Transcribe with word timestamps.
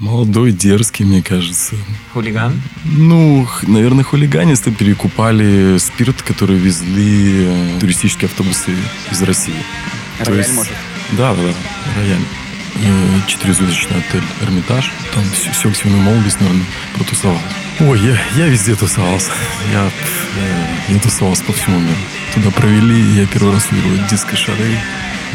Молодой, 0.00 0.52
дерзкий, 0.52 1.04
мне 1.04 1.22
кажется. 1.22 1.76
Хулиган? 2.12 2.60
Ну, 2.84 3.46
наверное, 3.62 4.02
хулиганисты 4.04 4.72
перекупали 4.72 5.78
спирт, 5.78 6.20
который 6.22 6.56
везли 6.56 7.44
э, 7.46 7.78
туристические 7.80 8.26
автобусы 8.26 8.72
из 9.12 9.22
России. 9.22 9.54
То 10.18 10.24
Рояль, 10.26 10.38
есть- 10.42 10.54
может? 10.54 10.72
Да, 11.12 11.32
да, 11.34 11.42
да, 11.42 12.00
рояль. 12.00 12.20
Э, 12.82 13.20
Четырехзвездочный 13.28 13.98
отель 13.98 14.22
«Эрмитаж». 14.42 14.90
Там 15.14 15.22
всю, 15.32 15.52
всю 15.52 15.68
активную 15.70 16.02
молодость, 16.02 16.40
наверное, 16.40 16.64
протусовал. 16.94 17.38
Ой, 17.80 18.00
я, 18.00 18.18
я 18.36 18.46
везде 18.48 18.74
тусовался. 18.74 19.30
Я, 19.72 19.84
э, 19.86 20.66
я 20.88 20.98
тусовался 20.98 21.44
по 21.44 21.52
всему 21.52 21.78
миру. 21.78 21.94
Туда 22.34 22.50
провели, 22.50 23.00
я 23.20 23.26
первый 23.26 23.52
раз 23.54 23.68
увидел 23.70 24.04
диско-шары, 24.10 24.76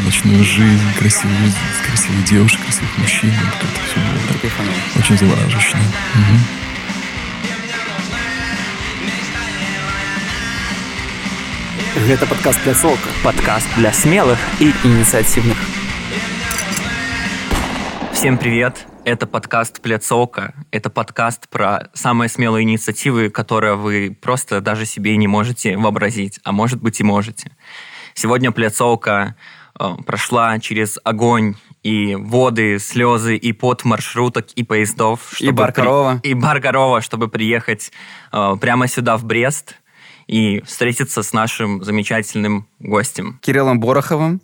ночную 0.03 0.43
жизнь, 0.43 0.81
красивые, 0.97 1.51
красивых 1.85 2.23
девушек, 2.25 2.61
красивых 2.61 2.97
мужчин. 2.97 3.31
Вот 3.31 3.53
как-то 3.61 3.79
все 3.85 3.99
было 3.99 4.27
так 4.27 4.41
Кайфанул. 4.41 4.73
очень 4.97 5.17
завораживающе. 5.17 5.77
Мгм. 6.15 6.39
Гэта 12.07 12.27
падкаст 12.27 12.61
пляцоўка. 12.61 13.09
Подкаст 13.23 13.67
для 13.77 13.91
смелых. 13.91 14.37
І 14.59 14.71
ініцыятыўных. 14.83 15.57
Всем 18.13 18.37
привет! 18.37 18.85
Это 19.05 19.27
подкаст 19.27 19.81
«Пляцовка». 19.81 20.55
Это 20.71 20.89
подкаст 20.89 21.47
про 21.49 21.89
самые 21.93 22.27
смелые 22.27 22.63
инициативы, 22.63 23.29
которые 23.29 23.75
вы 23.75 24.17
просто 24.19 24.61
даже 24.61 24.85
себе 24.87 25.13
и 25.13 25.17
не 25.17 25.27
можете 25.27 25.77
вообразить, 25.77 26.39
а 26.43 26.51
может 26.51 26.81
быть 26.81 26.99
и 26.99 27.03
можете. 27.03 27.51
Сегодня 28.15 28.51
«Пляцовка» 28.51 29.35
э, 29.37 29.58
прошла 30.06 30.58
через 30.58 30.98
огонь 31.04 31.54
и 31.82 32.14
воды, 32.14 32.78
слезы 32.78 33.36
и 33.36 33.52
пот 33.52 33.84
маршруток 33.84 34.48
и 34.52 34.62
поездов. 34.62 35.40
И 35.40 35.50
бар 35.50 35.72
при-. 35.72 36.20
И 36.28 36.34
бар 36.34 36.60
корова, 36.60 37.00
чтобы 37.00 37.28
приехать 37.28 37.90
э, 38.32 38.56
прямо 38.60 38.86
сюда, 38.86 39.16
в 39.16 39.24
Брест, 39.24 39.76
и 40.26 40.62
встретиться 40.66 41.22
с 41.22 41.32
нашим 41.32 41.82
замечательным 41.82 42.68
гостем. 42.78 43.38
Кириллом 43.42 43.80
Бороховым, 43.80 44.40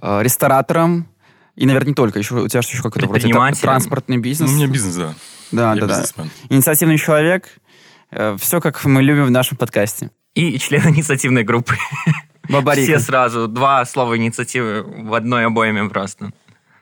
э, 0.00 0.22
ресторатором. 0.22 1.08
И, 1.54 1.64
наверное, 1.64 1.88
не 1.88 1.94
только. 1.94 2.18
Еще, 2.18 2.34
у 2.34 2.48
тебя 2.48 2.60
же 2.60 2.68
еще 2.68 2.82
какой-то 2.82 3.08
вроде 3.08 3.32
транспортный 3.60 4.18
бизнес. 4.18 4.50
Ну, 4.50 4.56
у 4.56 4.58
меня 4.58 4.68
бизнес, 4.68 4.94
да. 4.96 5.14
Да, 5.52 5.74
Я 5.74 5.86
да, 5.86 6.04
да. 6.16 6.24
Инициативный 6.50 6.98
человек. 6.98 7.48
Все, 8.38 8.60
как 8.60 8.84
мы 8.84 9.02
любим 9.02 9.24
в 9.24 9.30
нашем 9.30 9.56
подкасте. 9.56 10.10
И 10.34 10.58
член 10.58 10.86
инициативной 10.90 11.44
группы. 11.44 11.76
Бабарика. 12.48 12.92
Все 12.92 13.00
сразу. 13.00 13.48
Два 13.48 13.84
слова 13.84 14.16
инициативы 14.16 14.82
в 14.82 15.14
одной 15.14 15.46
обойме 15.46 15.84
просто. 15.88 16.32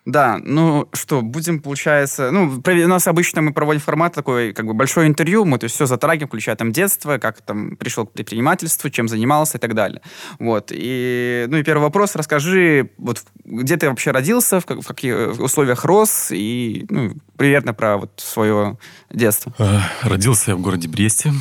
Да, 0.06 0.38
ну 0.44 0.86
что, 0.92 1.22
будем, 1.22 1.60
получается... 1.60 2.30
Ну, 2.30 2.62
у 2.62 2.88
нас 2.88 3.06
обычно 3.08 3.40
мы 3.40 3.54
проводим 3.54 3.80
формат 3.80 4.12
такой, 4.12 4.52
как 4.52 4.66
бы, 4.66 4.74
большое 4.74 5.08
интервью, 5.08 5.46
мы 5.46 5.56
то 5.58 5.64
есть 5.64 5.76
все 5.76 5.86
затрагиваем, 5.86 6.28
включая 6.28 6.56
там 6.56 6.72
детство, 6.72 7.16
как 7.16 7.40
там 7.40 7.76
пришел 7.76 8.04
к 8.06 8.12
предпринимательству, 8.12 8.90
чем 8.90 9.08
занимался 9.08 9.56
и 9.56 9.60
так 9.62 9.74
далее. 9.74 10.02
Вот, 10.38 10.70
и, 10.74 11.46
ну 11.48 11.56
и 11.56 11.62
первый 11.62 11.84
вопрос, 11.84 12.16
расскажи, 12.16 12.90
вот 12.98 13.22
где 13.46 13.78
ты 13.78 13.88
вообще 13.88 14.10
родился, 14.10 14.60
в, 14.60 14.66
как- 14.66 14.82
в 14.82 14.86
каких 14.86 15.40
условиях 15.40 15.86
рос, 15.86 16.28
и, 16.32 16.84
ну, 16.90 17.14
примерно 17.38 17.72
про 17.72 17.96
вот 17.96 18.12
свое 18.18 18.76
детство. 19.10 19.54
Э, 19.58 19.78
Родился 20.02 20.50
я 20.50 20.56
в 20.56 20.60
городе 20.60 20.86
Бресте. 20.86 21.32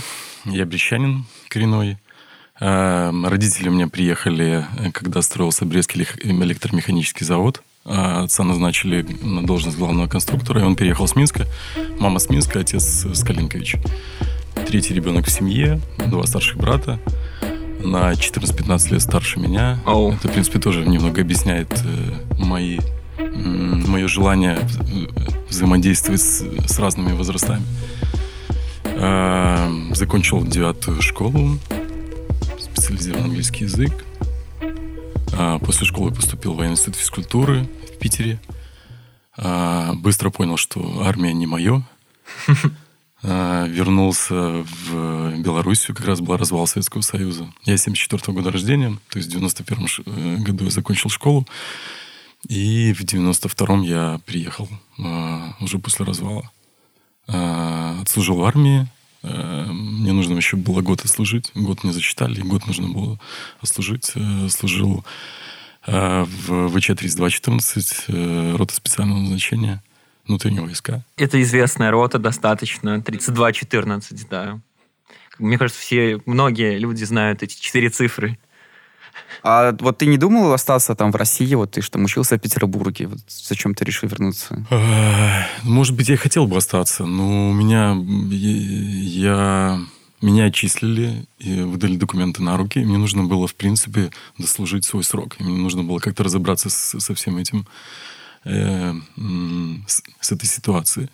Я 0.46 0.66
брещанин 0.66 1.26
коренной. 1.50 1.98
Э, 2.66 3.12
Родители 3.26 3.68
у 3.68 3.74
меня 3.74 3.88
приехали, 3.90 4.66
э, 4.80 4.92
когда 4.92 5.22
строился 5.22 5.66
Брестский 5.66 6.00
лих- 6.02 6.18
электромеханический 6.26 7.26
завод. 7.26 7.62
А 7.86 8.24
Отца 8.24 8.44
назначили 8.46 9.06
на 9.22 9.46
должность 9.46 9.78
главного 9.78 10.08
конструктора, 10.08 10.62
и 10.62 10.64
он 10.64 10.78
переехал 10.78 11.06
с 11.06 11.18
Минска. 11.18 11.46
Мама 12.00 12.20
с 12.20 12.30
Минска, 12.30 12.62
отец 12.62 13.06
с 13.06 13.24
Калинковича. 13.26 13.82
Третий 14.66 14.94
ребенок 14.94 15.26
в 15.28 15.30
семье, 15.30 15.82
два 16.08 16.26
старших 16.26 16.56
брата. 16.58 16.98
На 17.84 18.14
14-15 18.14 18.92
лет 18.94 19.02
старше 19.02 19.40
меня. 19.42 19.80
Оу. 19.86 20.14
Это, 20.14 20.30
в 20.30 20.32
принципе, 20.32 20.60
тоже 20.60 20.86
немного 20.86 21.20
объясняет 21.20 21.70
э, 21.84 22.14
мои, 22.42 22.80
м, 23.18 23.84
мое 23.92 24.08
желание 24.08 24.56
вза- 24.60 25.50
взаимодействовать 25.50 26.22
с, 26.22 26.46
с 26.66 26.80
разными 26.80 27.12
возрастами. 27.12 27.64
Э, 28.86 29.70
Закончил 29.94 30.44
девятую 30.46 31.02
школу, 31.02 31.60
специализированный 32.74 33.26
английский 33.30 33.66
язык. 33.66 34.06
А, 35.34 35.60
После 35.60 35.86
школы 35.86 36.12
поступил 36.14 36.54
в 36.54 36.58
военный 36.58 36.74
институт 36.74 36.96
физкультуры 36.96 37.68
в 37.94 38.00
Питере. 38.00 38.40
А, 39.38 39.94
Быстро 39.94 40.30
понял, 40.30 40.58
что 40.58 41.04
армия 41.04 41.34
не 41.34 41.48
мое. 41.48 41.84
А, 43.26 43.66
Вернулся 43.68 44.34
в 44.36 45.38
Белоруссию, 45.38 45.96
как 45.96 46.06
раз 46.08 46.20
был 46.20 46.36
развал 46.36 46.68
Советского 46.68 47.00
Союза. 47.00 47.48
Я 47.64 47.78
74 47.78 48.34
года 48.34 48.52
рождения, 48.52 49.00
то 49.08 49.18
есть 49.18 49.30
в 49.30 49.32
91 49.32 49.88
ш- 49.88 50.04
э, 50.06 50.36
году 50.40 50.66
я 50.66 50.70
закончил 50.72 51.10
школу. 51.10 51.48
И 52.50 52.92
в 52.92 53.02
92-м 53.06 53.82
я 53.84 54.20
приехал 54.26 54.68
а, 55.00 55.56
уже 55.62 55.80
после 55.80 56.04
развала. 56.06 56.52
А, 57.30 57.98
Отслужил 58.02 58.36
в 58.36 58.44
армии. 58.44 58.88
А, 59.24 59.66
Мне 59.72 60.12
нужно 60.12 60.36
еще 60.36 60.58
было 60.58 60.82
год 60.82 61.04
отслужить. 61.06 61.52
Год 61.56 61.84
не 61.84 61.92
зачитали, 61.92 62.42
год 62.42 62.68
нужно 62.68 62.90
было 62.90 63.20
отслужить. 63.62 64.12
Э, 64.16 64.50
Служил 64.50 65.06
а, 65.86 66.26
в 66.26 66.76
ВЧ-3214, 66.76 67.94
э, 68.08 68.56
рота 68.56 68.74
специального 68.74 69.20
назначения, 69.20 69.82
внутреннего 70.28 70.66
войска. 70.66 71.04
Это 71.18 71.42
известная 71.42 71.92
рота 71.92 72.20
достаточно. 72.20 72.98
32-14, 72.98 74.28
да. 74.30 74.60
Мне 75.40 75.58
кажется, 75.58 75.82
все, 75.82 76.22
многие 76.26 76.78
люди 76.78 77.04
знают 77.04 77.44
эти 77.44 77.60
четыре 77.60 77.90
цифры. 77.90 78.38
А 79.44 79.76
вот 79.80 79.98
ты 79.98 80.06
не 80.06 80.18
думал 80.18 80.54
остаться 80.54 80.96
там 80.96 81.12
в 81.12 81.16
России, 81.16 81.54
вот 81.56 81.72
ты 81.72 81.82
что, 81.82 82.00
учился 82.00 82.38
в 82.38 82.40
Петербурге, 82.40 83.08
вот 83.08 83.20
зачем 83.28 83.76
ты 83.76 83.84
решил 83.84 84.08
вернуться? 84.08 84.66
Может 85.64 85.96
быть, 85.96 86.08
я 86.10 86.16
хотел 86.18 86.48
бы 86.48 86.56
остаться, 86.58 87.06
но 87.06 87.50
у 87.50 87.54
меня... 87.54 87.96
Я... 88.32 89.80
Меня 90.22 90.46
отчислили 90.46 91.28
и 91.38 91.60
выдали 91.64 91.98
документы 91.98 92.42
на 92.42 92.56
руки. 92.56 92.80
Мне 92.80 92.98
нужно 92.98 93.26
было, 93.26 93.46
в 93.46 93.56
принципе, 93.56 94.10
дослужить 94.38 94.86
свой 94.86 95.04
срок. 95.04 95.36
Мне 95.40 95.58
нужно 95.58 95.84
было 95.84 96.00
как-то 96.00 96.24
разобраться 96.24 96.70
с- 96.70 96.98
со 96.98 97.14
всем 97.14 97.36
этим, 97.36 97.68
э, 98.46 98.94
с, 99.86 100.02
с 100.22 100.32
этой 100.32 100.46
ситуацией. 100.46 101.10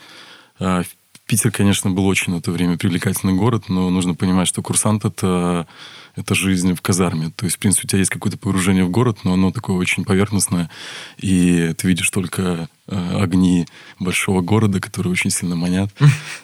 А, 0.60 0.84
Питер, 1.30 1.52
конечно, 1.52 1.92
был 1.92 2.08
очень 2.08 2.34
на 2.34 2.42
то 2.42 2.50
время 2.50 2.76
привлекательный 2.76 3.36
город, 3.36 3.66
но 3.70 3.92
нужно 3.92 4.16
понимать, 4.16 4.48
что 4.48 4.64
курсант 4.64 5.06
это, 5.06 5.68
это 6.16 6.34
жизнь 6.34 6.74
в 6.74 6.82
казарме. 6.82 7.32
То 7.36 7.46
есть, 7.46 7.58
в 7.58 7.60
принципе, 7.60 7.86
у 7.86 7.88
тебя 7.88 8.00
есть 8.00 8.10
какое-то 8.10 8.40
погружение 8.40 8.84
в 8.84 8.90
город, 8.90 9.20
но 9.24 9.34
оно 9.34 9.52
такое 9.52 9.76
очень 9.76 10.06
поверхностное, 10.06 10.72
и 11.20 11.76
ты 11.78 11.88
видишь 11.88 12.10
только 12.10 12.68
э, 12.88 13.22
огни 13.22 13.68
большого 14.00 14.42
города, 14.42 14.80
которые 14.80 15.14
очень 15.14 15.30
сильно 15.30 15.56
манят. 15.56 15.92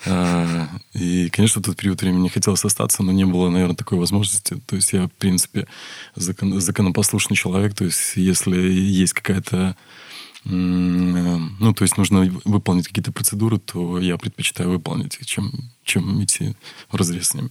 А, 0.06 0.68
И, 0.94 1.29
конечно, 1.29 1.63
в 1.63 1.66
тот 1.66 1.78
период 1.78 2.00
времени 2.03 2.28
хотелось 2.28 2.63
остаться, 2.63 3.02
но 3.02 3.12
не 3.12 3.25
было, 3.25 3.50
наверное, 3.50 3.75
такой 3.75 3.97
возможности. 3.97 4.62
То 4.67 4.75
есть 4.75 4.94
я, 4.94 5.07
в 5.07 5.13
принципе, 5.13 5.66
закон- 6.16 6.59
законопослушный 6.59 7.35
человек. 7.35 7.73
То 7.73 7.85
есть 7.85 8.17
если 8.17 8.56
есть 8.56 9.13
какая-то 9.13 9.57
э, 9.57 10.04
ну, 10.45 11.73
то 11.73 11.83
есть 11.83 11.97
нужно 11.97 12.31
выполнить 12.45 12.88
какие-то 12.88 13.11
процедуры, 13.11 13.57
то 13.57 14.00
я 14.00 14.17
предпочитаю 14.17 14.69
выполнить 14.69 15.16
их, 15.16 15.25
чем, 15.25 15.51
чем 15.83 16.23
идти 16.23 16.56
в 16.89 16.95
разрез 16.95 17.29
с 17.29 17.33
ними. 17.33 17.50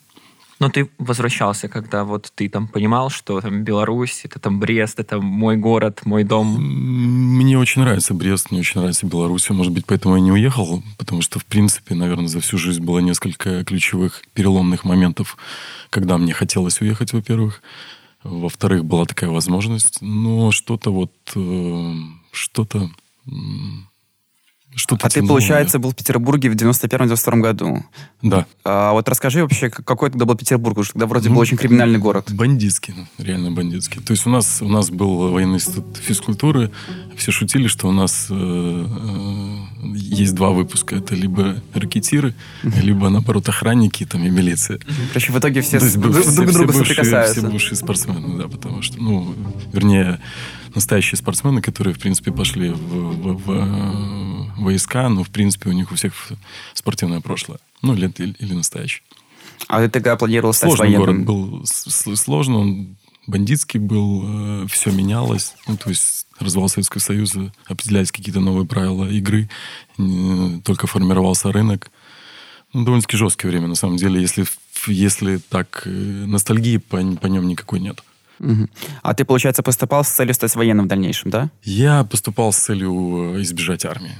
Но 0.60 0.70
ты 0.70 0.88
возвращался, 0.98 1.68
когда 1.68 2.04
вот 2.04 2.30
ты 2.34 2.48
там 2.48 2.68
понимал, 2.68 3.10
что 3.10 3.40
там 3.40 3.64
Беларусь, 3.64 4.20
это 4.24 4.38
там 4.38 4.60
Брест, 4.60 5.00
это 5.00 5.20
мой 5.20 5.56
город, 5.56 6.02
мой 6.04 6.22
дом. 6.22 6.56
Мне 6.56 7.58
очень 7.58 7.82
нравится 7.82 8.14
Брест, 8.14 8.50
мне 8.50 8.60
очень 8.60 8.80
нравится 8.80 9.06
Беларусь. 9.06 9.50
Может 9.50 9.72
быть, 9.72 9.84
поэтому 9.84 10.14
я 10.14 10.22
не 10.22 10.30
уехал, 10.30 10.82
потому 10.96 11.22
что, 11.22 11.40
в 11.40 11.44
принципе, 11.44 11.94
наверное, 11.94 12.28
за 12.28 12.40
всю 12.40 12.56
жизнь 12.56 12.82
было 12.82 13.00
несколько 13.00 13.64
ключевых 13.64 14.22
переломных 14.32 14.84
моментов, 14.84 15.36
когда 15.90 16.18
мне 16.18 16.32
хотелось 16.32 16.80
уехать, 16.80 17.12
во-первых. 17.12 17.60
Во-вторых, 18.22 18.84
была 18.84 19.04
такая 19.06 19.30
возможность. 19.30 19.98
Но 20.00 20.52
что-то 20.52 20.92
вот... 20.92 21.12
что-то... 22.34 22.90
Что-то 24.76 25.06
А 25.06 25.10
ты, 25.10 25.22
получается, 25.24 25.78
был 25.78 25.90
в 25.92 25.94
Петербурге 25.94 26.50
в 26.50 26.56
91-92 26.56 27.40
году. 27.40 27.84
Да. 28.22 28.44
А 28.64 28.92
вот 28.92 29.08
расскажи 29.08 29.40
вообще, 29.42 29.70
какой 29.70 30.10
тогда 30.10 30.24
был 30.24 30.34
Петербург, 30.34 30.74
потому 30.74 30.84
что 30.84 30.94
тогда 30.94 31.06
вроде 31.06 31.28
Ну, 31.28 31.36
был 31.36 31.42
очень 31.42 31.56
криминальный 31.56 32.00
город. 32.00 32.32
Бандитский, 32.32 32.92
реально 33.18 33.52
бандитский. 33.52 34.02
То 34.02 34.10
есть 34.10 34.26
у 34.26 34.30
нас, 34.30 34.60
у 34.62 34.68
нас 34.68 34.90
был 34.90 35.30
военный 35.30 35.56
институт 35.56 35.96
физкультуры. 35.98 36.72
Все 37.16 37.30
шутили, 37.30 37.68
что 37.68 37.86
у 37.86 37.92
нас 37.92 38.26
э, 38.30 38.34
э, 38.34 39.86
есть 39.94 40.34
два 40.34 40.50
выпуска. 40.50 40.96
Это 40.96 41.14
либо 41.14 41.62
ракетиры, 41.72 42.34
либо, 42.64 43.10
наоборот, 43.10 43.48
охранники 43.48 44.04
там, 44.04 44.24
и 44.24 44.30
милиция. 44.30 44.80
Короче, 45.12 45.30
в 45.30 45.38
итоге 45.38 45.60
все 45.60 45.78
То 45.78 45.84
есть 45.84 46.00
друг 46.00 46.14
друг 46.14 46.26
все 46.26 46.34
другу 46.34 46.72
бывшие- 46.72 46.84
соприкасаются. 46.84 47.40
Все 47.40 47.48
бывшие 47.48 47.76
спортсмены, 47.76 48.38
да, 48.38 48.48
потому 48.48 48.82
что, 48.82 49.00
ну, 49.00 49.36
вернее, 49.72 50.20
настоящие 50.74 51.16
спортсмены, 51.18 51.60
которые, 51.62 51.94
в 51.94 51.98
принципе, 51.98 52.32
пошли 52.32 52.70
в, 52.70 52.76
в- 52.76 53.44
в, 53.46 54.60
войска, 54.62 55.08
но, 55.08 55.22
в 55.24 55.30
принципе, 55.30 55.70
у 55.70 55.72
них 55.72 55.92
у 55.92 55.94
всех 55.94 56.12
спортивное 56.74 57.20
прошлое. 57.20 57.58
Ну, 57.82 57.94
или, 57.94 58.12
или, 58.18 58.34
или 58.38 58.54
настоящее. 58.54 59.02
А 59.68 59.80
ты 59.80 59.88
тогда 59.88 60.16
планировал 60.16 60.52
стать 60.52 60.70
Сложный 60.70 60.96
военным? 60.96 61.24
город 61.24 61.60
был, 61.60 61.64
сложно, 61.66 62.58
он 62.58 62.96
бандитский 63.26 63.80
был, 63.80 64.66
все 64.68 64.90
менялось. 64.90 65.54
Ну, 65.66 65.76
то 65.76 65.90
есть 65.90 66.26
развал 66.38 66.68
Советского 66.68 67.00
Союза, 67.00 67.52
определялись 67.66 68.10
какие-то 68.12 68.40
новые 68.40 68.66
правила 68.66 69.08
игры, 69.08 69.48
только 70.64 70.86
формировался 70.86 71.52
рынок. 71.52 71.90
Ну, 72.72 72.84
довольно-таки 72.84 73.16
жесткое 73.16 73.50
время, 73.50 73.68
на 73.68 73.76
самом 73.76 73.96
деле, 73.96 74.20
если, 74.20 74.44
если 74.88 75.36
так, 75.36 75.82
э, 75.86 75.90
ностальгии 75.90 76.78
по, 76.78 76.96
по 77.16 77.26
нем 77.28 77.46
никакой 77.46 77.78
нет. 77.78 78.02
А 79.02 79.14
ты, 79.14 79.24
получается, 79.24 79.62
поступал 79.62 80.04
с 80.04 80.08
целью 80.08 80.34
стать 80.34 80.54
военным 80.54 80.86
в 80.86 80.88
дальнейшем, 80.88 81.30
да? 81.30 81.50
Я 81.62 82.04
поступал 82.04 82.52
с 82.52 82.58
целью 82.58 83.36
э, 83.36 83.42
избежать 83.42 83.84
армии. 83.84 84.12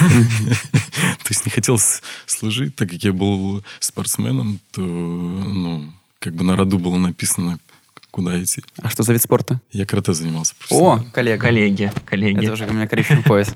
То 0.00 1.30
есть 1.30 1.44
не 1.44 1.50
хотел 1.50 1.78
служить, 2.26 2.76
так 2.76 2.90
как 2.90 3.02
я 3.02 3.12
был 3.12 3.64
спортсменом, 3.80 4.60
то 4.72 4.80
ну, 4.80 5.92
как 6.18 6.34
бы 6.34 6.44
на 6.44 6.56
роду 6.56 6.78
было 6.78 6.96
написано, 6.96 7.58
куда 8.10 8.42
идти. 8.42 8.62
А 8.78 8.88
что 8.88 9.02
за 9.02 9.12
вид 9.12 9.22
спорта? 9.22 9.60
Я 9.72 9.84
карате 9.84 10.14
занимался 10.14 10.54
О, 10.70 11.00
коллега. 11.12 11.42
Коллеги, 11.42 11.92
коллеги. 12.04 12.44
Это 12.44 12.52
уже 12.52 12.66
у 12.66 12.72
меня 12.72 12.86
коричневый 12.86 13.24
пояс. 13.24 13.54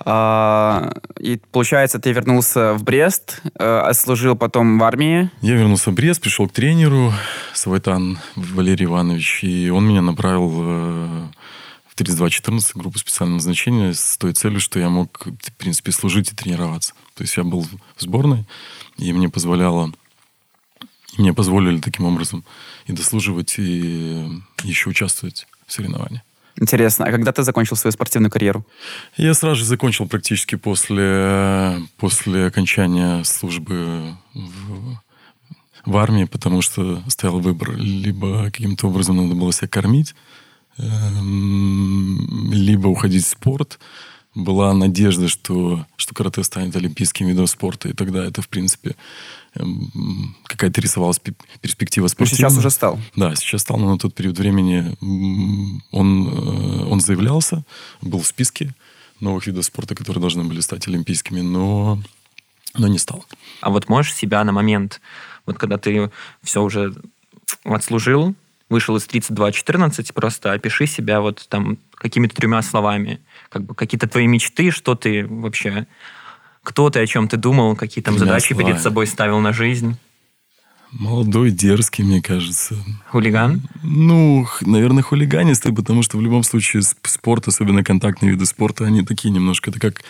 А, 0.00 0.92
И, 1.18 1.40
получается, 1.52 1.98
ты 1.98 2.12
вернулся 2.12 2.74
в 2.74 2.84
Брест, 2.84 3.42
э, 3.58 3.92
служил 3.94 4.36
потом 4.36 4.78
в 4.78 4.84
армии. 4.84 5.30
Я 5.42 5.54
вернулся 5.54 5.90
в 5.90 5.94
Брест, 5.94 6.20
пришел 6.20 6.48
к 6.48 6.52
тренеру 6.52 7.12
Савайтан 7.54 8.18
Валерий 8.36 8.86
Иванович, 8.86 9.44
и 9.44 9.70
он 9.70 9.86
меня 9.86 10.02
направил 10.02 10.50
э, 10.52 11.28
в 11.88 11.94
3214 11.94 12.76
группу 12.76 12.98
специального 12.98 13.36
назначения 13.36 13.94
с 13.94 14.16
той 14.16 14.32
целью, 14.32 14.60
что 14.60 14.78
я 14.78 14.88
мог, 14.88 15.26
в 15.26 15.52
принципе, 15.58 15.92
служить 15.92 16.32
и 16.32 16.34
тренироваться. 16.34 16.94
То 17.14 17.22
есть 17.22 17.36
я 17.36 17.44
был 17.44 17.62
в 17.62 18.02
сборной, 18.02 18.46
и 18.96 19.12
мне 19.12 19.28
позволяло 19.28 19.92
мне 21.18 21.34
позволили 21.34 21.80
таким 21.80 22.06
образом 22.06 22.44
и 22.86 22.92
дослуживать, 22.92 23.58
и 23.58 24.40
еще 24.62 24.90
участвовать 24.90 25.46
в 25.66 25.72
соревнованиях. 25.72 26.22
Интересно, 26.56 27.06
а 27.06 27.10
когда 27.10 27.32
ты 27.32 27.42
закончил 27.42 27.76
свою 27.76 27.92
спортивную 27.92 28.30
карьеру? 28.30 28.66
Я 29.16 29.34
сразу 29.34 29.56
же 29.56 29.64
закончил 29.64 30.08
практически 30.08 30.56
после, 30.56 31.80
после 31.96 32.46
окончания 32.46 33.22
службы 33.24 34.16
в, 34.34 34.96
в 35.86 35.96
армии, 35.96 36.24
потому 36.24 36.62
что 36.62 37.02
стоял 37.08 37.40
выбор. 37.40 37.72
Либо 37.76 38.44
каким-то 38.46 38.88
образом 38.88 39.16
надо 39.16 39.34
было 39.34 39.52
себя 39.52 39.68
кормить, 39.68 40.14
эм, 40.78 42.50
либо 42.52 42.88
уходить 42.88 43.24
в 43.24 43.28
спорт. 43.28 43.78
Была 44.34 44.72
надежда, 44.74 45.26
что, 45.26 45.84
что 45.96 46.14
карате 46.14 46.44
станет 46.44 46.76
олимпийским 46.76 47.26
видом 47.26 47.48
спорта, 47.48 47.88
и 47.88 47.92
тогда 47.92 48.24
это, 48.24 48.42
в 48.42 48.48
принципе, 48.48 48.94
эм, 49.54 50.36
какая-то 50.44 50.80
рисовалась 50.80 51.18
пе- 51.18 51.34
перспектива 51.60 52.04
Ну, 52.04 52.08
спортивная. 52.10 52.36
сейчас 52.50 52.56
уже 52.58 52.70
стал. 52.70 53.00
Да, 53.16 53.34
сейчас 53.34 53.62
стал, 53.62 53.78
но 53.78 53.90
на 53.90 53.98
тот 53.98 54.14
период 54.14 54.38
времени 54.38 54.96
он, 55.90 56.28
э, 56.28 56.84
он 56.86 57.00
заявлялся, 57.00 57.64
был 58.02 58.20
в 58.20 58.26
списке 58.26 58.72
новых 59.18 59.48
видов 59.48 59.64
спорта, 59.64 59.96
которые 59.96 60.20
должны 60.20 60.44
были 60.44 60.60
стать 60.60 60.86
олимпийскими, 60.86 61.40
но, 61.40 62.00
но 62.78 62.86
не 62.86 62.98
стал. 62.98 63.24
А 63.60 63.70
вот 63.70 63.88
можешь 63.88 64.14
себя 64.14 64.44
на 64.44 64.52
момент, 64.52 65.00
вот 65.44 65.58
когда 65.58 65.76
ты 65.76 66.10
все 66.44 66.62
уже 66.62 66.94
отслужил, 67.64 68.34
вышел 68.70 68.96
из 68.96 69.06
32-14, 69.06 70.12
просто 70.14 70.52
опиши 70.52 70.86
себя 70.86 71.20
вот 71.20 71.46
там 71.48 71.76
какими-то 71.94 72.34
тремя 72.34 72.62
словами. 72.62 73.20
Как 73.50 73.64
бы 73.64 73.74
какие-то 73.74 74.08
твои 74.08 74.26
мечты, 74.26 74.70
что 74.70 74.94
ты 74.94 75.26
вообще... 75.26 75.86
Кто 76.62 76.90
ты, 76.90 77.00
о 77.00 77.06
чем 77.06 77.26
ты 77.26 77.38
думал, 77.38 77.74
какие 77.74 78.04
там 78.04 78.14
Тремя 78.14 78.26
задачи 78.26 78.48
перед 78.48 78.58
словами. 78.60 78.82
собой 78.82 79.06
ставил 79.06 79.40
на 79.40 79.52
жизнь? 79.52 79.96
Молодой, 80.92 81.52
дерзкий, 81.52 82.02
мне 82.02 82.20
кажется. 82.20 82.76
Хулиган? 83.08 83.62
Ну, 83.82 84.46
наверное, 84.60 85.02
хулиганистый, 85.02 85.72
потому 85.72 86.02
что 86.02 86.18
в 86.18 86.20
любом 86.20 86.42
случае 86.42 86.82
сп- 86.82 87.06
спорт, 87.06 87.46
особенно 87.48 87.84
контактные 87.84 88.32
виды 88.32 88.44
спорта, 88.44 88.84
они 88.84 89.02
такие 89.02 89.30
немножко, 89.30 89.70
это 89.70 89.78
как, 89.78 90.02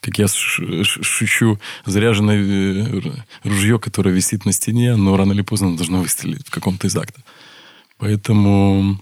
как 0.00 0.18
я 0.18 0.26
шучу, 0.28 1.60
заряженное 1.86 2.42
э, 2.42 3.02
ружье, 3.44 3.78
которое 3.78 4.10
висит 4.10 4.44
на 4.44 4.52
стене, 4.52 4.96
но 4.96 5.16
рано 5.16 5.32
или 5.32 5.42
поздно 5.42 5.76
должно 5.76 6.02
выстрелить 6.02 6.46
в 6.46 6.50
каком-то 6.50 6.88
из 6.88 6.96
актов. 6.96 7.22
Поэтому, 8.04 9.00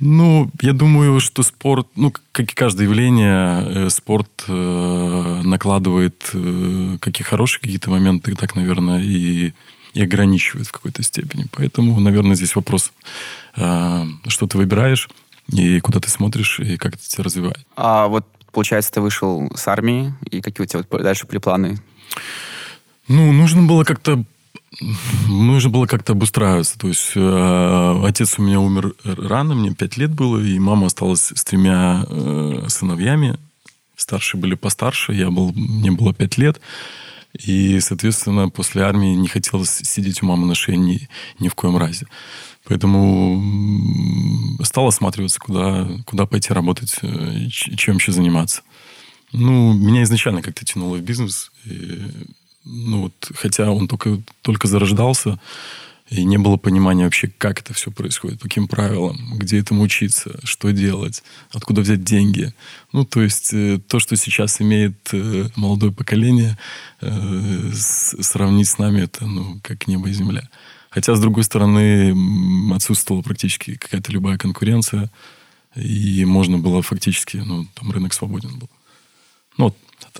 ну, 0.00 0.50
я 0.60 0.74
думаю, 0.74 1.18
что 1.18 1.42
спорт, 1.42 1.88
ну, 1.96 2.12
как 2.30 2.52
и 2.52 2.54
каждое 2.54 2.84
явление, 2.84 3.86
э, 3.86 3.88
спорт 3.88 4.44
э, 4.46 5.40
накладывает 5.42 6.30
э, 6.34 6.98
какие 7.00 7.24
хорошие 7.24 7.62
какие-то 7.62 7.88
моменты, 7.88 8.34
так, 8.34 8.54
наверное, 8.54 9.00
и, 9.00 9.54
и 9.94 10.02
ограничивает 10.02 10.66
в 10.66 10.72
какой-то 10.72 11.02
степени. 11.02 11.46
Поэтому, 11.52 11.98
наверное, 11.98 12.36
здесь 12.36 12.54
вопрос, 12.54 12.92
э, 13.56 14.04
что 14.28 14.46
ты 14.46 14.58
выбираешь, 14.58 15.08
и 15.50 15.80
куда 15.80 15.98
ты 15.98 16.10
смотришь, 16.10 16.60
и 16.60 16.76
как 16.76 16.96
это 16.96 17.08
тебя 17.08 17.24
развивает. 17.24 17.66
А 17.76 18.08
вот, 18.08 18.26
получается, 18.52 18.92
ты 18.92 19.00
вышел 19.00 19.50
с 19.56 19.66
армии, 19.68 20.12
и 20.30 20.42
какие 20.42 20.66
у 20.66 20.68
тебя 20.68 20.84
вот 20.90 21.02
дальше 21.02 21.26
были 21.26 21.38
планы? 21.38 21.80
Ну, 23.08 23.32
нужно 23.32 23.62
было 23.62 23.84
как-то 23.84 24.22
нужно 25.28 25.70
было 25.70 25.86
как-то 25.86 26.12
обустраиваться. 26.12 26.78
То 26.78 26.88
есть 26.88 27.12
э, 27.14 28.00
отец 28.04 28.38
у 28.38 28.42
меня 28.42 28.60
умер 28.60 28.94
рано, 29.04 29.54
мне 29.54 29.74
пять 29.74 29.96
лет 29.96 30.10
было, 30.10 30.38
и 30.38 30.58
мама 30.58 30.86
осталась 30.86 31.32
с 31.34 31.44
тремя 31.44 32.04
э, 32.08 32.66
сыновьями. 32.68 33.38
Старшие 33.96 34.40
были 34.40 34.54
постарше, 34.54 35.12
я 35.12 35.30
был, 35.30 35.52
мне 35.54 35.90
было 35.90 36.12
пять 36.12 36.36
лет. 36.36 36.60
И, 37.32 37.80
соответственно, 37.80 38.48
после 38.48 38.82
армии 38.82 39.14
не 39.14 39.28
хотелось 39.28 39.70
сидеть 39.70 40.22
у 40.22 40.26
мамы 40.26 40.46
на 40.46 40.54
шее 40.54 40.78
ни, 40.78 41.08
ни 41.38 41.48
в 41.48 41.54
коем 41.54 41.76
разе. 41.76 42.06
Поэтому 42.64 43.42
стал 44.62 44.88
осматриваться, 44.88 45.38
куда, 45.38 45.88
куда 46.04 46.26
пойти 46.26 46.52
работать, 46.52 46.96
э, 47.02 47.46
чем 47.48 47.96
еще 47.96 48.12
заниматься. 48.12 48.62
Ну, 49.32 49.72
меня 49.72 50.02
изначально 50.04 50.42
как-то 50.42 50.64
тянуло 50.64 50.96
в 50.96 51.02
бизнес. 51.02 51.52
И, 51.64 52.02
ну, 52.66 53.02
вот, 53.02 53.30
хотя 53.36 53.70
он 53.70 53.88
только, 53.88 54.20
только 54.42 54.66
зарождался, 54.66 55.38
и 56.08 56.24
не 56.24 56.36
было 56.36 56.56
понимания 56.56 57.04
вообще, 57.04 57.28
как 57.28 57.60
это 57.60 57.74
все 57.74 57.90
происходит, 57.90 58.38
по 58.38 58.44
каким 58.44 58.68
правилам, 58.68 59.16
где 59.38 59.58
этому 59.58 59.82
учиться, 59.82 60.38
что 60.44 60.70
делать, 60.70 61.22
откуда 61.52 61.80
взять 61.80 62.04
деньги. 62.04 62.54
Ну, 62.92 63.04
то 63.04 63.22
есть 63.22 63.52
э, 63.52 63.80
то, 63.88 63.98
что 63.98 64.16
сейчас 64.16 64.60
имеет 64.60 64.94
э, 65.12 65.48
молодое 65.56 65.92
поколение, 65.92 66.56
э, 67.00 67.70
сравнить 67.72 68.68
с 68.68 68.78
нами, 68.78 69.02
это 69.02 69.26
ну, 69.26 69.58
как 69.62 69.88
небо 69.88 70.08
и 70.08 70.12
земля. 70.12 70.48
Хотя, 70.90 71.14
с 71.14 71.20
другой 71.20 71.42
стороны, 71.42 72.14
отсутствовала 72.72 73.22
практически 73.22 73.74
какая-то 73.74 74.12
любая 74.12 74.38
конкуренция, 74.38 75.10
и 75.74 76.24
можно 76.24 76.58
было 76.58 76.82
фактически, 76.82 77.38
ну, 77.38 77.66
там 77.74 77.90
рынок 77.90 78.14
свободен 78.14 78.58
был. 78.58 78.70
Ну, 79.58 79.74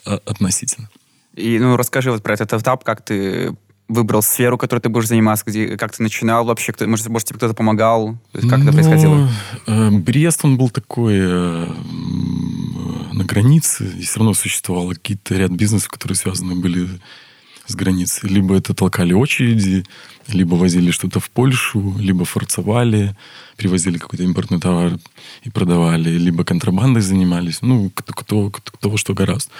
от- 0.04 0.28
относительно. 0.28 0.90
И, 1.36 1.58
ну, 1.58 1.76
расскажи 1.76 2.10
вот 2.10 2.22
про 2.22 2.34
этот 2.34 2.52
этап, 2.52 2.82
как 2.82 3.04
ты 3.04 3.54
выбрал 3.88 4.22
сферу, 4.22 4.58
которой 4.58 4.80
ты 4.80 4.88
будешь 4.88 5.06
заниматься, 5.06 5.44
где, 5.46 5.76
как 5.76 5.92
ты 5.94 6.02
начинал 6.02 6.44
вообще, 6.44 6.72
кто, 6.72 6.86
может, 6.88 7.06
может, 7.08 7.28
тебе 7.28 7.36
кто-то 7.36 7.54
помогал, 7.54 8.18
как 8.32 8.44
это 8.44 8.64
Ну, 8.64 8.72
происходило? 8.72 9.28
э, 9.66 9.90
Брест, 9.90 10.40
он 10.44 10.56
был 10.58 10.70
такой 10.70 11.14
э, 11.18 11.66
на 13.12 13.24
границе, 13.24 13.86
и 13.86 14.02
все 14.02 14.18
равно 14.18 14.34
существовало 14.34 14.94
какие-то 14.94 15.34
ряд 15.36 15.52
бизнесов, 15.52 15.88
которые 15.88 16.16
связаны 16.16 16.56
были 16.56 16.88
с 17.66 17.74
границей. 17.74 18.28
Либо 18.28 18.56
это 18.56 18.74
толкали 18.74 19.12
очереди, 19.12 19.84
либо 20.28 20.54
возили 20.54 20.90
что-то 20.90 21.20
в 21.20 21.30
Польшу, 21.30 21.94
либо 21.98 22.24
форцевали, 22.24 23.16
привозили 23.56 23.98
какой-то 23.98 24.24
импортный 24.24 24.60
товар 24.60 24.92
и 25.42 25.50
продавали, 25.50 26.10
либо 26.10 26.44
контрабандой 26.44 27.02
занимались. 27.02 27.62
Ну, 27.62 27.90
кто, 27.94 28.12
кто, 28.12 28.50
кто, 28.50 28.72
кто 28.72 28.96
что 28.96 29.14
гораздо. 29.14 29.52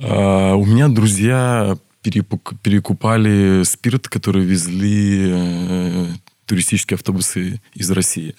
А, 0.00 0.54
у 0.54 0.64
меня 0.64 0.88
друзья 0.88 1.76
перекупали 2.02 3.62
спирт, 3.64 4.08
который 4.08 4.44
везли 4.44 5.24
э, 5.28 6.12
туристические 6.44 6.94
автобусы 6.96 7.60
из 7.74 7.90
России. 7.90 8.36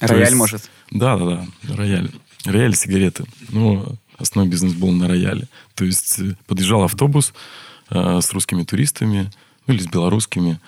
Рояль, 0.00 0.24
есть- 0.26 0.36
может? 0.36 0.70
Да, 0.90 1.16
да, 1.18 1.46
да, 1.64 1.76
рояль. 1.76 2.10
Рояль, 2.46 2.74
сигареты. 2.74 3.24
Ну, 3.50 3.84
основной 4.18 4.50
бизнес 4.50 4.72
был 4.72 4.92
на 4.92 5.06
рояле. 5.08 5.48
То 5.74 5.84
есть 5.84 6.18
э, 6.20 6.34
подъезжал 6.46 6.84
автобус 6.84 7.34
э, 7.90 8.20
с 8.22 8.32
русскими 8.32 8.62
туристами, 8.64 9.30
ну 9.66 9.74
или 9.74 9.82
с 9.82 9.86
белорусскими, 9.86 10.58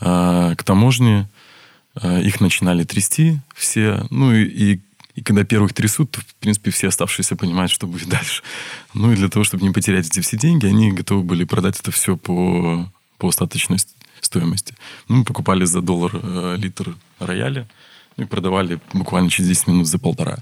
э, 0.00 0.54
к 0.56 0.62
таможне. 0.62 1.28
Э, 2.00 2.22
их 2.22 2.40
начинали 2.40 2.84
трясти 2.84 3.38
все. 3.56 4.06
Ну 4.10 4.32
и, 4.32 4.44
и, 4.44 4.80
и 5.18 5.22
когда 5.22 5.42
первых 5.42 5.72
трясут, 5.72 6.12
то, 6.12 6.20
в 6.20 6.34
принципе, 6.36 6.70
все 6.70 6.88
оставшиеся 6.88 7.34
понимают, 7.34 7.72
что 7.72 7.88
будет 7.88 8.08
дальше. 8.08 8.42
Ну 8.94 9.12
и 9.12 9.16
для 9.16 9.28
того, 9.28 9.44
чтобы 9.44 9.64
не 9.64 9.72
потерять 9.72 10.06
эти 10.06 10.20
все 10.20 10.36
деньги, 10.36 10.66
они 10.66 10.92
готовы 10.92 11.24
были 11.24 11.42
продать 11.44 11.80
это 11.80 11.90
все 11.90 12.16
по, 12.16 12.88
по 13.18 13.28
остаточной 13.28 13.80
ст- 13.80 13.96
стоимости. 14.20 14.74
Ну, 15.08 15.16
мы 15.16 15.24
покупали 15.24 15.64
за 15.64 15.80
доллар 15.80 16.12
э, 16.14 16.56
литр 16.58 16.96
рояля, 17.18 17.66
и 18.16 18.24
продавали 18.24 18.78
буквально 18.92 19.28
через 19.28 19.48
10 19.48 19.66
минут 19.66 19.86
за 19.88 19.98
полтора. 19.98 20.38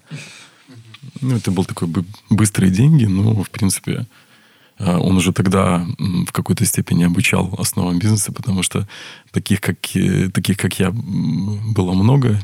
Ну, 1.22 1.36
это 1.36 1.50
был 1.50 1.64
такой 1.64 1.88
быстрые 2.28 2.70
деньги, 2.70 3.06
но, 3.06 3.42
в 3.42 3.50
принципе, 3.50 4.06
а, 4.78 4.98
он 4.98 5.16
уже 5.16 5.32
тогда 5.32 5.86
в 5.98 6.32
какой-то 6.32 6.66
степени 6.66 7.04
обучал 7.04 7.54
основам 7.58 7.98
бизнеса, 7.98 8.32
потому 8.32 8.62
что 8.62 8.86
таких, 9.30 9.60
как, 9.60 9.78
таких, 10.34 10.58
как 10.58 10.78
я, 10.78 10.90
было 10.90 11.92
много, 11.94 12.28
э, 12.28 12.38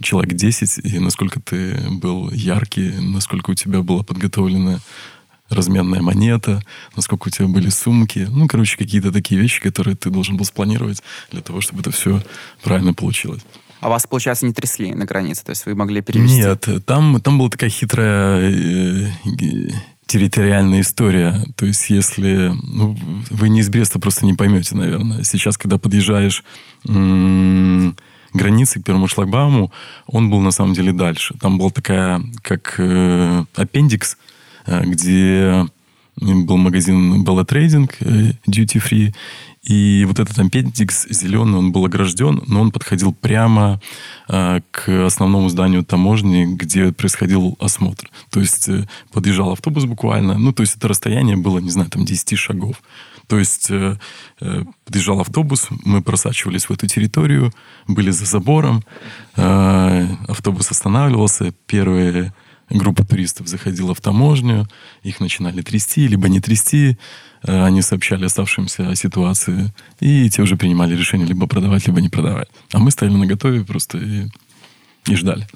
человек 0.00 0.34
10, 0.34 0.78
и 0.84 0.98
насколько 0.98 1.40
ты 1.40 1.76
был 1.90 2.30
яркий, 2.30 2.92
насколько 3.00 3.50
у 3.50 3.54
тебя 3.54 3.82
была 3.82 4.02
подготовлена 4.02 4.80
разменная 5.50 6.02
монета, 6.02 6.62
насколько 6.96 7.28
у 7.28 7.30
тебя 7.30 7.48
были 7.48 7.68
сумки. 7.68 8.26
Ну, 8.30 8.48
короче, 8.48 8.76
какие-то 8.76 9.12
такие 9.12 9.40
вещи, 9.40 9.60
которые 9.60 9.96
ты 9.96 10.10
должен 10.10 10.36
был 10.36 10.44
спланировать 10.44 11.02
для 11.30 11.42
того, 11.42 11.60
чтобы 11.60 11.80
это 11.80 11.90
все 11.90 12.22
правильно 12.62 12.94
получилось. 12.94 13.42
А 13.80 13.90
вас, 13.90 14.06
получается, 14.06 14.46
не 14.46 14.54
трясли 14.54 14.94
на 14.94 15.04
границе? 15.04 15.44
То 15.44 15.50
есть 15.50 15.66
вы 15.66 15.74
могли 15.74 16.00
перевести? 16.00 16.36
Нет, 16.36 16.66
там, 16.86 17.20
там 17.20 17.38
была 17.38 17.50
такая 17.50 17.68
хитрая 17.68 18.50
э, 18.50 19.08
территориальная 20.06 20.80
история. 20.80 21.44
То 21.56 21.66
есть, 21.66 21.90
если... 21.90 22.52
Ну, 22.62 22.96
вы 23.30 23.50
не 23.50 23.60
из 23.60 23.68
Бреста 23.68 23.98
просто 23.98 24.24
не 24.24 24.32
поймете, 24.32 24.74
наверное. 24.74 25.22
Сейчас, 25.22 25.58
когда 25.58 25.76
подъезжаешь 25.76 26.44
м- 26.88 27.94
границы 28.34 28.80
к 28.80 28.84
первому 28.84 29.08
шлагбауму, 29.08 29.72
он 30.06 30.30
был 30.30 30.40
на 30.40 30.50
самом 30.50 30.74
деле 30.74 30.92
дальше. 30.92 31.34
Там 31.40 31.58
была 31.58 31.70
такая, 31.70 32.20
как 32.42 32.74
э, 32.78 33.44
аппендикс, 33.54 34.16
э, 34.66 34.84
где 34.84 35.66
был 36.16 36.56
магазин 36.56 37.24
Bella 37.24 37.46
Trading, 37.46 37.90
э, 38.00 38.32
Duty 38.46 38.82
Free, 38.82 39.14
и 39.64 40.04
вот 40.06 40.18
этот 40.18 40.38
аппендикс 40.38 41.06
зеленый, 41.08 41.58
он 41.58 41.72
был 41.72 41.86
огражден, 41.86 42.42
но 42.46 42.60
он 42.60 42.70
подходил 42.70 43.14
прямо 43.14 43.80
э, 44.28 44.60
к 44.70 45.06
основному 45.06 45.48
зданию 45.48 45.84
таможни, 45.84 46.44
где 46.44 46.92
происходил 46.92 47.56
осмотр. 47.58 48.10
То 48.30 48.40
есть 48.40 48.68
э, 48.68 48.86
подъезжал 49.10 49.52
автобус 49.52 49.86
буквально, 49.86 50.36
ну, 50.38 50.52
то 50.52 50.62
есть 50.62 50.76
это 50.76 50.88
расстояние 50.88 51.36
было, 51.36 51.60
не 51.60 51.70
знаю, 51.70 51.88
там 51.88 52.04
10 52.04 52.38
шагов. 52.38 52.82
То 53.26 53.38
есть 53.38 53.70
э, 53.70 53.98
э, 54.40 54.62
подъезжал 54.84 55.20
автобус, 55.20 55.68
мы 55.84 56.02
просачивались 56.02 56.68
в 56.68 56.72
эту 56.72 56.86
территорию, 56.86 57.52
были 57.88 58.10
за 58.10 58.24
забором, 58.26 58.84
э, 59.36 60.06
автобус 60.28 60.70
останавливался, 60.70 61.52
первые 61.66 62.32
группа 62.70 63.04
туристов 63.04 63.48
заходила 63.48 63.94
в 63.94 64.00
таможню, 64.00 64.66
их 65.02 65.20
начинали 65.20 65.62
трясти, 65.62 66.06
либо 66.08 66.28
не 66.28 66.40
трясти, 66.40 66.98
э, 67.42 67.64
они 67.64 67.82
сообщали 67.82 68.26
оставшимся 68.26 68.90
о 68.90 68.94
ситуации, 68.94 69.72
и 70.00 70.28
те 70.30 70.42
уже 70.42 70.56
принимали 70.56 70.96
решение 70.96 71.26
либо 71.26 71.46
продавать, 71.46 71.86
либо 71.86 72.00
не 72.00 72.08
продавать. 72.08 72.48
А 72.72 72.78
мы 72.78 72.90
стояли 72.90 73.16
на 73.16 73.26
готове 73.26 73.64
просто 73.64 73.98
и, 73.98 74.28
и 75.06 75.14
ждали. 75.14 75.46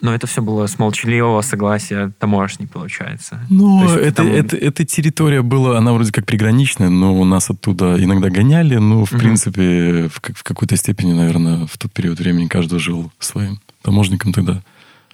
Но 0.00 0.14
это 0.14 0.26
все 0.26 0.42
было 0.42 0.66
с 0.66 0.78
молчаливого 0.78 1.42
согласия 1.42 2.12
таможни, 2.18 2.66
получается. 2.66 3.40
Ну, 3.50 3.88
это, 3.88 4.16
там... 4.16 4.28
это, 4.28 4.56
эта 4.56 4.84
территория 4.84 5.42
была, 5.42 5.78
она 5.78 5.92
вроде 5.92 6.12
как 6.12 6.26
приграничная, 6.26 6.88
но 6.88 7.14
у 7.14 7.24
нас 7.24 7.50
оттуда 7.50 8.02
иногда 8.02 8.30
гоняли. 8.30 8.76
Ну, 8.76 9.04
в 9.04 9.12
угу. 9.12 9.20
принципе, 9.20 10.08
в, 10.08 10.20
в 10.34 10.42
какой-то 10.42 10.76
степени, 10.76 11.12
наверное, 11.12 11.66
в 11.66 11.76
тот 11.78 11.92
период 11.92 12.18
времени 12.18 12.46
каждый 12.46 12.78
жил 12.78 13.10
своим 13.18 13.60
таможником 13.82 14.32
тогда. 14.32 14.62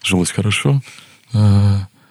Жилось 0.03 0.31
хорошо. 0.31 0.83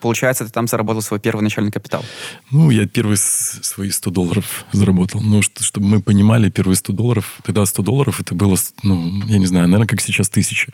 Получается, 0.04 0.44
ты 0.44 0.52
там 0.52 0.68
заработал 0.68 1.02
свой 1.02 1.22
первый 1.22 1.44
начальный 1.44 1.72
капитал? 1.72 2.04
Ну, 2.52 2.72
я 2.72 2.86
первые 2.86 3.16
свои 3.16 3.90
100 3.90 4.12
долларов 4.12 4.66
заработал. 4.74 5.22
Ну, 5.22 5.42
что, 5.42 5.64
чтобы 5.64 5.88
мы 5.88 6.02
понимали, 6.02 6.50
первые 6.50 6.76
100 6.76 6.92
долларов, 6.92 7.40
тогда 7.46 7.66
100 7.66 7.84
долларов 7.84 8.20
это 8.20 8.36
было, 8.36 8.58
ну, 8.84 9.24
я 9.28 9.38
не 9.38 9.46
знаю, 9.46 9.70
наверное, 9.70 9.88
как 9.88 10.02
сейчас 10.02 10.28
тысяча, 10.28 10.74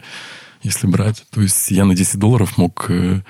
если 0.63 0.87
брать. 0.87 1.25
То 1.31 1.41
есть 1.41 1.71
я 1.71 1.85
на 1.85 1.95
10 1.95 2.19
долларов 2.19 2.57
мог 2.57 2.85
э, 2.89 3.21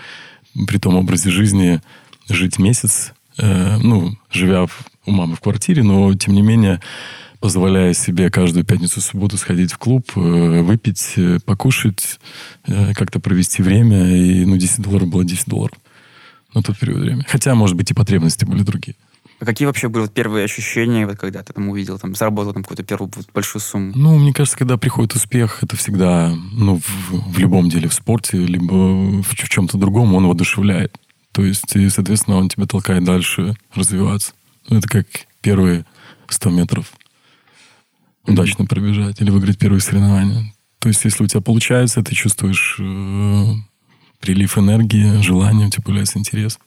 при 0.68 0.78
том 0.78 0.96
образе 0.96 1.30
жизни 1.30 1.82
жить 2.28 2.60
месяц, 2.60 3.14
э, 3.38 3.78
ну, 3.78 4.18
живя 4.32 4.66
у 5.06 5.12
мамы 5.12 5.36
в 5.36 5.42
квартире, 5.42 5.84
но, 5.84 6.14
тем 6.16 6.34
не 6.34 6.42
менее, 6.42 6.82
позволяя 7.40 7.94
себе 7.94 8.30
каждую 8.30 8.66
пятницу, 8.66 9.02
субботу 9.02 9.38
сходить 9.38 9.72
в 9.72 9.78
клуб, 9.78 10.12
э, 10.16 10.62
выпить, 10.62 11.14
э, 11.16 11.40
покушать, 11.46 12.20
э, 12.68 12.94
как-то 12.94 13.20
провести 13.20 13.64
время. 13.64 14.16
И, 14.16 14.46
ну, 14.46 14.58
10 14.58 14.82
долларов 14.82 15.08
было 15.08 15.24
10 15.24 15.48
долларов 15.48 15.78
на 16.54 16.62
тот 16.62 16.78
период 16.78 17.00
времени. 17.00 17.26
Хотя, 17.28 17.56
может 17.56 17.76
быть, 17.76 17.92
и 17.92 17.94
потребности 17.94 18.46
были 18.46 18.64
другие. 18.64 18.96
А 19.40 19.46
какие 19.46 19.66
вообще 19.66 19.88
были 19.88 20.08
первые 20.08 20.44
ощущения, 20.44 21.06
вот, 21.06 21.18
когда 21.18 21.42
ты 21.44 21.54
там 21.54 21.70
увидел, 21.70 21.98
там, 21.98 22.14
заработал 22.14 22.54
там 22.54 22.64
какую-то 22.64 22.84
первую 22.84 23.10
большую 23.34 23.62
сумму? 23.62 23.94
Ну, 23.96 24.18
мне 24.18 24.34
кажется, 24.34 24.58
когда 24.58 24.78
приходит 24.78 25.16
успех, 25.16 25.64
это 25.64 25.78
всегда, 25.78 26.34
ну, 26.52 26.80
в, 26.80 27.34
в 27.34 27.40
любом 27.40 27.70
деле, 27.70 27.88
в 27.88 27.94
спорте, 27.94 28.38
либо 28.38 28.74
в, 28.74 29.24
в 29.24 29.50
чем-то 29.50 29.78
другом, 29.78 30.14
он 30.14 30.26
воодушевляет. 30.26 30.98
То 31.32 31.46
есть, 31.46 31.74
и, 31.76 31.88
соответственно, 31.88 32.38
он 32.38 32.50
тебя 32.50 32.66
толкает 32.66 33.06
дальше 33.06 33.56
развиваться. 33.74 34.34
Ну, 34.68 34.78
это 34.78 34.90
как 34.90 35.06
первые 35.42 35.86
100 36.28 36.50
метров 36.50 36.92
удачно 38.28 38.66
пробежать 38.66 39.22
или 39.22 39.30
выиграть 39.30 39.58
первые 39.58 39.80
соревнования. 39.80 40.54
То 40.80 40.90
есть, 40.90 41.04
если 41.06 41.24
у 41.24 41.28
тебя 41.28 41.42
получается, 41.42 42.04
ты 42.04 42.14
чувствуешь 42.14 42.78
э, 42.80 43.54
прилив 44.20 44.58
энергии, 44.58 45.22
желание, 45.22 45.68
у 45.68 45.70
тебя 45.70 45.84
появляется 45.84 46.20
интерес. 46.20 46.60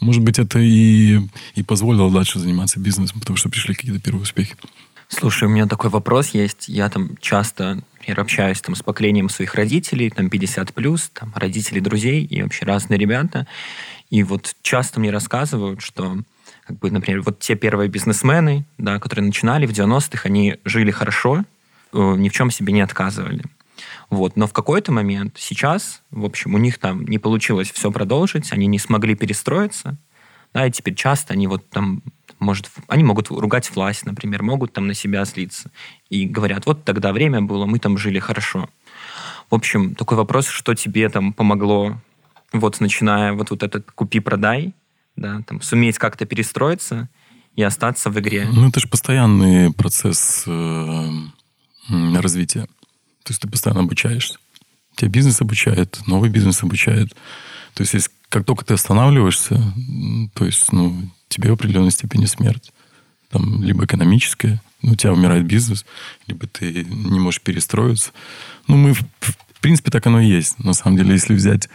Может 0.00 0.22
быть, 0.22 0.38
это 0.38 0.58
и, 0.58 1.20
и 1.54 1.62
позволило 1.62 2.10
дальше 2.10 2.38
заниматься 2.38 2.78
бизнесом, 2.78 3.20
потому 3.20 3.36
что 3.36 3.48
пришли 3.48 3.74
какие-то 3.74 4.00
первые 4.00 4.22
успехи. 4.22 4.56
Слушай, 5.08 5.44
у 5.44 5.50
меня 5.50 5.66
такой 5.66 5.90
вопрос 5.90 6.28
есть. 6.28 6.68
Я 6.68 6.88
там 6.90 7.16
часто 7.20 7.82
например, 8.08 8.20
общаюсь 8.20 8.60
там, 8.60 8.74
с 8.74 8.82
поколением 8.82 9.28
своих 9.28 9.54
родителей, 9.54 10.10
там 10.10 10.30
50 10.30 10.72
плюс, 10.72 11.10
там 11.12 11.32
родителей 11.34 11.80
друзей 11.80 12.24
и 12.24 12.42
вообще 12.42 12.64
разные 12.64 12.98
ребята. 12.98 13.46
И 14.08 14.22
вот 14.22 14.54
часто 14.62 14.98
мне 15.00 15.10
рассказывают, 15.10 15.82
что 15.82 16.18
как 16.66 16.78
бы, 16.78 16.90
например, 16.90 17.22
вот 17.22 17.38
те 17.38 17.54
первые 17.54 17.88
бизнесмены, 17.88 18.64
да, 18.78 18.98
которые 18.98 19.26
начинали 19.26 19.66
в 19.66 19.72
90-х, 19.72 20.20
они 20.24 20.56
жили 20.64 20.90
хорошо, 20.90 21.44
э, 21.92 22.14
ни 22.16 22.28
в 22.28 22.32
чем 22.32 22.50
себе 22.50 22.72
не 22.72 22.80
отказывали. 22.80 23.42
Вот. 24.10 24.36
Но 24.36 24.46
в 24.46 24.52
какой-то 24.52 24.90
момент 24.92 25.36
сейчас, 25.38 26.02
в 26.10 26.24
общем, 26.24 26.54
у 26.54 26.58
них 26.58 26.78
там 26.78 27.04
не 27.04 27.18
получилось 27.18 27.70
все 27.70 27.90
продолжить, 27.92 28.52
они 28.52 28.66
не 28.66 28.78
смогли 28.78 29.14
перестроиться, 29.14 29.98
да, 30.54 30.66
и 30.66 30.70
теперь 30.70 30.94
часто 30.94 31.34
они 31.34 31.46
вот 31.46 31.68
там, 31.68 32.02
может, 32.38 32.70
они 32.88 33.04
могут 33.04 33.28
ругать 33.30 33.70
власть, 33.74 34.06
например, 34.06 34.42
могут 34.42 34.72
там 34.72 34.86
на 34.86 34.94
себя 34.94 35.24
злиться. 35.24 35.70
И 36.08 36.24
говорят, 36.24 36.64
вот 36.64 36.84
тогда 36.84 37.12
время 37.12 37.42
было, 37.42 37.66
мы 37.66 37.78
там 37.78 37.98
жили 37.98 38.18
хорошо. 38.18 38.70
В 39.50 39.54
общем, 39.54 39.94
такой 39.94 40.16
вопрос, 40.16 40.46
что 40.46 40.74
тебе 40.74 41.08
там 41.10 41.32
помогло, 41.32 42.00
вот 42.52 42.80
начиная 42.80 43.34
вот, 43.34 43.50
вот 43.50 43.62
этот 43.62 43.90
«купи-продай», 43.92 44.74
да, 45.16 45.42
там, 45.46 45.60
суметь 45.60 45.98
как-то 45.98 46.24
перестроиться 46.24 47.08
и 47.54 47.62
остаться 47.62 48.08
в 48.08 48.18
игре. 48.18 48.48
Ну, 48.50 48.68
это 48.68 48.80
же 48.80 48.88
постоянный 48.88 49.72
процесс 49.72 50.44
э, 50.46 51.10
развития. 51.88 52.68
То 53.28 53.32
есть 53.32 53.42
ты 53.42 53.48
постоянно 53.48 53.82
обучаешься. 53.82 54.38
Тебя 54.96 55.10
бизнес 55.10 55.42
обучает, 55.42 56.00
новый 56.06 56.30
бизнес 56.30 56.62
обучает. 56.62 57.10
То 57.74 57.82
есть, 57.82 57.92
если, 57.92 58.10
как 58.30 58.46
только 58.46 58.64
ты 58.64 58.72
останавливаешься, 58.72 59.62
то 60.32 60.46
есть, 60.46 60.72
ну, 60.72 60.96
тебе 61.28 61.50
в 61.50 61.52
определенной 61.52 61.90
степени 61.90 62.24
смерть. 62.24 62.72
Там, 63.28 63.62
либо 63.62 63.84
экономическая, 63.84 64.62
ну, 64.80 64.92
у 64.92 64.94
тебя 64.94 65.12
умирает 65.12 65.44
бизнес, 65.44 65.84
либо 66.26 66.46
ты 66.46 66.84
не 66.84 67.20
можешь 67.20 67.42
перестроиться. 67.42 68.12
Ну, 68.66 68.78
мы, 68.78 68.94
в, 68.94 69.02
в 69.20 69.60
принципе, 69.60 69.90
так 69.90 70.06
оно 70.06 70.22
и 70.22 70.26
есть. 70.26 70.58
На 70.58 70.72
самом 70.72 70.96
деле, 70.96 71.12
если 71.12 71.34
взять 71.34 71.68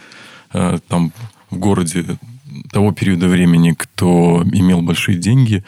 э, 0.52 0.78
там 0.88 1.12
в 1.50 1.56
городе 1.56 2.18
того 2.72 2.90
периода 2.90 3.28
времени, 3.28 3.76
кто 3.78 4.42
имел 4.52 4.82
большие 4.82 5.18
деньги, 5.18 5.64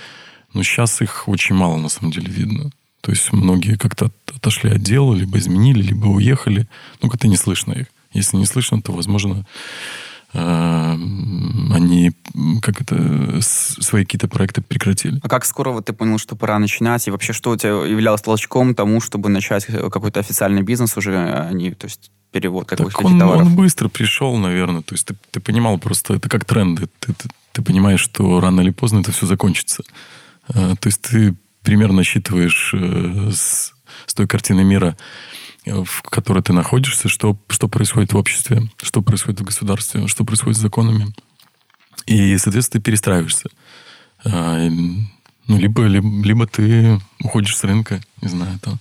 но 0.52 0.64
сейчас 0.64 1.00
их 1.00 1.28
очень 1.28 1.55
мало 1.55 1.76
на 1.76 1.88
самом 1.88 2.11
деле 2.11 2.26
видно. 2.26 2.73
То 3.06 3.12
есть 3.12 3.32
многие 3.32 3.76
как-то 3.76 4.10
отошли 4.34 4.68
от 4.68 4.82
дела, 4.82 5.14
либо 5.14 5.38
изменили, 5.38 5.80
либо 5.80 6.06
уехали. 6.06 6.66
Ну, 7.00 7.08
как-то 7.08 7.28
не 7.28 7.36
слышно 7.36 7.72
их. 7.72 7.86
Если 8.12 8.36
не 8.36 8.46
слышно, 8.46 8.82
то, 8.82 8.90
возможно, 8.90 9.46
э, 10.32 10.38
они 10.40 12.10
как 12.62 12.80
это 12.80 13.40
свои 13.42 14.04
какие-то 14.04 14.26
проекты 14.26 14.60
прекратили. 14.60 15.20
А 15.22 15.28
как 15.28 15.44
скоро 15.44 15.70
вот 15.70 15.84
ты 15.84 15.92
понял, 15.92 16.18
что 16.18 16.34
пора 16.34 16.58
начинать? 16.58 17.06
И 17.06 17.12
вообще, 17.12 17.32
что 17.32 17.52
у 17.52 17.56
тебя 17.56 17.75
являлось 17.86 18.22
толчком 18.22 18.75
тому, 18.75 19.00
чтобы 19.00 19.28
начать 19.28 19.66
какой-то 19.66 20.18
официальный 20.18 20.62
бизнес 20.62 20.96
уже, 20.96 21.16
а 21.16 21.52
не, 21.52 21.70
то 21.70 21.86
есть 21.86 22.10
перевод 22.32 22.66
как 22.66 22.78
так 22.78 23.04
он, 23.04 23.20
товаров? 23.20 23.46
он 23.46 23.54
быстро 23.54 23.88
пришел, 23.88 24.36
наверное. 24.36 24.82
То 24.82 24.96
есть 24.96 25.06
ты, 25.06 25.14
ты 25.30 25.38
понимал 25.38 25.78
просто, 25.78 26.14
это 26.14 26.28
как 26.28 26.44
тренды. 26.44 26.88
Ты, 26.98 27.12
ты, 27.12 27.28
ты 27.52 27.62
понимаешь, 27.62 28.00
что 28.00 28.40
рано 28.40 28.62
или 28.62 28.70
поздно 28.70 28.98
это 28.98 29.12
все 29.12 29.26
закончится. 29.26 29.84
А, 30.48 30.75
то 30.75 30.88
есть 30.88 31.02
ты 31.02 31.36
примерно 31.66 32.04
считываешь 32.04 32.70
э, 32.75 33.30
с, 33.32 33.75
с 34.06 34.14
той 34.14 34.28
картины 34.28 34.62
мира, 34.62 34.96
э, 35.64 35.82
в 35.82 36.02
которой 36.02 36.40
ты 36.40 36.52
находишься, 36.52 37.08
что, 37.08 37.37
что 37.49 37.66
происходит 37.66 38.12
в 38.12 38.16
обществе, 38.16 38.70
что 38.80 39.02
происходит 39.02 39.40
в 39.40 39.44
государстве, 39.44 40.06
что 40.06 40.25
происходит 40.25 40.56
с 40.56 40.62
законами. 40.62 41.12
И, 42.06 42.38
соответственно, 42.38 42.80
ты 42.80 42.85
перестраиваешься. 42.85 43.49
А, 44.25 44.68
ну, 45.49 45.58
либо, 45.58 45.82
либо, 45.87 46.25
либо 46.25 46.46
ты 46.46 47.00
уходишь 47.18 47.56
с 47.56 47.64
рынка, 47.64 48.00
не 48.23 48.28
знаю, 48.28 48.61
там, 48.61 48.78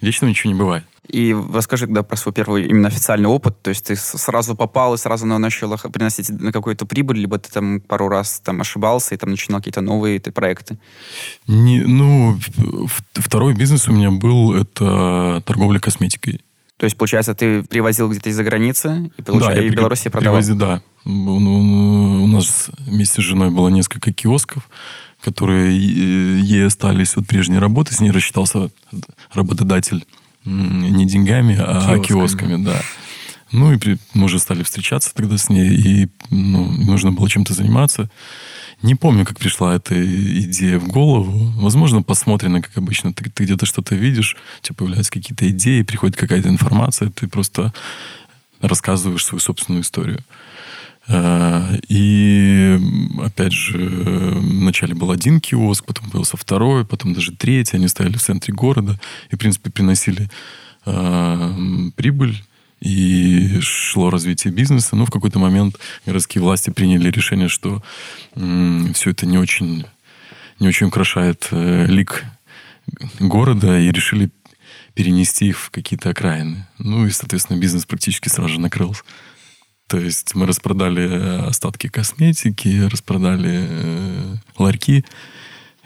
Вечно 0.00 0.26
ничего 0.26 0.52
не 0.52 0.58
бывает. 0.58 0.84
И 1.08 1.34
расскажи 1.52 1.86
тогда 1.86 2.02
про 2.04 2.16
свой 2.16 2.32
первый 2.32 2.66
именно 2.66 2.88
официальный 2.88 3.28
опыт. 3.28 3.60
То 3.62 3.70
есть 3.70 3.86
ты 3.86 3.96
сразу 3.96 4.54
попал 4.54 4.94
и 4.94 4.98
сразу 4.98 5.26
начал 5.26 5.76
приносить 5.76 6.28
на 6.30 6.52
какую-то 6.52 6.86
прибыль, 6.86 7.18
либо 7.18 7.38
ты 7.38 7.50
там 7.50 7.80
пару 7.80 8.08
раз 8.08 8.40
там 8.44 8.60
ошибался 8.60 9.14
и 9.14 9.18
там 9.18 9.30
начинал 9.30 9.60
какие-то 9.60 9.80
новые 9.80 10.20
ты, 10.20 10.30
проекты? 10.30 10.78
Не, 11.48 11.80
ну, 11.80 12.38
второй 13.14 13.54
бизнес 13.54 13.88
у 13.88 13.92
меня 13.92 14.12
был, 14.12 14.54
это 14.54 15.42
торговля 15.44 15.80
косметикой. 15.80 16.42
То 16.76 16.84
есть, 16.84 16.96
получается, 16.96 17.34
ты 17.34 17.62
привозил 17.64 18.08
где-то 18.08 18.30
из-за 18.30 18.44
границы 18.44 19.10
и, 19.18 19.22
получается, 19.22 19.60
да, 19.60 19.66
и 19.66 19.70
в 19.70 19.74
Беларуси 19.74 20.08
продавал? 20.08 20.36
Привозил, 20.38 20.56
да. 20.56 20.80
У 21.04 22.26
нас 22.26 22.70
вместе 22.78 23.20
с 23.20 23.24
женой 23.24 23.50
было 23.50 23.68
несколько 23.68 24.12
киосков, 24.12 24.68
которые 25.22 25.76
ей 25.76 26.66
остались 26.66 27.16
от 27.16 27.26
прежней 27.26 27.58
работы. 27.58 27.94
С 27.94 28.00
ней 28.00 28.10
рассчитался 28.10 28.70
работодатель 29.32 30.04
не 30.44 31.06
деньгами, 31.06 31.56
а 31.58 31.98
киосками, 31.98 32.06
киосками 32.06 32.64
да. 32.64 32.80
Ну, 33.52 33.72
и 33.72 33.78
при, 33.78 33.98
мы 34.14 34.26
уже 34.26 34.38
стали 34.38 34.62
встречаться 34.62 35.12
тогда 35.14 35.36
с 35.36 35.48
ней, 35.48 35.74
и 35.74 36.08
ну, 36.30 36.70
нужно 36.70 37.12
было 37.12 37.28
чем-то 37.28 37.52
заниматься. 37.52 38.08
Не 38.82 38.94
помню, 38.94 39.26
как 39.26 39.38
пришла 39.38 39.74
эта 39.74 39.94
идея 40.42 40.78
в 40.78 40.88
голову. 40.88 41.52
Возможно, 41.60 42.02
посмотрено, 42.02 42.62
как 42.62 42.76
обычно. 42.78 43.12
Ты, 43.12 43.28
ты 43.28 43.44
где-то 43.44 43.66
что-то 43.66 43.94
видишь, 43.94 44.36
у 44.60 44.64
тебя 44.64 44.76
появляются 44.76 45.12
какие-то 45.12 45.48
идеи, 45.50 45.82
приходит 45.82 46.16
какая-то 46.16 46.48
информация, 46.48 47.10
ты 47.10 47.26
просто 47.26 47.74
рассказываешь 48.60 49.24
свою 49.24 49.40
собственную 49.40 49.82
историю. 49.82 50.20
Э, 51.08 51.76
и, 51.88 52.39
опять 53.30 53.52
же, 53.52 53.78
вначале 53.78 54.94
был 54.94 55.10
один 55.10 55.40
киоск, 55.40 55.84
потом 55.84 56.10
появился 56.10 56.36
второй, 56.36 56.84
потом 56.84 57.14
даже 57.14 57.32
третий. 57.32 57.76
Они 57.76 57.88
стояли 57.88 58.16
в 58.16 58.22
центре 58.22 58.52
города 58.52 59.00
и, 59.30 59.36
в 59.36 59.38
принципе, 59.38 59.70
приносили 59.70 60.28
э, 60.86 61.90
прибыль 61.96 62.42
и 62.80 63.60
шло 63.60 64.10
развитие 64.10 64.52
бизнеса. 64.52 64.96
Но 64.96 65.06
в 65.06 65.10
какой-то 65.10 65.38
момент 65.38 65.78
городские 66.06 66.42
власти 66.42 66.70
приняли 66.70 67.10
решение, 67.10 67.48
что 67.48 67.82
э, 68.34 68.92
все 68.94 69.10
это 69.10 69.26
не 69.26 69.38
очень, 69.38 69.84
не 70.58 70.68
очень 70.68 70.86
украшает 70.86 71.48
э, 71.50 71.86
лик 71.86 72.24
города 73.18 73.78
и 73.78 73.90
решили 73.90 74.30
перенести 74.94 75.46
их 75.46 75.58
в 75.58 75.70
какие-то 75.70 76.10
окраины. 76.10 76.66
Ну 76.78 77.06
и, 77.06 77.10
соответственно, 77.10 77.58
бизнес 77.58 77.86
практически 77.86 78.28
сразу 78.28 78.54
же 78.54 78.60
накрылся. 78.60 79.02
То 79.90 79.98
есть 79.98 80.36
мы 80.36 80.46
распродали 80.46 81.02
э, 81.02 81.46
остатки 81.48 81.88
косметики, 81.88 82.88
распродали 82.88 83.66
э, 83.68 84.36
ларьки 84.56 85.04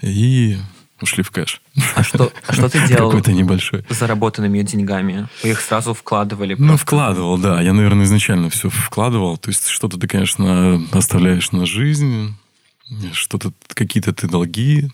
и 0.03 0.59
ушли 1.01 1.23
в 1.23 1.31
кэш. 1.31 1.63
А 1.95 2.03
что, 2.03 2.31
а 2.47 2.53
что 2.53 2.69
ты 2.69 2.87
делал 2.87 3.09
Какой-то 3.09 3.33
небольшой. 3.33 3.83
заработанными 3.89 4.61
деньгами? 4.61 5.27
Вы 5.43 5.53
их 5.53 5.61
сразу 5.63 5.95
вкладывали? 5.95 6.53
Ну, 6.53 6.57
просто? 6.59 6.73
Ну, 6.73 6.77
вкладывал, 6.77 7.39
да. 7.39 7.63
Я, 7.63 7.73
наверное, 7.73 8.05
изначально 8.05 8.51
все 8.51 8.69
вкладывал. 8.69 9.39
То 9.39 9.49
есть 9.49 9.69
что-то 9.69 9.99
ты, 9.99 10.07
конечно, 10.07 10.83
оставляешь 10.93 11.51
на 11.53 11.65
жизнь, 11.65 12.37
что-то, 13.15 13.55
какие-то 13.69 14.13
ты 14.13 14.29
долги 14.29 14.91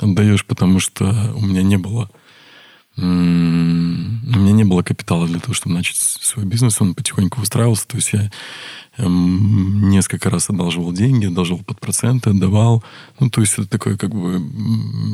отдаешь, 0.00 0.44
потому 0.44 0.80
что 0.80 1.32
у 1.36 1.42
меня 1.42 1.62
не 1.62 1.76
было 1.76 2.10
у 2.98 3.02
меня 3.02 4.52
не 4.52 4.64
было 4.64 4.82
капитала 4.82 5.26
для 5.26 5.38
того, 5.38 5.54
чтобы 5.54 5.74
начать 5.74 5.96
свой 5.96 6.46
бизнес. 6.46 6.80
Он 6.80 6.94
потихоньку 6.94 7.40
выстраивался. 7.40 7.86
То 7.86 7.96
есть 7.96 8.12
я 8.12 8.30
эм, 8.96 9.90
несколько 9.90 10.30
раз 10.30 10.48
одалживал 10.48 10.92
деньги, 10.92 11.26
одалживал 11.26 11.62
под 11.62 11.78
проценты, 11.78 12.30
отдавал. 12.30 12.82
Ну, 13.20 13.28
то 13.28 13.42
есть 13.42 13.54
это 13.54 13.68
такое 13.68 13.96
как 13.96 14.14
бы... 14.14 14.42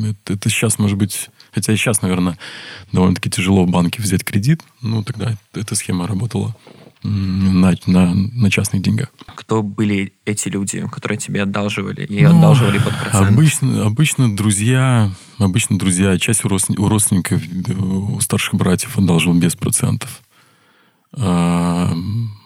Это, 0.09 0.33
это 0.33 0.49
сейчас, 0.49 0.79
может 0.79 0.97
быть... 0.97 1.29
Хотя 1.51 1.75
сейчас, 1.75 2.01
наверное, 2.01 2.37
довольно-таки 2.93 3.29
тяжело 3.29 3.65
в 3.65 3.69
банке 3.69 4.01
взять 4.01 4.23
кредит. 4.23 4.61
Ну, 4.81 5.03
тогда 5.03 5.37
эта 5.53 5.75
схема 5.75 6.07
работала 6.07 6.55
на, 7.03 7.73
на, 7.85 8.13
на 8.13 8.51
частных 8.51 8.81
деньгах. 8.81 9.09
Кто 9.35 9.61
были 9.61 10.13
эти 10.25 10.47
люди, 10.47 10.87
которые 10.87 11.17
тебе 11.17 11.43
одалживали 11.43 12.05
и 12.05 12.25
ну, 12.25 12.37
одалживали 12.37 12.79
под 12.79 12.97
процент? 12.97 13.29
Обычно, 13.29 13.85
обычно 13.85 14.35
друзья, 14.35 15.11
обычно 15.37 15.77
друзья, 15.77 16.17
часть 16.17 16.45
у 16.45 16.49
родственников, 16.49 17.41
у 17.77 18.19
старших 18.21 18.55
братьев 18.55 18.97
одалживал 18.97 19.37
без 19.37 19.55
процентов. 19.55 20.21
А, 21.15 21.93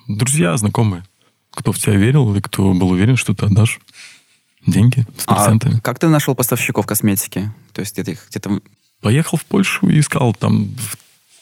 друзья, 0.08 0.58
знакомые, 0.58 1.04
кто 1.52 1.72
в 1.72 1.78
тебя 1.78 1.96
верил 1.96 2.36
и 2.36 2.42
кто 2.42 2.74
был 2.74 2.90
уверен, 2.90 3.16
что 3.16 3.34
ты 3.34 3.46
отдашь 3.46 3.80
деньги 4.66 5.06
с 5.18 5.24
а 5.28 5.36
процентами. 5.36 5.78
А 5.78 5.82
как 5.82 6.00
ты 6.00 6.08
нашел 6.08 6.36
поставщиков 6.36 6.86
косметики? 6.86 7.52
То 7.74 7.82
есть 7.82 7.94
где-то 7.94 8.20
где-то... 8.30 8.62
Поехал 9.02 9.38
в 9.38 9.46
Польшу 9.46 9.88
и 9.90 10.00
искал 10.00 10.34
там 10.34 10.70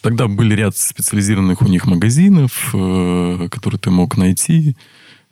Тогда 0.06 0.28
были 0.28 0.54
ряд 0.54 0.78
специализированных 0.78 1.63
у 1.63 1.65
них 1.65 1.88
магазинов, 1.88 2.70
э, 2.76 3.48
которые 3.50 3.80
ты 3.80 3.89
мог 3.89 4.18
найти. 4.18 4.76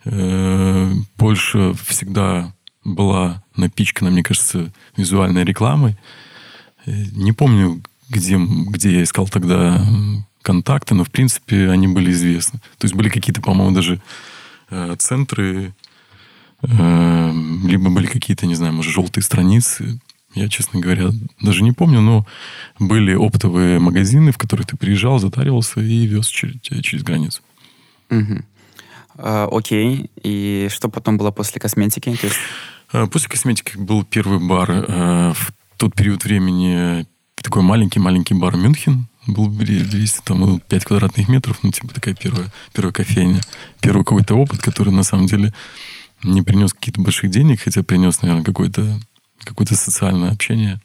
Э, 0.03 0.91
Польша 1.15 1.75
всегда 1.86 2.51
была 2.83 3.43
напичкана, 3.55 4.09
мне 4.09 4.23
кажется, 4.23 4.73
визуальной 4.97 5.43
рекламой. 5.43 5.95
Э, 6.88 6.91
не 7.12 7.33
помню, 7.33 7.83
где, 8.09 8.36
где 8.36 8.95
я 8.95 9.03
искал 9.03 9.27
тогда 9.27 9.79
контакты, 10.41 10.95
но, 10.95 11.03
в 11.03 11.12
принципе, 11.12 11.69
они 11.69 11.88
были 11.88 12.12
известны. 12.12 12.57
То 12.79 12.86
есть 12.86 12.95
были 12.95 13.09
какие-то, 13.09 13.43
по-моему, 13.43 13.75
даже 13.75 14.01
центры, 14.97 15.75
либо 16.63 17.89
были 17.91 18.07
какие-то, 18.07 18.47
не 18.47 18.55
знаю, 18.55 18.73
может, 18.73 18.91
желтые 18.91 19.23
страницы 19.23 19.99
я, 20.35 20.49
честно 20.49 20.79
говоря, 20.79 21.11
даже 21.41 21.63
не 21.63 21.71
помню, 21.71 22.01
но 22.01 22.25
были 22.79 23.13
оптовые 23.13 23.79
магазины, 23.79 24.31
в 24.31 24.37
которых 24.37 24.67
ты 24.67 24.77
приезжал, 24.77 25.19
затаривался 25.19 25.79
и 25.79 26.05
вез 26.05 26.27
через, 26.27 26.59
через 26.61 27.03
границу. 27.03 27.41
Угу. 28.09 28.43
А, 29.17 29.47
окей. 29.51 30.09
И 30.21 30.67
что 30.71 30.89
потом 30.89 31.17
было 31.17 31.31
после 31.31 31.59
косметики? 31.61 32.09
есть... 32.09 32.35
А, 32.91 33.07
после 33.07 33.29
косметики 33.29 33.77
был 33.77 34.03
первый 34.03 34.39
бар. 34.39 34.69
А, 34.71 35.33
в 35.33 35.51
тот 35.77 35.95
период 35.95 36.23
времени 36.23 37.05
такой 37.35 37.61
маленький-маленький 37.61 38.33
бар 38.33 38.55
Мюнхен. 38.55 39.07
Был 39.27 39.47
200, 39.47 40.21
там, 40.23 40.59
5 40.59 40.85
квадратных 40.85 41.29
метров. 41.29 41.59
Ну, 41.63 41.71
типа 41.71 41.93
такая 41.93 42.15
первая, 42.15 42.51
первая 42.73 42.93
кофейня. 42.93 43.41
Первый 43.81 44.03
какой-то 44.03 44.35
опыт, 44.35 44.61
который 44.61 44.91
на 44.93 45.03
самом 45.03 45.27
деле 45.27 45.53
не 46.23 46.41
принес 46.41 46.73
каких-то 46.73 47.01
больших 47.01 47.29
денег, 47.29 47.61
хотя 47.61 47.83
принес, 47.83 48.21
наверное, 48.21 48.43
какой-то 48.43 48.99
какое-то 49.43 49.75
социальное 49.75 50.32
общение, 50.32 50.79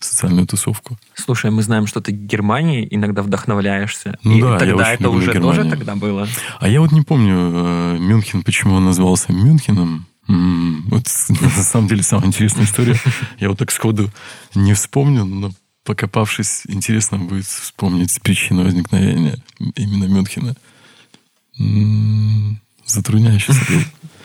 социальную 0.00 0.46
тусовку. 0.46 0.98
Слушай, 1.14 1.50
мы 1.50 1.62
знаем, 1.62 1.86
что 1.86 2.00
ты 2.00 2.12
Германии 2.12 2.86
иногда 2.90 3.22
вдохновляешься. 3.22 4.18
Ну 4.22 4.36
и 4.36 4.42
да, 4.42 4.58
тогда 4.58 4.88
я 4.88 4.94
это 4.94 5.10
уже 5.10 5.32
Германию. 5.32 5.62
тоже 5.62 5.70
тогда 5.70 5.96
было? 5.96 6.28
А 6.60 6.68
я 6.68 6.80
вот 6.80 6.92
не 6.92 7.02
помню, 7.02 7.34
э, 7.36 7.98
Мюнхен, 7.98 8.42
почему 8.42 8.74
он 8.74 8.84
назывался 8.84 9.32
Мюнхеном. 9.32 10.06
Вот 10.26 11.04
на 11.28 11.62
самом 11.62 11.88
деле 11.88 12.02
самая 12.02 12.28
интересная 12.28 12.64
история. 12.64 12.96
Я 13.38 13.48
вот 13.48 13.58
так 13.58 13.70
сходу 13.70 14.10
не 14.54 14.74
вспомнил, 14.74 15.26
но 15.26 15.52
покопавшись, 15.84 16.62
интересно 16.66 17.18
будет 17.18 17.46
вспомнить 17.46 18.20
причину 18.22 18.64
возникновения 18.64 19.36
именно 19.76 20.04
Мюнхена. 20.04 20.56
Затрудняющийся 22.86 23.60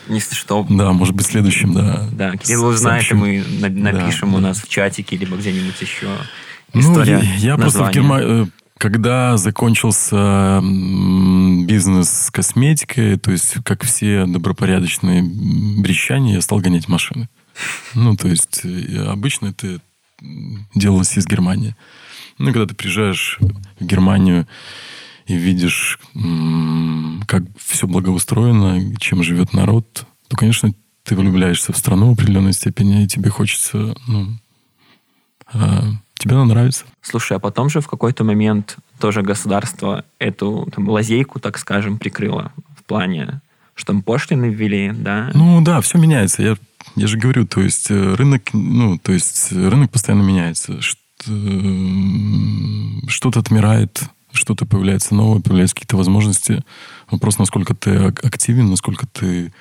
если 0.08 0.34
что. 0.34 0.66
Да, 0.68 0.92
может 0.92 1.14
быть, 1.14 1.26
следующим, 1.26 1.74
да. 1.74 2.08
Да, 2.12 2.36
Кирилл 2.36 2.66
узнает, 2.66 3.10
и 3.10 3.14
мы 3.14 3.44
напишем 3.60 4.32
да, 4.32 4.36
у 4.36 4.40
нас 4.40 4.62
в 4.62 4.68
чатике, 4.68 5.16
либо 5.16 5.36
где-нибудь 5.36 5.80
еще 5.80 6.08
история 6.72 7.18
Ну, 7.18 7.22
я, 7.22 7.34
я 7.34 7.56
просто 7.56 7.84
в 7.84 7.90
Германии... 7.92 8.44
Э, 8.44 8.46
когда 8.78 9.36
закончился 9.36 10.62
бизнес 10.62 12.08
с 12.08 12.30
косметикой, 12.30 13.18
то 13.18 13.30
есть, 13.30 13.56
как 13.62 13.84
все 13.84 14.24
добропорядочные 14.24 15.22
брещане, 15.22 16.32
я 16.34 16.40
стал 16.40 16.60
гонять 16.60 16.88
машины. 16.88 17.28
Ну, 17.94 18.16
то 18.16 18.28
есть, 18.28 18.62
э, 18.64 19.04
обычно 19.06 19.48
это 19.48 19.80
делалось 20.74 21.18
из 21.18 21.26
Германии. 21.26 21.76
Ну, 22.38 22.52
когда 22.52 22.66
ты 22.66 22.74
приезжаешь 22.74 23.38
в 23.78 23.84
Германию, 23.84 24.46
и 25.30 25.36
видишь, 25.36 26.00
как 27.26 27.44
все 27.56 27.86
благоустроено, 27.86 28.96
чем 28.96 29.22
живет 29.22 29.52
народ, 29.52 30.04
то, 30.26 30.36
конечно, 30.36 30.74
ты 31.04 31.14
влюбляешься 31.14 31.72
в 31.72 31.76
страну 31.76 32.08
в 32.08 32.12
определенной 32.14 32.52
степени, 32.52 33.04
и 33.04 33.06
тебе 33.06 33.30
хочется, 33.30 33.94
ну, 34.08 34.26
а, 35.52 35.84
тебе 36.18 36.34
она 36.34 36.46
нравится. 36.46 36.84
Слушай, 37.00 37.36
а 37.36 37.40
потом 37.40 37.70
же 37.70 37.80
в 37.80 37.86
какой-то 37.86 38.24
момент 38.24 38.76
тоже 38.98 39.22
государство 39.22 40.04
эту 40.18 40.68
там, 40.74 40.88
лазейку, 40.88 41.38
так 41.38 41.58
скажем, 41.58 41.98
прикрыло 41.98 42.52
в 42.76 42.82
плане, 42.82 43.40
что 43.74 43.92
там 43.92 44.02
пошлины 44.02 44.46
ввели, 44.46 44.90
да? 44.92 45.30
Ну 45.32 45.60
да, 45.60 45.80
все 45.80 45.96
меняется. 45.96 46.42
Я, 46.42 46.56
я 46.96 47.06
же 47.06 47.18
говорю, 47.18 47.46
то 47.46 47.60
есть 47.60 47.88
э, 47.92 48.14
рынок, 48.14 48.52
ну, 48.52 48.98
то 48.98 49.12
есть 49.12 49.52
рынок 49.52 49.92
постоянно 49.92 50.22
меняется. 50.22 50.80
Что-то 53.08 53.38
отмирает, 53.38 54.02
что-то 54.32 54.66
появляется 54.66 55.14
новое, 55.14 55.40
появляются 55.40 55.74
какие-то 55.74 55.96
возможности. 55.96 56.62
Вопрос, 57.10 57.38
насколько 57.38 57.74
ты 57.74 57.96
активен, 57.96 58.70
насколько 58.70 59.06
ты 59.06 59.52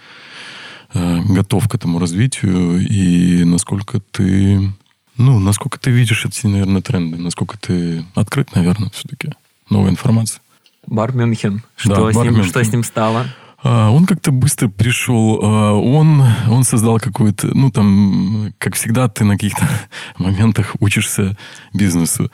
э, 0.94 1.20
готов 1.24 1.68
к 1.68 1.76
этому 1.76 2.00
развитию 2.00 2.80
и 2.80 3.44
насколько 3.44 4.00
ты 4.00 4.72
Ну, 5.18 5.40
насколько 5.40 5.80
ты 5.80 5.92
видишь 5.92 6.26
эти, 6.26 6.48
наверное, 6.48 6.82
тренды, 6.82 7.18
насколько 7.18 7.58
ты 7.58 8.06
открыт, 8.16 8.56
наверное, 8.56 8.90
все-таки 8.92 9.32
новая 9.70 9.92
информация. 9.92 10.42
Бар 10.88 11.14
Мюнхен. 11.14 11.62
Что, 11.76 11.96
Да, 12.08 12.12
с, 12.12 12.16
бар 12.16 12.26
ним, 12.26 12.34
Мюнхен. 12.36 12.50
что 12.50 12.64
с 12.64 12.72
ним 12.72 12.84
стало? 12.84 13.26
А, 13.62 13.90
Он 13.92 14.06
как-то 14.06 14.32
быстро 14.32 14.70
пришел, 14.70 15.40
а, 15.44 15.74
он, 15.74 16.24
он 16.50 16.64
создал 16.64 17.00
какую-то, 17.00 17.48
ну 17.48 17.70
там, 17.72 18.54
как 18.58 18.76
всегда, 18.76 19.08
ты 19.10 19.26
на 19.26 19.34
каких-то 19.34 19.68
моментах 20.18 20.76
учишься 20.80 21.38
бизнесу. 21.74 22.32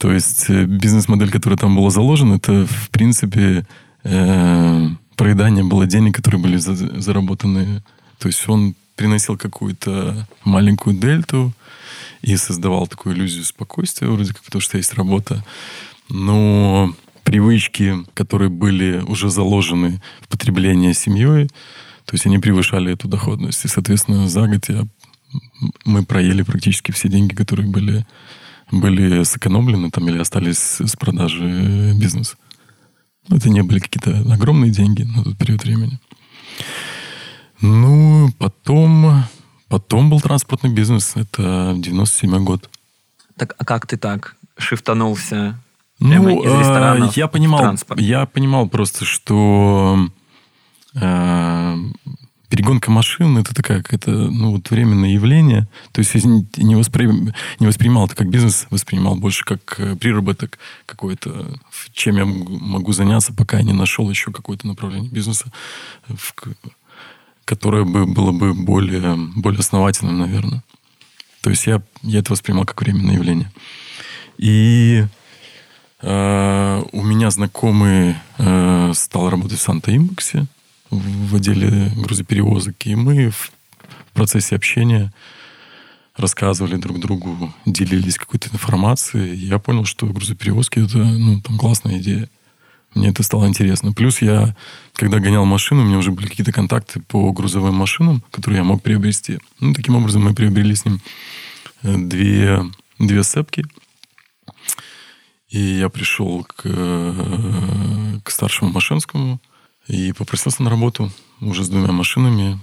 То 0.00 0.10
есть 0.10 0.48
э, 0.48 0.64
бизнес-модель, 0.64 1.30
которая 1.30 1.58
там 1.58 1.76
была 1.76 1.90
заложена, 1.90 2.36
это, 2.36 2.66
в 2.66 2.88
принципе, 2.88 3.66
э, 4.02 4.88
проедание 5.14 5.62
было 5.62 5.86
денег, 5.86 6.16
которые 6.16 6.40
были 6.40 6.56
за- 6.56 7.00
заработаны. 7.00 7.82
То 8.18 8.28
есть 8.28 8.48
он 8.48 8.74
приносил 8.96 9.36
какую-то 9.36 10.26
маленькую 10.42 10.96
дельту 10.96 11.52
и 12.22 12.34
создавал 12.36 12.86
такую 12.86 13.14
иллюзию 13.14 13.44
спокойствия, 13.44 14.08
вроде 14.08 14.32
как, 14.32 14.42
потому 14.42 14.62
что 14.62 14.78
есть 14.78 14.94
работа. 14.94 15.44
Но 16.08 16.94
привычки, 17.22 17.94
которые 18.14 18.48
были 18.48 19.04
уже 19.06 19.28
заложены 19.28 20.00
в 20.22 20.28
потребление 20.28 20.94
семьей, 20.94 21.48
то 22.06 22.14
есть 22.14 22.24
они 22.24 22.38
превышали 22.38 22.90
эту 22.94 23.06
доходность. 23.06 23.66
И, 23.66 23.68
соответственно, 23.68 24.30
за 24.30 24.46
год 24.46 24.66
я, 24.70 24.84
мы 25.84 26.06
проели 26.06 26.40
практически 26.40 26.90
все 26.90 27.10
деньги, 27.10 27.34
которые 27.34 27.68
были, 27.68 28.06
были 28.70 29.22
сэкономлены 29.22 29.90
там, 29.90 30.08
или 30.08 30.18
остались 30.18 30.80
с 30.80 30.96
продажи 30.96 31.92
бизнеса. 31.94 32.36
Это 33.28 33.48
не 33.48 33.62
были 33.62 33.78
какие-то 33.78 34.32
огромные 34.32 34.70
деньги 34.70 35.02
на 35.02 35.22
тот 35.24 35.36
период 35.36 35.64
времени. 35.64 35.98
Ну, 37.60 38.30
потом, 38.38 39.24
потом 39.68 40.10
был 40.10 40.20
транспортный 40.20 40.70
бизнес. 40.70 41.12
Это 41.14 41.74
97 41.76 42.44
год. 42.44 42.70
Так, 43.36 43.54
а 43.58 43.64
как 43.64 43.86
ты 43.86 43.96
так 43.96 44.36
шифтанулся 44.56 45.58
Ну, 45.98 46.42
из 46.42 46.68
э, 46.68 47.10
я 47.14 47.28
понимал, 47.28 47.76
я 47.96 48.26
понимал 48.26 48.68
просто, 48.68 49.04
что 49.04 50.08
э, 50.94 51.76
перегонка 52.50 52.90
машин 52.90 53.38
это 53.38 53.54
такая 53.54 53.80
какая-то 53.82 54.10
ну 54.10 54.50
вот 54.50 54.70
временное 54.70 55.10
явление. 55.10 55.68
То 55.92 56.00
есть 56.00 56.14
я 56.14 56.20
не, 56.22 56.74
воспри- 56.74 57.32
не 57.60 57.66
воспринимал 57.66 58.06
это 58.06 58.16
как 58.16 58.28
бизнес, 58.28 58.66
воспринимал 58.70 59.14
больше 59.14 59.44
как 59.44 59.78
э, 59.78 59.96
приработок 59.96 60.58
какой-то, 60.84 61.58
чем 61.92 62.16
я 62.16 62.26
могу, 62.26 62.92
заняться, 62.92 63.32
пока 63.32 63.58
я 63.58 63.62
не 63.62 63.72
нашел 63.72 64.10
еще 64.10 64.32
какое-то 64.32 64.66
направление 64.66 65.10
бизнеса, 65.10 65.46
в 66.08 66.34
которое 67.44 67.84
бы 67.84 68.04
было 68.04 68.32
бы 68.32 68.52
более 68.52 69.16
более 69.36 69.60
основательным, 69.60 70.18
наверное. 70.18 70.62
То 71.42 71.50
есть 71.50 71.66
я 71.66 71.80
я 72.02 72.18
это 72.18 72.32
воспринимал 72.32 72.64
как 72.64 72.80
временное 72.82 73.14
явление. 73.14 73.50
И 74.38 75.04
э, 76.02 76.82
у 76.92 77.02
меня 77.02 77.30
знакомый 77.30 78.16
э, 78.38 78.92
стал 78.94 79.30
работать 79.30 79.58
в 79.58 79.62
Санта-Имбоксе 79.62 80.46
в 80.90 81.36
отделе 81.36 81.92
грузоперевозок. 81.96 82.86
И 82.86 82.94
мы 82.94 83.30
в 83.30 83.52
процессе 84.12 84.56
общения 84.56 85.12
рассказывали 86.16 86.76
друг 86.76 87.00
другу, 87.00 87.52
делились 87.66 88.18
какой-то 88.18 88.48
информацией. 88.52 89.34
Я 89.36 89.58
понял, 89.58 89.84
что 89.84 90.06
грузоперевозки 90.06 90.80
это 90.84 90.98
ну, 90.98 91.40
там 91.40 91.58
классная 91.58 91.98
идея. 91.98 92.28
Мне 92.94 93.10
это 93.10 93.22
стало 93.22 93.46
интересно. 93.46 93.92
Плюс 93.92 94.20
я, 94.20 94.56
когда 94.94 95.20
гонял 95.20 95.44
машину, 95.44 95.82
у 95.82 95.84
меня 95.84 95.98
уже 95.98 96.10
были 96.10 96.26
какие-то 96.26 96.52
контакты 96.52 97.00
по 97.00 97.32
грузовым 97.32 97.74
машинам, 97.74 98.22
которые 98.32 98.58
я 98.58 98.64
мог 98.64 98.82
приобрести. 98.82 99.38
Ну, 99.60 99.72
таким 99.74 99.94
образом, 99.94 100.24
мы 100.24 100.34
приобрели 100.34 100.74
с 100.74 100.84
ним 100.84 101.00
э, 101.82 101.96
две, 101.96 102.64
две 102.98 103.22
сцепки. 103.22 103.64
И 105.50 105.60
я 105.60 105.88
пришел 105.88 106.44
к, 106.44 106.62
э, 106.64 108.18
к 108.24 108.30
старшему 108.30 108.72
Машинскому 108.72 109.40
и 109.90 110.12
попросился 110.12 110.62
на 110.62 110.70
работу 110.70 111.10
уже 111.40 111.64
с 111.64 111.68
двумя 111.68 111.92
машинами, 111.92 112.58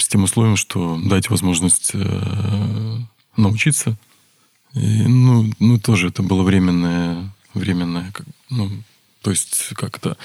с 0.00 0.08
тем 0.08 0.24
условием, 0.24 0.56
что 0.56 1.00
дайте 1.04 1.28
возможность 1.30 1.92
э, 1.94 2.98
научиться. 3.36 3.96
И, 4.74 5.06
ну, 5.06 5.50
ну, 5.60 5.78
тоже 5.78 6.08
это 6.08 6.22
было 6.22 6.42
временное, 6.42 7.32
временное, 7.54 8.12
ну, 8.50 8.70
то 9.22 9.30
есть 9.30 9.70
как-то 9.74 10.16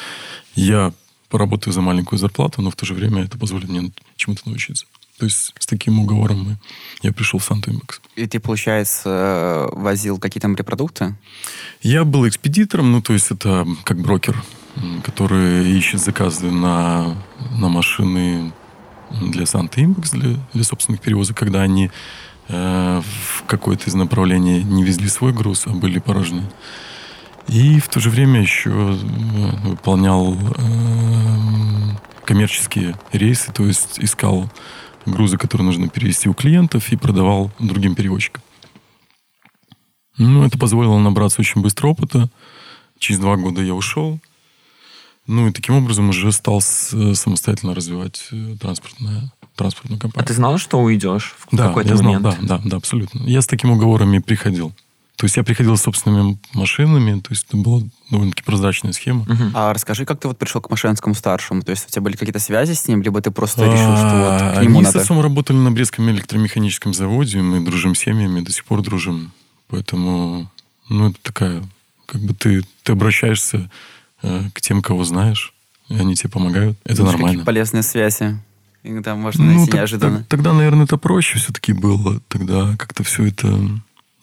я 0.56 0.92
поработаю 1.30 1.74
за 1.74 1.82
маленькую 1.82 2.20
зарплату, 2.20 2.62
но 2.62 2.72
в 2.72 2.76
то 2.76 2.86
же 2.86 2.94
время 2.94 3.24
это 3.24 3.38
позволит 3.38 3.70
мне 3.70 3.92
чему-то 4.16 4.48
научиться. 4.50 4.86
То 5.18 5.26
есть 5.26 5.54
с 5.58 5.66
таким 5.66 6.00
уговором 6.00 6.44
мы, 6.44 6.58
я 7.04 7.14
пришел 7.14 7.40
в 7.40 7.44
Санта-Имбекс. 7.44 8.02
И 8.16 8.26
ты, 8.26 8.40
получается, 8.40 9.70
возил 9.72 10.20
какие-то 10.20 10.48
морепродукты? 10.48 11.16
Я 11.82 12.04
был 12.04 12.28
экспедитором, 12.28 12.92
ну, 12.92 13.02
то 13.02 13.14
есть 13.14 13.30
это 13.30 13.68
как 13.84 14.02
брокер, 14.02 14.44
м, 14.76 15.02
который 15.02 15.72
ищет 15.72 16.00
заказы 16.02 16.52
на, 16.52 17.16
на 17.58 17.70
машины 17.70 18.52
для 19.22 19.46
Санта 19.46 19.84
Имбекс, 19.84 20.12
для, 20.12 20.38
для 20.54 20.64
собственных 20.64 21.02
перевозок, 21.02 21.38
когда 21.38 21.62
они 21.62 21.92
э, 22.48 23.02
в 23.02 23.44
какое-то 23.46 23.90
из 23.90 23.94
направлений 23.94 24.64
не 24.64 24.84
везли 24.84 25.08
свой 25.08 25.34
груз, 25.34 25.68
а 25.68 25.72
были 25.72 26.00
порожнее. 26.00 26.50
И 27.48 27.80
в 27.80 27.90
то 27.90 28.00
же 28.00 28.10
время 28.10 28.42
еще 28.42 28.70
э, 28.72 29.68
выполнял 29.68 30.34
э, 30.34 30.54
коммерческие 32.26 32.96
рейсы, 33.12 33.52
то 33.52 33.66
есть 33.66 34.00
искал 34.00 34.50
грузы, 35.06 35.38
которые 35.38 35.66
нужно 35.66 35.90
перевести 35.90 36.30
у 36.30 36.34
клиентов, 36.34 36.92
и 36.92 36.96
продавал 36.96 37.52
другим 37.60 37.96
перевозчикам. 37.96 38.42
Ну, 40.18 40.46
это 40.46 40.58
позволило 40.58 40.98
набраться 41.00 41.42
очень 41.42 41.62
быстро 41.62 41.88
опыта. 41.88 42.30
Через 43.00 43.20
два 43.20 43.36
года 43.36 43.62
я 43.62 43.74
ушел. 43.74 44.20
Ну, 45.28 45.48
и 45.48 45.52
таким 45.52 45.76
образом 45.76 46.10
уже 46.10 46.32
стал 46.32 46.60
с- 46.62 47.16
самостоятельно 47.16 47.74
развивать 47.74 48.28
э, 48.32 48.56
транспортное, 48.60 49.32
транспортную 49.56 49.98
А 50.00 50.02
компанию. 50.02 50.28
ты 50.28 50.34
знал, 50.34 50.58
что 50.58 50.82
уйдешь 50.82 51.36
в 51.50 51.56
да, 51.56 51.68
какой-то 51.68 51.90
я 51.92 51.96
знал, 51.98 52.14
момент? 52.16 52.40
да, 52.42 52.58
да, 52.58 52.62
да, 52.66 52.78
абсолютно. 52.78 53.24
Я 53.26 53.42
с 53.42 53.48
таким 53.48 53.72
уговором 53.72 54.14
и 54.14 54.20
приходил. 54.20 54.74
То 55.16 55.26
есть 55.26 55.38
я 55.38 55.44
приходил 55.44 55.78
с 55.78 55.84
собственными 55.84 56.38
машинами, 56.54 57.22
то 57.22 57.28
есть 57.30 57.46
это 57.48 57.56
была 57.56 57.84
довольно-таки 58.10 58.44
прозрачная 58.44 58.92
схема. 58.94 59.24
Мгм. 59.30 59.52
А 59.54 59.72
расскажи, 59.72 60.06
как 60.06 60.20
ты 60.20 60.28
вот 60.28 60.38
пришел 60.38 60.60
к 60.60 60.70
Машинскому 60.70 61.16
старшему? 61.16 61.62
То 61.62 61.70
есть 61.70 61.86
у 61.88 61.90
тебя 61.92 62.02
были 62.02 62.16
какие-то 62.18 62.40
связи 62.40 62.74
с 62.74 62.88
ним, 62.88 63.02
либо 63.04 63.22
ты 63.22 63.32
просто 63.32 63.64
решил, 63.66 63.96
что 63.96 64.06
вот 64.06 64.42
А, 64.42 64.56
к 64.60 64.64
нему 64.64 64.80
Они 64.80 64.84
с 64.86 64.88
надо? 64.88 65.02
отцом 65.02 65.22
работали 65.22 65.56
на 65.56 65.72
Брестском 65.72 66.10
электромеханическом 66.10 66.94
заводе, 66.94 67.40
мы 67.42 67.62
дружим 67.64 67.96
с 67.96 68.00
семьями, 68.00 68.42
до 68.42 68.52
сих 68.52 68.66
пор 68.66 68.82
дружим. 68.82 69.32
Поэтому, 69.70 70.50
ну, 70.90 71.10
это 71.12 71.18
такая, 71.22 71.64
как 72.08 72.20
бы 72.22 72.34
ты, 72.34 72.64
ты 72.82 72.92
обращаешься 72.92 73.58
э, 73.58 73.70
к 74.54 74.62
тем, 74.62 74.82
кого 74.82 75.04
знаешь, 75.04 75.54
и 75.90 75.96
они 75.96 76.16
тебе 76.16 76.30
помогают. 76.30 76.78
Это 76.86 76.98
какие 77.04 77.06
нормально. 77.06 77.46
полезные 77.46 77.84
связи. 77.84 78.38
Иногда 78.84 79.16
можно 79.16 79.44
Ну, 79.44 79.52
найти 79.52 79.72
так- 79.72 79.80
неожиданно. 79.82 80.18
так- 80.20 80.28
тогда, 80.28 80.54
наверное, 80.54 80.86
это 80.86 80.98
проще 80.98 81.38
все-таки 81.40 81.74
было. 81.74 82.20
Тогда 82.28 82.76
как-то 82.78 83.04
все 83.04 83.26
это... 83.28 83.60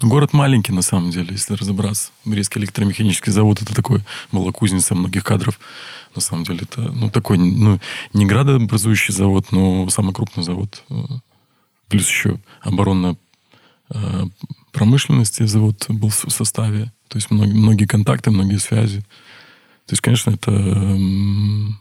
Город 0.03 0.33
маленький, 0.33 0.73
на 0.73 0.81
самом 0.83 1.11
деле, 1.11 1.29
если 1.33 1.55
разобраться. 1.55 2.11
Брестский 2.25 2.61
электромеханический 2.63 3.33
завод, 3.33 3.61
это 3.61 3.75
такой 3.75 4.03
была 4.33 4.51
кузница 4.51 4.95
многих 4.95 5.25
кадров. 5.25 5.61
На 6.15 6.23
самом 6.23 6.45
деле, 6.45 6.61
это 6.63 6.81
ну, 6.81 7.11
такой, 7.11 7.37
ну, 7.37 7.79
не 8.15 8.25
градообразующий 8.25 9.13
завод, 9.13 9.53
но 9.53 9.89
самый 9.91 10.15
крупный 10.15 10.43
завод. 10.43 10.83
Э, 10.89 10.95
Плюс 11.89 12.07
еще 12.09 12.39
оборонная 12.63 13.17
э, 13.91 14.25
промышленности 14.73 15.45
завод 15.47 15.85
был 15.89 16.09
в 16.09 16.31
составе. 16.31 16.93
То 17.09 17.19
есть 17.19 17.31
многие, 17.31 17.53
многие 17.55 17.87
контакты, 17.87 18.31
многие 18.31 18.59
связи. 18.59 19.05
То 19.91 19.95
есть, 19.95 20.03
конечно, 20.03 20.31
это 20.31 20.53
ну, 20.53 21.75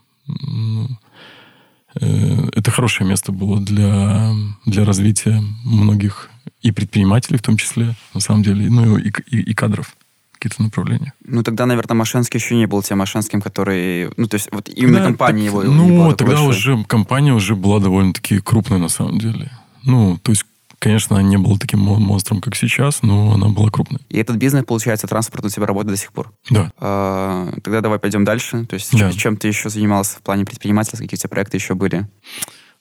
э, 2.01 2.49
это 2.53 2.71
хорошее 2.71 3.07
место 3.07 3.31
было 3.31 3.61
для, 3.61 4.33
для 4.65 4.83
развития 4.83 5.43
многих 5.63 6.31
и 6.63 6.71
предпринимателей 6.71 7.37
в 7.37 7.43
том 7.43 7.55
числе, 7.55 7.93
на 8.15 8.19
самом 8.19 8.41
деле, 8.41 8.67
ну 8.67 8.97
и, 8.97 9.11
и, 9.27 9.41
и 9.41 9.53
кадров 9.53 9.95
какие-то 10.31 10.63
направления. 10.63 11.13
Ну, 11.23 11.43
тогда, 11.43 11.67
наверное, 11.67 11.93
Машинский 11.93 12.39
еще 12.39 12.55
не 12.55 12.65
был 12.65 12.81
тем 12.81 12.97
Машинским, 12.97 13.41
который... 13.41 14.09
Ну, 14.17 14.27
то 14.27 14.37
есть 14.37 14.49
вот 14.51 14.69
именно 14.69 15.01
Да, 15.01 15.05
компания 15.05 15.51
так- 15.51 15.51
его... 15.51 15.63
не 15.65 15.75
Ну, 15.75 16.11
тогда 16.13 16.33
большой. 16.33 16.49
уже 16.49 16.83
компания 16.85 17.33
уже 17.35 17.55
была 17.55 17.79
довольно-таки 17.79 18.39
крупная 18.39 18.79
на 18.79 18.89
самом 18.89 19.19
деле. 19.19 19.51
Ну, 19.83 20.17
то 20.17 20.31
есть, 20.31 20.45
конечно, 20.79 21.17
она 21.17 21.27
не 21.27 21.37
была 21.37 21.57
таким 21.57 21.79
мо- 21.79 21.99
монстром, 21.99 22.41
как 22.41 22.55
сейчас, 22.55 23.03
но 23.03 23.33
она 23.33 23.47
была 23.49 23.69
крупной. 23.69 23.99
И 24.09 24.17
этот 24.17 24.37
бизнес, 24.37 24.65
получается, 24.65 25.07
транспорт 25.07 25.45
у 25.45 25.49
тебя 25.49 25.65
работает 25.65 25.95
до 25.95 26.01
сих 26.01 26.11
пор. 26.11 26.31
Да. 26.49 26.71
А, 26.77 27.51
тогда 27.63 27.81
давай 27.81 27.99
пойдем 27.99 28.23
дальше. 28.25 28.65
То 28.65 28.75
есть 28.75 28.97
Да. 28.97 29.11
чем, 29.11 29.37
ты 29.37 29.47
еще 29.47 29.69
занимался 29.69 30.17
в 30.17 30.21
плане 30.21 30.45
предпринимательства, 30.45 30.97
какие 30.97 31.17
у 31.17 31.19
тебя 31.19 31.29
проекты 31.29 31.57
еще 31.57 31.75
были? 31.75 32.07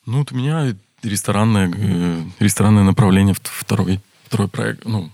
Ну, 0.05 0.19
вот 0.19 0.31
у 0.31 0.35
меня 0.35 0.75
ресторанное, 1.03 1.71
э, 1.75 2.23
ресторанное 2.39 2.83
направление, 2.83 3.35
второй, 3.41 3.99
второй 4.27 4.47
проект, 4.47 4.85
ну, 4.85 5.09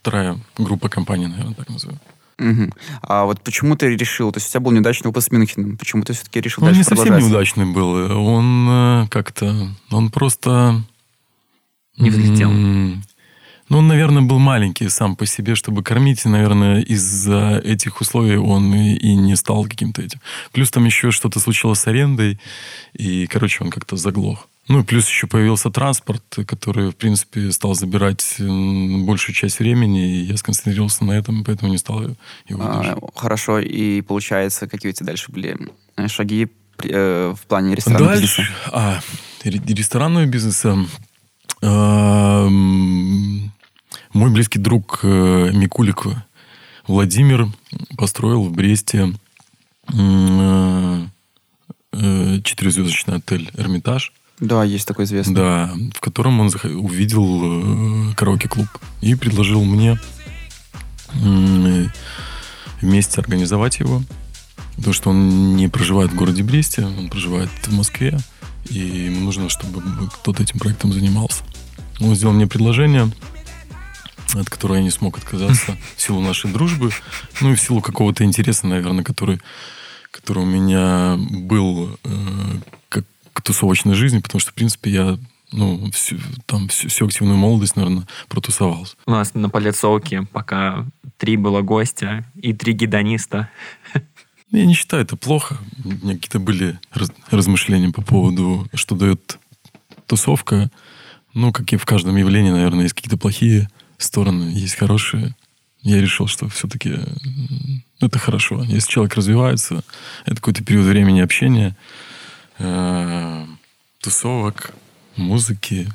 вторая 0.00 0.38
группа 0.56 0.88
компаний, 0.88 1.26
наверное, 1.26 1.54
так 1.54 1.68
назовем. 1.68 1.98
Мгм. 2.38 2.72
А 3.02 3.24
вот 3.24 3.40
почему 3.42 3.76
ты 3.76 3.96
решил, 3.96 4.30
то 4.30 4.36
есть 4.38 4.48
у 4.48 4.50
тебя 4.50 4.60
был 4.60 4.70
неудачный 4.72 5.08
опыт 5.08 5.24
с 5.24 5.30
Мюнхеном, 5.30 5.78
почему 5.78 6.02
ты 6.02 6.12
все-таки 6.12 6.40
решил 6.40 6.62
Он 6.64 6.68
дальше 6.68 6.80
не 6.80 6.84
совсем 6.84 7.18
неудачный 7.18 7.64
был. 7.64 7.94
Он 8.26 8.68
э, 8.68 9.08
как-то... 9.08 9.68
Он 9.90 10.10
просто... 10.10 10.82
Не 11.96 12.10
взлетел. 12.10 12.50
м, 12.50 13.02
Ну, 13.68 13.78
он, 13.78 13.88
наверное, 13.88 14.22
был 14.22 14.38
маленький 14.38 14.88
сам 14.88 15.16
по 15.16 15.26
себе, 15.26 15.56
чтобы 15.56 15.82
кормить. 15.82 16.24
И, 16.24 16.28
наверное, 16.28 16.80
из-за 16.82 17.60
этих 17.64 18.00
условий 18.00 18.36
он 18.36 18.72
и, 18.74 18.94
и 18.94 19.14
не 19.16 19.34
стал 19.36 19.64
каким-то 19.64 20.02
этим. 20.02 20.20
Плюс 20.52 20.70
там 20.70 20.84
еще 20.84 21.10
что-то 21.10 21.40
случилось 21.40 21.80
с 21.80 21.86
арендой. 21.88 22.38
И, 22.92 23.26
короче, 23.26 23.64
он 23.64 23.70
как-то 23.70 23.96
заглох. 23.96 24.46
Ну 24.68 24.80
и 24.80 24.82
плюс 24.82 25.08
еще 25.08 25.26
появился 25.28 25.70
транспорт, 25.70 26.22
который, 26.46 26.90
в 26.90 26.96
принципе, 26.96 27.52
стал 27.52 27.74
забирать 27.74 28.36
большую 28.38 29.34
часть 29.34 29.60
времени, 29.60 30.16
и 30.16 30.24
я 30.24 30.36
сконцентрировался 30.36 31.04
на 31.04 31.12
этом, 31.12 31.44
поэтому 31.44 31.70
не 31.70 31.78
стал 31.78 32.02
его 32.48 32.62
а, 32.62 32.98
Хорошо, 33.14 33.60
и 33.60 34.00
получается, 34.00 34.66
какие 34.66 34.90
у 34.90 34.94
тебя 34.94 35.06
дальше 35.06 35.30
были 35.30 35.56
э, 35.96 36.08
шаги 36.08 36.48
э, 36.82 37.34
в 37.40 37.46
плане 37.46 37.76
ресторанного 37.76 38.14
дальше, 38.14 38.22
бизнеса? 38.42 38.52
А, 38.72 39.00
ресторанного 39.44 40.26
бизнеса. 40.26 40.78
Э, 41.62 42.48
мой 44.16 44.30
близкий 44.30 44.58
друг 44.58 45.00
э, 45.02 45.50
Микулик 45.52 46.06
Владимир 46.86 47.48
построил 47.98 48.44
в 48.44 48.50
Бресте 48.50 49.12
э, 49.92 51.06
э, 51.92 52.40
четырехзвездочный 52.42 53.16
отель 53.16 53.50
«Эрмитаж». 53.58 54.12
Да, 54.40 54.64
есть 54.64 54.88
такой 54.88 55.04
известный. 55.04 55.34
Да, 55.34 55.70
в 55.94 56.00
котором 56.00 56.40
он 56.40 56.50
увидел 56.64 58.14
караоке-клуб 58.14 58.68
и 59.02 59.14
предложил 59.14 59.64
мне 59.64 59.98
вместе 62.80 63.20
организовать 63.20 63.78
его. 63.80 64.02
Потому 64.76 64.92
что 64.92 65.10
он 65.10 65.56
не 65.56 65.68
проживает 65.68 66.12
в 66.12 66.14
городе 66.14 66.42
Бресте, 66.42 66.84
он 66.84 67.08
проживает 67.08 67.50
в 67.64 67.72
Москве, 67.72 68.18
и 68.70 69.06
ему 69.06 69.20
нужно, 69.20 69.48
чтобы 69.48 69.82
кто-то 70.20 70.42
этим 70.42 70.58
проектом 70.58 70.92
занимался. 70.92 71.42
Он 72.00 72.14
сделал 72.14 72.34
мне 72.34 72.46
предложение, 72.46 73.10
от 74.34 74.50
которого 74.50 74.76
я 74.76 74.82
не 74.82 74.90
смог 74.90 75.18
отказаться 75.18 75.76
в 75.96 76.00
силу 76.00 76.20
нашей 76.20 76.50
дружбы, 76.52 76.90
ну 77.40 77.52
и 77.52 77.54
в 77.54 77.60
силу 77.60 77.80
какого-то 77.80 78.24
интереса, 78.24 78.66
наверное, 78.66 79.04
который, 79.04 79.40
который 80.10 80.42
у 80.42 80.46
меня 80.46 81.16
был 81.18 81.98
э, 82.04 82.08
как 82.88 83.04
к 83.32 83.42
тусовочной 83.42 83.94
жизни, 83.94 84.18
потому 84.18 84.40
что, 84.40 84.50
в 84.50 84.54
принципе, 84.54 84.90
я 84.90 85.18
ну, 85.52 85.90
всю, 85.92 86.16
там 86.46 86.68
всю, 86.68 86.88
всю 86.88 87.06
активную 87.06 87.38
молодость, 87.38 87.76
наверное, 87.76 88.06
протусовался. 88.28 88.96
У 89.06 89.10
нас 89.10 89.34
на 89.34 89.48
Полицовке 89.48 90.22
пока 90.32 90.86
три 91.18 91.36
было 91.36 91.62
гостя 91.62 92.24
и 92.34 92.52
три 92.52 92.72
гедониста. 92.72 93.48
Я 94.50 94.64
не 94.64 94.74
считаю 94.74 95.02
это 95.02 95.16
плохо. 95.16 95.58
У 95.84 95.88
меня 95.88 96.14
какие-то 96.14 96.38
были 96.38 96.78
раз, 96.92 97.10
размышления 97.30 97.90
по 97.90 98.02
поводу, 98.02 98.68
что 98.74 98.94
дает 98.94 99.38
тусовка. 100.06 100.70
Ну, 101.34 101.52
как 101.52 101.72
и 101.72 101.76
в 101.76 101.84
каждом 101.84 102.16
явлении, 102.16 102.50
наверное, 102.50 102.84
есть 102.84 102.94
какие-то 102.94 103.18
плохие 103.18 103.68
стороны, 103.98 104.50
есть 104.50 104.76
хорошие. 104.76 105.34
Я 105.82 106.00
решил, 106.00 106.26
что 106.26 106.48
все-таки 106.48 106.94
это 108.00 108.18
хорошо. 108.18 108.62
Если 108.62 108.90
человек 108.90 109.14
развивается, 109.14 109.82
это 110.24 110.36
какой-то 110.36 110.64
период 110.64 110.86
времени 110.86 111.20
общения, 111.20 111.76
э, 112.58 113.46
тусовок, 114.00 114.72
музыки. 115.16 115.88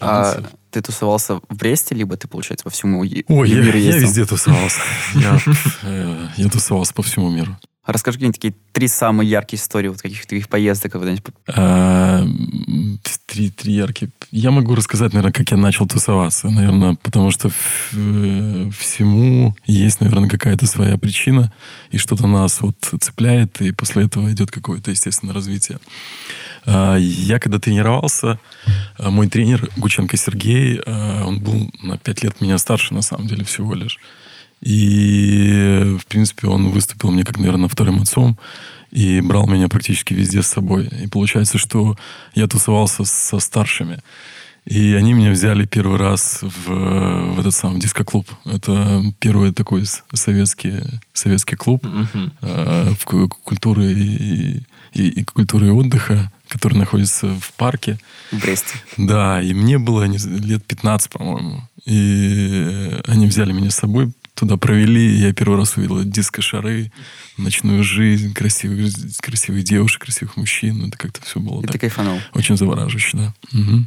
А 0.00 0.42
ты 0.70 0.82
тусовался 0.82 1.36
в 1.36 1.56
Бресте, 1.56 1.94
либо 1.94 2.16
ты, 2.16 2.28
получается, 2.28 2.64
по 2.64 2.70
всему 2.70 3.00
Ой, 3.00 3.50
я, 3.50 3.62
я 3.62 3.98
везде 3.98 4.24
тусовался. 4.24 4.80
Э, 5.82 6.28
я 6.36 6.48
тусовался 6.48 6.94
по 6.94 7.02
всему 7.02 7.30
миру. 7.30 7.56
Расскажи 7.88 8.18
какие-нибудь 8.18 8.38
такие 8.38 8.54
три 8.72 8.86
самые 8.86 9.30
яркие 9.30 9.58
истории 9.58 9.88
вот 9.88 10.02
каких-то 10.02 10.28
твоих 10.28 10.50
поездок 10.50 10.92
когда-нибудь. 10.92 11.24
А, 11.48 12.22
три, 13.24 13.48
три 13.48 13.72
яркие. 13.72 14.10
Я 14.30 14.50
могу 14.50 14.74
рассказать, 14.74 15.14
наверное, 15.14 15.32
как 15.32 15.50
я 15.50 15.56
начал 15.56 15.86
тусоваться. 15.86 16.50
Наверное, 16.50 16.98
потому 17.02 17.30
что 17.30 17.48
э, 17.48 18.70
всему 18.78 19.56
есть, 19.64 20.02
наверное, 20.02 20.28
какая-то 20.28 20.66
своя 20.66 20.98
причина, 20.98 21.50
и 21.90 21.96
что-то 21.96 22.26
нас 22.26 22.60
вот 22.60 22.76
цепляет, 23.00 23.58
и 23.62 23.72
после 23.72 24.04
этого 24.04 24.30
идет 24.32 24.50
какое-то, 24.50 24.90
естественно, 24.90 25.32
развитие. 25.32 25.78
А, 26.66 26.96
я 26.96 27.38
когда 27.38 27.58
тренировался, 27.58 28.38
а, 28.98 29.08
мой 29.08 29.28
тренер 29.28 29.66
Гученко 29.78 30.14
Сергей, 30.18 30.78
он 30.82 31.40
был 31.40 31.70
на 31.82 31.96
пять 31.96 32.22
лет 32.22 32.38
меня 32.42 32.58
старше, 32.58 32.92
на 32.92 33.00
самом 33.00 33.28
деле, 33.28 33.46
всего 33.46 33.72
лишь. 33.72 33.98
И, 34.60 35.96
в 36.00 36.06
принципе, 36.06 36.48
он 36.48 36.70
выступил 36.70 37.10
мне 37.10 37.24
как, 37.24 37.38
наверное, 37.38 37.68
вторым 37.68 38.02
отцом 38.02 38.38
и 38.90 39.20
брал 39.20 39.46
меня 39.46 39.68
практически 39.68 40.14
везде 40.14 40.42
с 40.42 40.48
собой. 40.48 40.88
И 41.02 41.06
получается, 41.06 41.58
что 41.58 41.96
я 42.34 42.46
тусовался 42.46 43.04
со 43.04 43.38
старшими. 43.38 44.00
И 44.64 44.92
они 44.92 45.14
меня 45.14 45.30
взяли 45.30 45.64
первый 45.64 45.98
раз 45.98 46.40
в, 46.42 47.34
в 47.34 47.40
этот 47.40 47.54
самый 47.54 47.80
диско-клуб. 47.80 48.28
Это 48.44 49.02
первый 49.18 49.52
такой 49.54 49.84
советский, 50.12 50.80
советский 51.14 51.56
клуб 51.56 51.84
mm-hmm. 51.84 52.32
э, 52.42 52.90
в 52.98 53.04
культуры 53.06 53.92
и, 53.92 54.62
и, 54.92 55.08
и 55.08 55.24
культуры 55.24 55.72
отдыха, 55.72 56.30
который 56.48 56.76
находится 56.76 57.28
в 57.40 57.52
парке. 57.54 57.98
В 58.30 58.42
Бресте. 58.42 58.78
Да, 58.98 59.40
и 59.40 59.54
мне 59.54 59.78
было 59.78 60.04
лет 60.04 60.64
15, 60.66 61.10
по-моему. 61.12 61.62
И 61.86 63.00
они 63.06 63.26
взяли 63.26 63.52
меня 63.52 63.70
с 63.70 63.76
собой, 63.76 64.12
туда 64.38 64.56
провели. 64.56 65.16
Я 65.16 65.32
первый 65.32 65.58
раз 65.58 65.76
увидел 65.76 66.02
диско-шары, 66.04 66.92
ночную 67.36 67.82
жизнь, 67.82 68.32
красивых, 68.32 68.92
красивых 69.20 69.64
девушек, 69.64 70.02
красивых 70.02 70.36
мужчин. 70.36 70.86
Это 70.86 70.96
как-то 70.96 71.22
все 71.22 71.40
было 71.40 71.60
И 71.60 71.62
так, 71.62 71.72
ты 71.72 71.78
кайфанул. 71.78 72.20
Очень 72.34 72.56
завораживающе, 72.56 73.16
да. 73.16 73.34
Угу. 73.52 73.86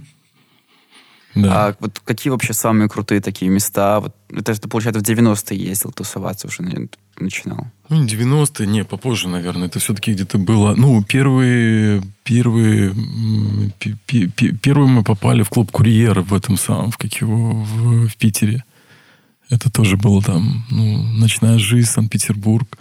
Да. 1.33 1.67
А 1.67 1.75
вот 1.79 1.99
какие 2.03 2.29
вообще 2.29 2.53
самые 2.53 2.89
крутые 2.89 3.21
такие 3.21 3.49
места? 3.49 4.01
Вот, 4.01 4.13
это 4.29 4.59
ты, 4.59 4.67
получается, 4.67 4.99
в 4.99 5.03
90-е 5.03 5.57
ездил 5.57 5.91
тусоваться 5.91 6.47
уже, 6.47 6.89
начинал? 7.17 7.67
Ну, 7.87 8.05
90-е, 8.05 8.67
не, 8.67 8.83
попозже, 8.83 9.29
наверное. 9.29 9.67
Это 9.67 9.79
все-таки 9.79 10.11
где-то 10.13 10.37
было... 10.37 10.75
Ну, 10.75 11.01
первые... 11.03 12.03
Первые... 12.23 12.93
Первые 14.61 14.89
мы 14.89 15.03
попали 15.03 15.43
в 15.43 15.49
клуб 15.49 15.71
«Курьер» 15.71 16.19
в 16.19 16.33
этом 16.33 16.57
самом, 16.57 16.91
в, 16.91 16.97
как 16.97 17.13
его, 17.13 17.51
в, 17.53 18.09
в 18.09 18.17
Питере. 18.17 18.65
Это 19.51 19.69
тоже 19.69 19.97
было 19.97 20.21
там, 20.23 20.65
ну, 20.71 21.03
ночная 21.03 21.59
жизнь, 21.59 21.89
Санкт-Петербург, 21.89 22.77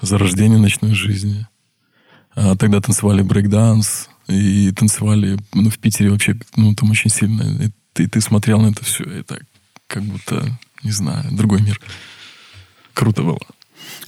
зарождение 0.00 0.58
ночной 0.58 0.94
жизни. 0.94 1.46
А 2.34 2.56
тогда 2.56 2.80
танцевали 2.80 3.22
брейкданс, 3.22 4.08
и 4.28 4.72
танцевали, 4.72 5.36
ну, 5.52 5.68
в 5.68 5.78
Питере 5.78 6.10
вообще, 6.10 6.36
ну, 6.56 6.74
там 6.74 6.90
очень 6.90 7.10
сильно. 7.10 7.42
И 7.64 7.70
ты, 7.92 8.08
ты 8.08 8.20
смотрел 8.20 8.60
на 8.60 8.68
это 8.68 8.84
все, 8.84 9.04
и 9.04 9.22
так, 9.22 9.42
как 9.88 10.04
будто, 10.04 10.58
не 10.82 10.92
знаю, 10.92 11.24
другой 11.32 11.60
мир. 11.62 11.80
Круто 12.94 13.22
было. 13.22 13.40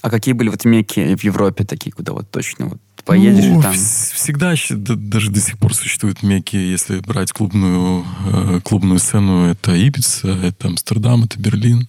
А 0.01 0.11
какие 0.11 0.35
были 0.35 0.49
вот 0.49 0.65
меки 0.65 1.17
в 1.17 1.25
Европе 1.25 1.65
такие, 1.65 1.93
куда 1.93 2.13
вот 2.13 2.31
точно 2.31 2.67
вот 2.67 2.81
поедешь 3.09 3.47
ну, 3.47 3.59
и 3.59 3.63
там? 3.63 3.73
Всегда, 3.73 4.55
даже 4.71 5.31
до 5.31 5.41
сих 5.41 5.59
пор 5.59 5.75
существуют 5.75 6.23
меки, 6.23 6.57
если 6.57 7.01
брать 7.01 7.33
клубную, 7.33 8.05
э, 8.27 8.61
клубную 8.63 8.99
сцену, 8.99 9.47
это 9.47 9.75
Ибица, 9.75 10.29
это 10.29 10.69
Амстердам, 10.69 11.25
это 11.25 11.41
Берлин, 11.41 11.89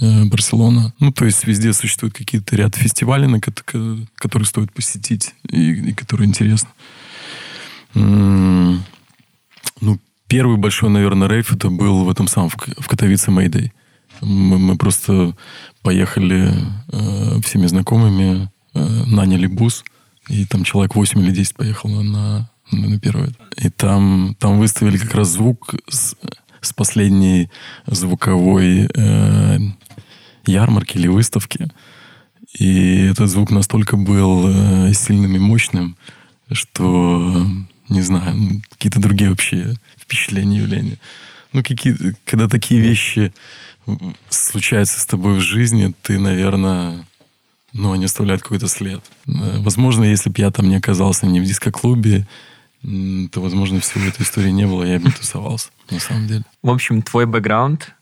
э, 0.00 0.24
Барселона. 0.26 0.94
Ну, 1.00 1.10
то 1.10 1.24
есть 1.24 1.44
везде 1.46 1.72
существуют 1.72 2.14
какие-то 2.14 2.54
ряд 2.54 2.76
фестивалей, 2.76 3.26
на 3.26 3.40
которые 3.40 4.46
стоит 4.46 4.72
посетить 4.72 5.34
и, 5.50 5.90
и 5.90 5.92
которые 5.94 6.28
интересны. 6.28 6.68
Ну, 7.94 8.78
первый 10.28 10.58
большой, 10.58 10.90
наверное, 10.90 11.28
рейв 11.28 11.52
это 11.52 11.70
был 11.70 12.04
в 12.04 12.10
этом 12.10 12.28
самом, 12.28 12.50
в 12.50 12.88
Катовице 12.88 13.32
Мэйдэй. 13.32 13.72
Мы, 14.20 14.58
мы 14.58 14.76
просто 14.76 15.34
поехали 15.82 16.54
э, 16.92 17.40
всеми 17.42 17.66
знакомыми, 17.66 18.48
э, 18.74 19.04
наняли 19.06 19.46
бус, 19.46 19.84
и 20.28 20.44
там 20.44 20.64
человек 20.64 20.94
8 20.94 21.20
или 21.20 21.30
10 21.30 21.54
поехало 21.54 22.02
на, 22.02 22.50
на, 22.72 22.98
первый. 22.98 23.34
И 23.56 23.68
там, 23.68 24.36
там 24.38 24.58
выставили 24.58 24.98
как 24.98 25.14
раз 25.14 25.28
звук 25.28 25.74
с, 25.88 26.16
с 26.60 26.72
последней 26.72 27.50
звуковой 27.86 28.88
э, 28.92 29.58
ярмарки 30.46 30.96
или 30.96 31.08
выставки. 31.08 31.68
И 32.58 33.06
этот 33.10 33.30
звук 33.30 33.50
настолько 33.50 33.96
был 33.96 34.48
э, 34.48 34.92
сильным 34.94 35.36
и 35.36 35.38
мощным, 35.38 35.96
что, 36.50 37.46
не 37.88 38.02
знаю, 38.02 38.62
какие-то 38.70 39.00
другие 39.00 39.30
вообще 39.30 39.74
впечатления, 39.98 40.58
явления. 40.58 40.98
Ну, 41.52 41.62
какие 41.62 41.96
когда 42.24 42.48
такие 42.48 42.80
вещи 42.80 43.32
случаются 44.28 45.00
с 45.00 45.06
тобой 45.06 45.38
в 45.38 45.40
жизни, 45.40 45.94
ты, 46.02 46.18
наверное, 46.18 47.04
ну, 47.76 47.92
они 47.92 48.06
оставляют 48.06 48.42
какой-то 48.42 48.68
след. 48.68 49.02
Э, 49.26 49.58
возможно, 49.58 50.04
если 50.04 50.30
бы 50.30 50.36
я 50.38 50.50
там 50.50 50.68
не 50.68 50.76
оказался 50.76 51.26
не 51.26 51.40
в 51.40 51.44
диско-клубе, 51.44 52.26
то, 52.82 53.40
возможно, 53.40 53.80
всего 53.80 54.04
этой 54.04 54.22
истории 54.22 54.50
не 54.50 54.66
было, 54.66 54.84
я 54.84 54.98
бы 54.98 55.06
не 55.06 55.10
тусовался, 55.12 55.70
на 55.90 55.98
самом 55.98 56.28
деле. 56.28 56.44
В 56.62 56.70
общем, 56.70 57.02
твой 57.02 57.26
бэкграунд 57.26 57.94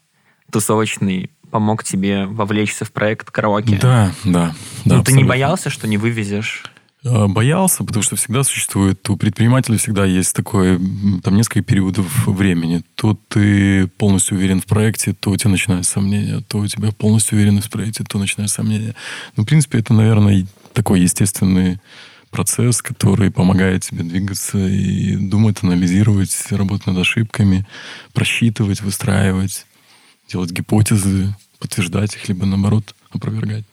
тусовочный 0.51 1.31
помог 1.49 1.83
тебе 1.83 2.25
вовлечься 2.25 2.85
в 2.85 2.91
проект 2.91 3.31
караоке. 3.31 3.77
Да, 3.81 4.13
да. 4.23 4.55
да 4.83 4.97
ну, 4.97 5.03
ты 5.03 5.13
не 5.13 5.23
боялся, 5.23 5.69
что 5.69 5.87
не 5.87 5.97
вывезешь? 5.97 6.63
Э, 7.05 7.27
боялся, 7.27 7.83
потому 7.83 8.01
что 8.01 8.15
всегда 8.15 8.43
существует, 8.43 9.07
у 9.11 9.15
предпринимателя 9.15 9.77
всегда 9.77 10.05
есть 10.05 10.35
такое, 10.35 10.81
там 11.23 11.35
несколько 11.35 11.61
периодов 11.61 12.25
времени. 12.25 12.81
То 12.95 13.17
ты 13.27 13.85
полностью 13.85 14.37
уверен 14.37 14.59
в 14.59 14.65
проекте, 14.65 15.13
то 15.13 15.29
у 15.29 15.37
тебя 15.37 15.51
начинают 15.51 15.85
сомнения, 15.85 16.41
то 16.47 16.57
у 16.57 16.67
тебя 16.67 16.91
полностью 16.91 17.37
уверен 17.37 17.61
в 17.61 17.69
проекте, 17.69 18.03
то 18.03 18.17
начинают 18.17 18.49
сомнения. 18.49 18.95
Ну, 19.37 19.43
в 19.43 19.45
принципе, 19.45 19.79
это, 19.79 19.93
наверное, 19.93 20.47
такой 20.73 21.01
естественный 21.01 21.79
процесс, 22.31 22.81
который 22.81 23.29
помогает 23.29 23.83
тебе 23.83 24.03
двигаться 24.03 24.57
и 24.57 25.15
думать, 25.15 25.61
анализировать, 25.61 26.35
работать 26.49 26.87
над 26.87 26.97
ошибками, 26.97 27.67
просчитывать, 28.13 28.81
выстраивать, 28.81 29.67
делать 30.27 30.51
гипотезы, 30.51 31.35
подтверждать 31.59 32.15
их, 32.15 32.27
либо 32.27 32.47
наоборот 32.47 32.95
опровергать. 33.11 33.65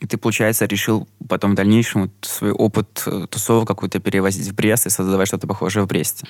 И 0.00 0.06
ты, 0.06 0.16
получается, 0.16 0.64
решил 0.64 1.06
потом 1.28 1.52
в 1.52 1.54
дальнейшем 1.54 2.10
свой 2.22 2.52
опыт 2.52 3.02
э, 3.06 3.26
тусовок 3.30 3.68
какой-то 3.68 4.00
перевозить 4.00 4.48
в 4.48 4.54
Брест 4.54 4.86
и 4.86 4.90
создавать 4.90 5.28
что-то 5.28 5.46
похожее 5.46 5.84
в 5.84 5.86
Бресте? 5.86 6.26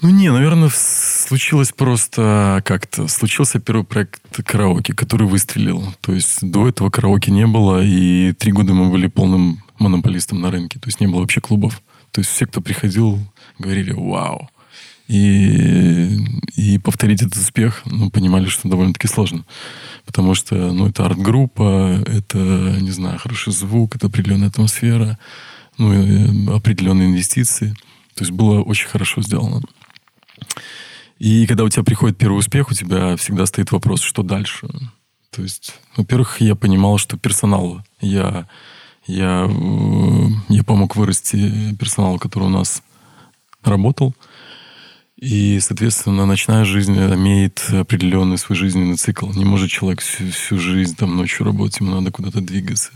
Ну, 0.00 0.08
не, 0.08 0.32
наверное, 0.32 0.70
случилось 0.72 1.72
просто 1.72 2.62
как-то. 2.64 3.06
Случился 3.06 3.60
первый 3.60 3.84
проект 3.84 4.22
караоке, 4.46 4.94
который 4.94 5.26
выстрелил. 5.26 5.94
То 6.00 6.14
есть 6.14 6.38
до 6.40 6.68
этого 6.68 6.88
караоке 6.88 7.30
не 7.30 7.46
было, 7.46 7.82
и 7.84 8.32
три 8.32 8.50
года 8.50 8.72
мы 8.72 8.90
были 8.90 9.08
полным 9.08 9.62
монополистом 9.78 10.40
на 10.40 10.50
рынке. 10.50 10.78
То 10.78 10.88
есть 10.88 11.00
не 11.00 11.06
было 11.06 11.20
вообще 11.20 11.42
клубов. 11.42 11.82
То 12.12 12.22
есть 12.22 12.30
все, 12.30 12.46
кто 12.46 12.62
приходил, 12.62 13.18
говорили 13.58 13.92
«Вау!» 13.92 14.48
И, 15.10 16.18
и 16.54 16.78
повторить 16.78 17.20
этот 17.20 17.34
успех, 17.34 17.82
ну, 17.84 18.10
понимали, 18.10 18.46
что 18.46 18.68
довольно-таки 18.68 19.08
сложно. 19.08 19.44
Потому 20.06 20.36
что, 20.36 20.54
ну, 20.54 20.86
это 20.86 21.04
арт-группа, 21.04 22.00
это, 22.06 22.38
не 22.80 22.92
знаю, 22.92 23.18
хороший 23.18 23.52
звук, 23.52 23.96
это 23.96 24.06
определенная 24.06 24.50
атмосфера, 24.50 25.18
ну, 25.78 26.54
определенные 26.54 27.08
инвестиции. 27.08 27.74
То 28.14 28.22
есть 28.22 28.30
было 28.30 28.62
очень 28.62 28.86
хорошо 28.86 29.20
сделано. 29.20 29.62
И 31.18 31.44
когда 31.48 31.64
у 31.64 31.68
тебя 31.68 31.82
приходит 31.82 32.16
первый 32.16 32.38
успех, 32.38 32.70
у 32.70 32.74
тебя 32.74 33.16
всегда 33.16 33.46
стоит 33.46 33.72
вопрос, 33.72 34.02
что 34.02 34.22
дальше. 34.22 34.68
То 35.30 35.42
есть, 35.42 35.74
во-первых, 35.96 36.40
я 36.40 36.54
понимал, 36.54 36.98
что 36.98 37.16
персонал, 37.16 37.82
я, 38.00 38.46
я, 39.08 39.48
э, 39.50 40.26
я 40.50 40.62
помог 40.62 40.94
вырасти 40.94 41.74
персоналу, 41.80 42.20
который 42.20 42.44
у 42.44 42.48
нас 42.48 42.84
работал– 43.64 44.14
и, 45.20 45.60
соответственно, 45.60 46.24
ночная 46.24 46.64
жизнь 46.64 46.96
имеет 46.96 47.62
определенный 47.70 48.38
свой 48.38 48.56
жизненный 48.56 48.96
цикл. 48.96 49.30
Не 49.30 49.44
может 49.44 49.70
человек 49.70 50.00
всю, 50.00 50.30
всю 50.30 50.58
жизнь 50.58 50.96
там 50.96 51.14
ночью 51.14 51.44
работать, 51.44 51.80
ему 51.80 51.94
надо 51.94 52.10
куда-то 52.10 52.40
двигаться. 52.40 52.90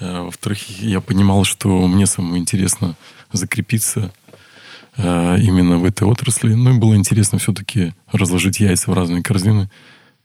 А, 0.00 0.22
во-вторых, 0.24 0.80
я 0.80 1.02
понимал, 1.02 1.44
что 1.44 1.86
мне 1.86 2.06
самому 2.06 2.38
интересно 2.38 2.96
закрепиться 3.32 4.14
а, 4.96 5.36
именно 5.36 5.76
в 5.76 5.84
этой 5.84 6.04
отрасли. 6.04 6.54
Ну 6.54 6.74
и 6.74 6.78
было 6.78 6.96
интересно 6.96 7.38
все-таки 7.38 7.92
разложить 8.10 8.60
яйца 8.60 8.90
в 8.90 8.94
разные 8.94 9.22
корзины, 9.22 9.70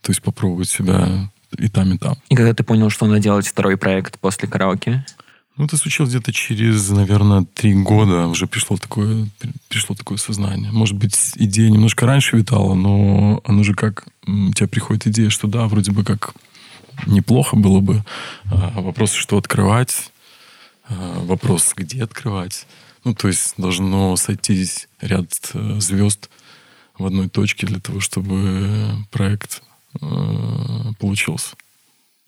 то 0.00 0.10
есть 0.12 0.22
попробовать 0.22 0.70
себя 0.70 1.30
и 1.58 1.68
там, 1.68 1.92
и 1.92 1.98
там. 1.98 2.16
И 2.30 2.36
когда 2.36 2.54
ты 2.54 2.64
понял, 2.64 2.88
что 2.88 3.06
надо 3.06 3.20
делать 3.20 3.46
второй 3.46 3.76
проект 3.76 4.18
после 4.18 4.48
караоке? 4.48 5.04
Ну, 5.58 5.64
это 5.64 5.76
случилось 5.76 6.10
где-то 6.10 6.32
через, 6.32 6.88
наверное, 6.90 7.44
три 7.52 7.74
года 7.74 8.28
уже 8.28 8.46
пришло 8.46 8.76
такое, 8.76 9.28
пришло 9.66 9.96
такое 9.96 10.16
сознание. 10.16 10.70
Может 10.70 10.96
быть, 10.96 11.32
идея 11.34 11.68
немножко 11.68 12.06
раньше 12.06 12.36
витала, 12.36 12.74
но 12.74 13.40
оно 13.44 13.64
же 13.64 13.74
как... 13.74 14.06
У 14.24 14.52
тебя 14.52 14.68
приходит 14.68 15.08
идея, 15.08 15.30
что 15.30 15.48
да, 15.48 15.66
вроде 15.66 15.90
бы 15.90 16.04
как 16.04 16.32
неплохо 17.06 17.56
было 17.56 17.80
бы. 17.80 18.04
А 18.44 18.80
вопрос, 18.80 19.12
что 19.12 19.36
открывать. 19.36 20.12
А 20.88 21.24
вопрос, 21.24 21.72
где 21.76 22.04
открывать. 22.04 22.68
Ну, 23.02 23.12
то 23.14 23.26
есть 23.26 23.54
должно 23.56 24.14
сойтись 24.14 24.88
ряд 25.00 25.26
э, 25.54 25.80
звезд 25.80 26.30
в 26.96 27.04
одной 27.04 27.28
точке 27.28 27.66
для 27.66 27.80
того, 27.80 27.98
чтобы 27.98 28.92
проект 29.10 29.62
э, 30.00 30.92
получился. 31.00 31.56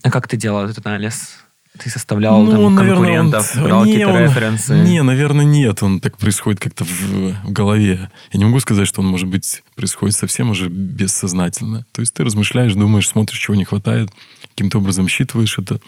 А 0.02 0.10
как 0.10 0.26
ты 0.26 0.36
делал 0.36 0.64
этот 0.64 0.84
анализ? 0.84 1.36
Ты 1.78 1.88
составлял 1.88 2.42
ну, 2.42 2.50
там, 2.50 2.74
наверное, 2.74 2.96
конкурентов, 2.96 3.56
он, 3.56 3.62
брал 3.62 3.84
какие-то 3.84 4.18
референсы? 4.18 4.74
Не, 4.74 5.02
наверное, 5.02 5.44
нет. 5.44 5.82
Он 5.84 6.00
так 6.00 6.18
происходит 6.18 6.58
как-то 6.58 6.84
в, 6.84 6.88
в 6.90 7.52
голове. 7.52 8.10
Я 8.32 8.38
не 8.38 8.44
могу 8.44 8.58
сказать, 8.58 8.88
что 8.88 9.00
он, 9.02 9.06
может 9.06 9.28
быть, 9.28 9.62
происходит 9.76 10.16
совсем 10.16 10.50
уже 10.50 10.68
бессознательно. 10.68 11.86
То 11.92 12.00
есть 12.00 12.12
ты 12.12 12.24
размышляешь, 12.24 12.74
думаешь, 12.74 13.08
смотришь, 13.08 13.38
чего 13.38 13.54
не 13.54 13.64
хватает, 13.64 14.10
каким-то 14.42 14.78
образом 14.78 15.06
считываешь 15.06 15.58
это, 15.58 15.80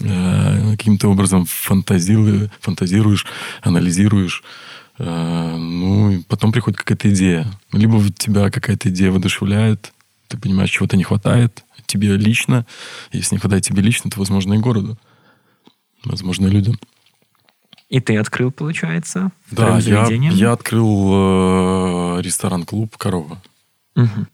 э, 0.00 0.70
каким-то 0.72 1.08
образом 1.08 1.44
фантазируешь, 1.44 2.48
фантазируешь 2.60 3.26
анализируешь. 3.60 4.42
Э, 4.98 5.54
ну, 5.58 6.12
и 6.12 6.22
потом 6.22 6.50
приходит 6.50 6.78
какая-то 6.78 7.10
идея. 7.10 7.46
Либо 7.72 8.02
тебя 8.10 8.50
какая-то 8.50 8.88
идея 8.88 9.10
воодушевляет, 9.10 9.92
ты 10.28 10.38
понимаешь, 10.38 10.70
чего-то 10.70 10.96
не 10.96 11.04
хватает 11.04 11.62
тебе 11.86 12.16
лично. 12.16 12.64
Если 13.12 13.34
не 13.34 13.38
хватает 13.38 13.64
тебе 13.64 13.82
лично, 13.82 14.10
то, 14.10 14.18
возможно, 14.18 14.54
и 14.54 14.58
городу 14.58 14.98
возможно, 16.04 16.46
людям. 16.46 16.78
И 17.88 17.98
ты 18.00 18.16
открыл, 18.16 18.52
получается, 18.52 19.32
Да, 19.50 19.78
я, 19.78 20.06
я 20.06 20.52
открыл 20.52 22.18
э, 22.18 22.22
ресторан-клуб 22.22 22.96
«Корова». 22.96 23.42
Угу. 23.96 24.26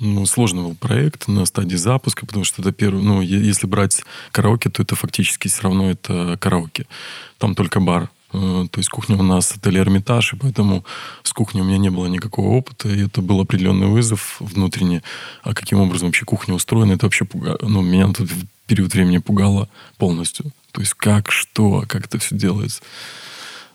Ну, 0.00 0.26
сложный 0.26 0.62
был 0.62 0.74
проект 0.74 1.28
на 1.28 1.44
стадии 1.44 1.76
запуска, 1.76 2.24
потому 2.24 2.44
что 2.44 2.62
это 2.62 2.72
первый... 2.72 3.02
Ну, 3.02 3.20
если 3.20 3.66
брать 3.66 4.02
караоке, 4.30 4.70
то 4.70 4.82
это 4.82 4.96
фактически 4.96 5.48
все 5.48 5.62
равно 5.62 5.90
это 5.90 6.36
караоке. 6.40 6.86
Там 7.38 7.54
только 7.54 7.80
бар. 7.80 8.10
Э, 8.32 8.66
то 8.70 8.78
есть 8.78 8.88
кухня 8.88 9.16
у 9.16 9.22
нас 9.22 9.52
отель 9.52 9.78
Эрмитаж, 9.78 10.32
и 10.32 10.36
поэтому 10.36 10.84
с 11.22 11.32
кухней 11.32 11.60
у 11.62 11.64
меня 11.64 11.78
не 11.78 11.90
было 11.90 12.06
никакого 12.06 12.48
опыта, 12.48 12.88
и 12.88 13.06
это 13.06 13.22
был 13.22 13.40
определенный 13.40 13.86
вызов 13.88 14.36
внутренний. 14.40 15.02
А 15.42 15.54
каким 15.54 15.80
образом 15.80 16.08
вообще 16.08 16.24
кухня 16.24 16.54
устроена, 16.54 16.92
это 16.92 17.06
вообще 17.06 17.24
пугало. 17.24 17.58
Ну, 17.60 17.82
меня 17.82 18.06
тут 18.12 18.30
в 18.30 18.46
период 18.66 18.94
времени 18.94 19.18
пугало 19.18 19.68
полностью. 19.98 20.52
То 20.72 20.80
есть 20.80 20.94
как, 20.94 21.30
что, 21.30 21.84
как 21.88 22.06
это 22.06 22.18
все 22.18 22.36
делается. 22.36 22.82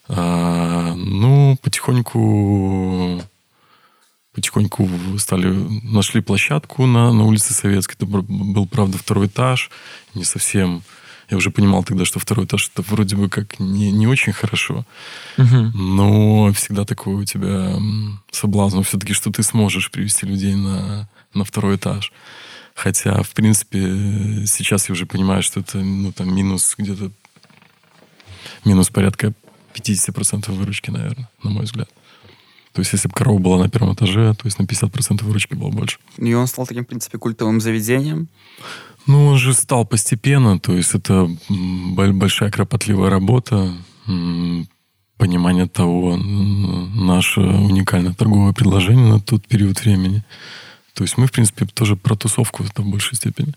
А, 0.09 0.93
ну, 0.95 1.57
потихоньку 1.61 3.23
потихоньку 4.37 4.87
стали, 5.17 5.47
нашли 5.83 6.21
площадку 6.21 6.85
на, 6.85 7.11
на 7.11 7.23
улице 7.23 7.55
Советской. 7.55 7.95
Это 7.95 8.05
был, 8.05 8.67
правда, 8.67 8.99
второй 8.99 9.25
этаж. 9.25 9.71
Не 10.13 10.23
совсем... 10.23 10.83
Я 11.29 11.37
уже 11.37 11.49
понимал 11.49 11.83
тогда, 11.83 12.05
что 12.05 12.19
второй 12.19 12.45
этаж 12.45 12.69
это 12.71 12.83
вроде 12.83 13.15
бы 13.15 13.29
как 13.29 13.59
не, 13.59 13.91
не 13.91 14.05
очень 14.05 14.33
хорошо. 14.33 14.85
Угу. 15.39 15.71
Но 15.73 16.53
всегда 16.53 16.85
такой 16.85 17.15
у 17.15 17.23
тебя 17.25 17.77
соблазн 18.31 18.83
все-таки, 18.83 19.13
что 19.13 19.31
ты 19.31 19.41
сможешь 19.41 19.89
привести 19.89 20.27
людей 20.27 20.53
на, 20.53 21.09
на 21.33 21.43
второй 21.43 21.77
этаж. 21.77 22.13
Хотя, 22.77 23.23
в 23.23 23.31
принципе, 23.31 23.79
сейчас 24.45 24.87
я 24.87 24.93
уже 24.93 25.07
понимаю, 25.07 25.41
что 25.41 25.61
это 25.61 25.79
ну, 25.79 26.11
там, 26.11 26.31
минус 26.33 26.75
где-то 26.77 27.11
минус 28.65 28.91
порядка 28.91 29.33
50% 29.73 30.51
выручки, 30.51 30.91
наверное, 30.91 31.27
на 31.41 31.49
мой 31.49 31.63
взгляд. 31.63 31.89
То 32.73 32.81
есть, 32.81 32.93
если 32.93 33.07
бы 33.07 33.15
корова 33.15 33.39
была 33.39 33.57
на 33.57 33.67
первом 33.67 33.95
этаже, 33.95 34.35
то 34.35 34.45
есть 34.45 34.59
на 34.59 34.65
50% 34.65 35.23
выручки 35.23 35.55
было 35.55 35.69
больше. 35.69 35.97
И 36.17 36.31
он 36.35 36.45
стал 36.45 36.67
таким, 36.67 36.83
в 36.83 36.87
принципе, 36.87 37.17
культовым 37.17 37.61
заведением? 37.61 38.27
Ну, 39.07 39.25
он 39.25 39.39
же 39.39 39.53
стал 39.53 39.83
постепенно. 39.83 40.59
То 40.59 40.73
есть, 40.73 40.93
это 40.93 41.27
большая 41.49 42.51
кропотливая 42.51 43.09
работа, 43.09 43.73
понимание 45.17 45.67
того, 45.67 46.15
наше 46.15 47.41
уникальное 47.41 48.13
торговое 48.13 48.53
предложение 48.53 49.13
на 49.13 49.19
тот 49.19 49.47
период 49.47 49.83
времени– 49.83 50.23
то 50.97 51.03
есть 51.03 51.15
мы, 51.15 51.27
в 51.27 51.31
принципе, 51.31 51.67
тоже 51.67 51.95
про 51.95 52.15
тусовку 52.15 52.63
в 52.63 52.85
большей 52.89 53.15
степени. 53.17 53.53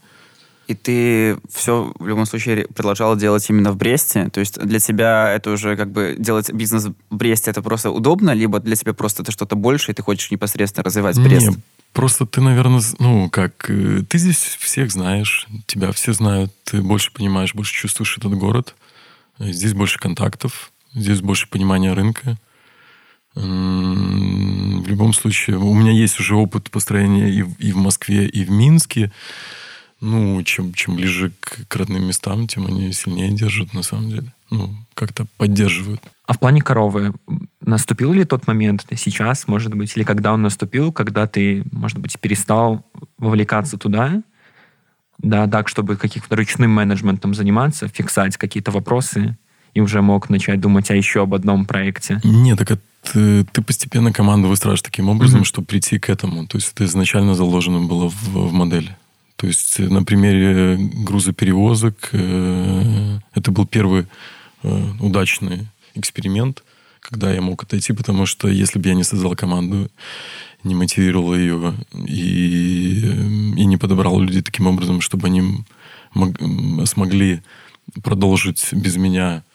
И 0.69 0.75
ты 0.75 1.39
все 1.51 1.91
в 1.99 2.07
любом 2.07 2.27
случае 2.27 2.67
продолжал 2.67 3.17
делать 3.17 3.49
именно 3.49 3.73
в 3.73 3.79
Бресте? 3.79 4.29
То 4.29 4.41
есть 4.41 4.61
для 4.61 4.79
тебя 4.79 5.33
это 5.33 5.51
уже 5.51 5.75
как 5.75 5.91
бы 5.91 6.17
делать 6.19 6.53
бизнес 6.53 6.85
в 6.85 6.95
Бресте 7.17 7.51
это 7.51 7.63
просто 7.63 7.91
удобно, 7.91 8.33
либо 8.33 8.61
для 8.61 8.77
тебя 8.77 8.93
просто 8.93 9.23
это 9.23 9.33
что-то 9.33 9.57
больше, 9.57 9.91
и 9.91 9.95
ты 9.95 10.03
хочешь 10.03 10.31
непосредственно 10.31 10.85
развивать 10.85 11.19
Брест? 11.19 11.49
Не, 11.49 11.57
просто 11.95 12.27
ты, 12.27 12.43
наверное, 12.43 12.83
ну, 12.99 13.31
как... 13.31 13.71
Э, 13.71 14.03
ты 14.07 14.19
здесь 14.19 14.59
всех 14.61 14.93
знаешь, 14.93 15.49
тебя 15.65 15.93
все 15.93 16.13
знают, 16.13 16.53
ты 16.65 16.83
больше 16.83 17.11
понимаешь, 17.11 17.55
больше 17.55 17.73
чувствуешь 17.73 18.19
этот 18.19 18.35
город. 18.35 18.75
Здесь 19.39 19.73
больше 19.73 19.99
контактов, 19.99 20.73
здесь 20.93 21.23
больше 21.23 21.49
понимания 21.49 21.95
рынка. 21.95 22.37
В 23.35 24.89
любом 24.89 25.13
случае, 25.13 25.59
у 25.59 25.75
меня 25.75 25.93
есть 25.93 26.19
уже 26.19 26.35
опыт 26.35 26.71
построения 26.71 27.31
и, 27.31 27.45
и 27.59 27.73
в 27.73 27.77
Москве, 27.77 28.27
и 28.27 28.45
в 28.45 28.51
Минске. 28.51 29.13
Ну, 30.01 30.43
чем, 30.45 30.73
чем 30.73 30.97
ближе 30.97 31.31
к, 31.41 31.69
к 31.69 31.77
родным 31.77 32.07
местам, 32.07 32.47
тем 32.47 32.67
они 32.67 32.91
сильнее 32.93 33.31
держат, 33.33 33.75
на 33.75 33.83
самом 33.83 34.09
деле. 34.09 34.33
Ну, 34.49 34.75
как-то 34.95 35.27
поддерживают. 35.37 36.01
А 36.27 36.33
в 36.33 36.39
плане 36.39 36.63
коровы, 36.63 37.13
наступил 37.61 38.13
ли 38.13 38.25
тот 38.25 38.47
момент 38.47 38.87
сейчас, 38.97 39.47
может 39.47 39.75
быть, 39.75 39.95
или 39.97 40.05
когда 40.05 40.33
он 40.33 40.43
наступил, 40.43 40.91
когда 40.91 41.27
ты, 41.27 41.65
может 41.71 41.99
быть, 41.99 42.19
перестал 42.19 42.85
вовлекаться 43.19 43.77
туда, 43.77 44.23
да, 45.19 45.47
так, 45.47 45.69
чтобы 45.69 45.97
каким-то 45.97 46.35
ручным 46.35 46.71
менеджментом 46.71 47.35
заниматься, 47.35 47.89
фиксать 47.89 48.37
какие-то 48.39 48.71
вопросы, 48.71 49.37
и 49.75 49.81
уже 49.81 50.03
мог 50.03 50.31
начать 50.31 50.61
думать 50.61 50.91
о 50.91 50.97
еще 50.97 51.23
об 51.23 51.35
одном 51.35 51.67
проекте? 51.67 52.21
Нет, 52.25 52.59
так 52.59 52.73
это 52.73 52.83
ты, 53.03 53.45
ты 53.45 53.63
постепенно 53.63 54.13
команду 54.13 54.49
выстраиваешь 54.49 54.83
таким 54.83 55.09
образом, 55.09 55.41
mm-hmm. 55.41 55.45
чтобы 55.45 55.67
прийти 55.67 55.99
к 55.99 56.11
этому. 56.11 56.47
То 56.47 56.59
есть 56.59 56.73
это 56.73 56.85
изначально 56.85 57.35
заложено 57.35 57.81
было 57.81 58.09
в, 58.09 58.29
в 58.29 58.53
модели. 58.53 58.97
То 59.37 59.47
есть 59.47 59.79
на 59.79 60.03
примере 60.03 60.77
грузоперевозок 60.77 62.11
э, 62.13 63.19
это 63.35 63.51
был 63.51 63.67
первый 63.67 64.07
э, 64.63 64.85
удачный 65.01 65.67
эксперимент, 65.95 66.63
когда 67.01 67.33
я 67.33 67.41
мог 67.41 67.63
отойти, 67.63 67.95
потому 67.95 68.27
что 68.27 68.49
если 68.49 68.79
бы 68.79 68.89
я 68.89 68.95
не 68.95 69.03
создал 69.03 69.35
команду, 69.35 69.91
не 70.63 70.75
мотивировал 70.75 71.35
ее 71.35 71.75
и, 72.07 73.01
и 73.57 73.65
не 73.65 73.79
подобрал 73.79 74.21
людей 74.21 74.43
таким 74.43 74.67
образом, 74.67 75.01
чтобы 75.01 75.29
они 75.29 75.65
мог, 76.13 76.37
смогли 76.85 77.43
продолжить 78.03 78.69
без 78.73 78.97
меня 78.97 79.43
э, 79.43 79.50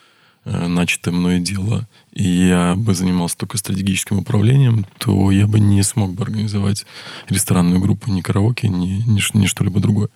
начатое 0.46 1.14
мной 1.14 1.40
дело, 1.40 1.88
и 2.12 2.24
я 2.24 2.76
бы 2.76 2.94
занимался 2.94 3.38
только 3.38 3.58
стратегическим 3.58 4.20
управлением, 4.20 4.86
то 5.00 5.32
я 5.32 5.48
бы 5.48 5.60
не 5.60 5.82
смог 5.84 6.14
бы 6.14 6.24
организовать 6.24 6.86
ресторанную 7.30 7.82
группу, 7.82 8.12
ни 8.12 8.22
караоке, 8.22 8.70
ни, 8.70 9.04
ни, 9.08 9.38
ни 9.38 9.46
что-либо 9.48 9.80
другое. 9.80 10.10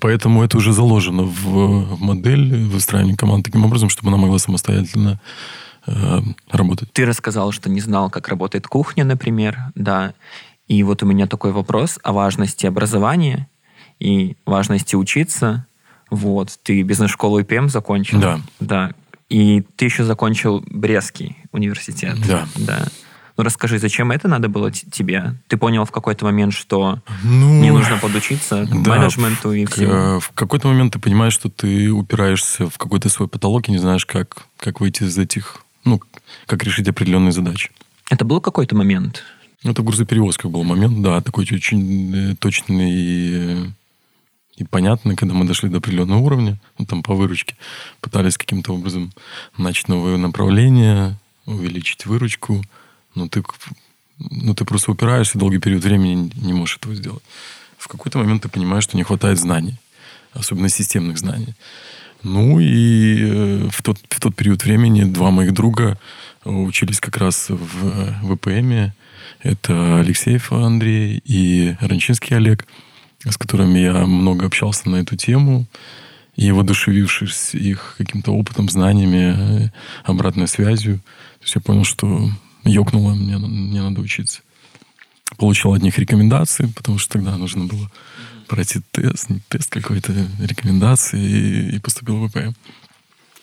Поэтому 0.00 0.42
это 0.42 0.58
уже 0.58 0.72
заложено 0.72 1.22
в, 1.22 1.94
в 1.94 2.00
модель 2.00 2.66
выстраивания 2.66 3.16
команд 3.16 3.44
таким 3.44 3.64
образом, 3.64 3.88
чтобы 3.88 4.08
она 4.08 4.16
могла 4.16 4.38
самостоятельно 4.38 5.20
э, 5.86 6.20
работать. 6.50 6.92
Ты 6.92 7.06
рассказал, 7.06 7.52
что 7.52 7.70
не 7.70 7.80
знал, 7.80 8.10
как 8.10 8.28
работает 8.28 8.66
кухня, 8.66 9.04
например, 9.04 9.58
да. 9.74 10.14
И 10.66 10.82
вот 10.82 11.02
у 11.02 11.06
меня 11.06 11.26
такой 11.26 11.52
вопрос 11.52 11.98
о 12.02 12.12
важности 12.12 12.66
образования 12.66 13.48
и 14.00 14.36
важности 14.44 14.96
учиться. 14.96 15.66
Вот, 16.10 16.58
ты 16.62 16.82
бизнес-школу 16.82 17.40
ИПМ 17.40 17.68
закончил. 17.68 18.20
Да. 18.20 18.40
Да. 18.60 18.92
И 19.28 19.62
ты 19.76 19.86
еще 19.86 20.04
закончил 20.04 20.64
Брестский 20.68 21.36
университет. 21.52 22.16
Да. 22.26 22.46
Да. 22.56 22.86
Ну 23.36 23.44
расскажи, 23.44 23.78
зачем 23.78 24.12
это 24.12 24.28
надо 24.28 24.48
было 24.48 24.70
тебе? 24.70 25.34
Ты 25.48 25.58
понял 25.58 25.84
в 25.84 25.90
какой-то 25.90 26.24
момент, 26.24 26.54
что 26.54 27.00
ну, 27.22 27.52
мне 27.52 27.70
нужно 27.70 27.98
подучиться 27.98 28.66
да, 28.66 28.96
менеджменту 28.96 29.52
и 29.52 29.66
всему? 29.66 30.20
В 30.20 30.30
какой-то 30.34 30.68
момент 30.68 30.94
ты 30.94 30.98
понимаешь, 30.98 31.34
что 31.34 31.50
ты 31.50 31.90
упираешься 31.90 32.70
в 32.70 32.78
какой-то 32.78 33.10
свой 33.10 33.28
потолок 33.28 33.68
и 33.68 33.72
не 33.72 33.78
знаешь, 33.78 34.06
как, 34.06 34.46
как 34.56 34.80
выйти 34.80 35.02
из 35.02 35.18
этих, 35.18 35.64
ну, 35.84 36.00
как 36.46 36.64
решить 36.64 36.88
определенные 36.88 37.32
задачи. 37.32 37.70
Это 38.08 38.24
был 38.24 38.40
какой-то 38.40 38.74
момент? 38.74 39.22
Это 39.62 39.82
в 39.82 39.84
грузоперевозках 39.84 40.50
был 40.50 40.64
момент, 40.64 41.02
да, 41.02 41.20
такой 41.20 41.44
очень 41.50 42.30
э, 42.30 42.34
точный 42.36 43.74
и, 44.56 44.64
понятный, 44.64 45.16
когда 45.16 45.34
мы 45.34 45.44
дошли 45.44 45.68
до 45.68 45.78
определенного 45.78 46.18
уровня, 46.18 46.58
ну, 46.78 46.86
там 46.86 47.02
по 47.02 47.14
выручке, 47.14 47.56
пытались 48.00 48.38
каким-то 48.38 48.72
образом 48.72 49.12
начать 49.58 49.88
новое 49.88 50.16
направление, 50.16 51.18
увеличить 51.44 52.06
выручку, 52.06 52.64
но 53.14 53.28
ты, 53.28 53.42
ну, 54.18 54.54
ты 54.54 54.64
просто 54.64 54.92
упираешься 54.92 55.38
долгий 55.38 55.58
период 55.58 55.84
времени 55.84 56.32
не 56.36 56.52
можешь 56.52 56.78
этого 56.78 56.94
сделать. 56.94 57.22
В 57.76 57.88
какой-то 57.88 58.18
момент 58.18 58.42
ты 58.42 58.48
понимаешь, 58.48 58.84
что 58.84 58.96
не 58.96 59.02
хватает 59.02 59.38
знаний, 59.38 59.76
особенно 60.32 60.68
системных 60.68 61.18
знаний. 61.18 61.54
Ну 62.22 62.58
и 62.58 63.22
э, 63.22 63.68
в 63.70 63.82
тот, 63.82 63.98
в 64.08 64.20
тот 64.20 64.34
период 64.34 64.64
времени 64.64 65.04
два 65.04 65.30
моих 65.30 65.52
друга 65.52 65.98
учились 66.44 66.98
как 66.98 67.18
раз 67.18 67.50
в 67.50 68.34
ВПМе. 68.34 68.94
Это 69.42 70.00
Алексеев 70.00 70.52
Андрей 70.52 71.22
и 71.24 71.76
Ранчинский 71.80 72.36
Олег, 72.36 72.66
с 73.30 73.36
которыми 73.36 73.78
я 73.78 74.06
много 74.06 74.46
общался 74.46 74.88
на 74.88 74.96
эту 74.96 75.16
тему. 75.16 75.66
И 76.34 76.52
воодушевившись 76.52 77.54
их 77.54 77.94
каким-то 77.96 78.32
опытом, 78.32 78.68
знаниями, 78.68 79.64
э, 79.64 79.70
обратной 80.04 80.46
связью, 80.46 80.98
то 80.98 81.44
есть 81.44 81.54
я 81.54 81.62
понял, 81.62 81.84
что 81.84 82.28
ёкнуло, 82.64 83.14
мне, 83.14 83.38
мне 83.38 83.80
надо 83.80 84.02
учиться. 84.02 84.42
Получил 85.38 85.72
от 85.72 85.82
них 85.82 85.98
рекомендации, 85.98 86.66
потому 86.66 86.98
что 86.98 87.14
тогда 87.14 87.36
нужно 87.38 87.64
было 87.64 87.90
пройти 88.48 88.80
тест, 88.90 89.28
тест 89.48 89.70
какой-то, 89.72 90.12
рекомендации, 90.40 91.20
и, 91.20 91.76
и 91.76 91.78
поступил 91.78 92.18
в 92.18 92.28
ВПМ. 92.28 92.52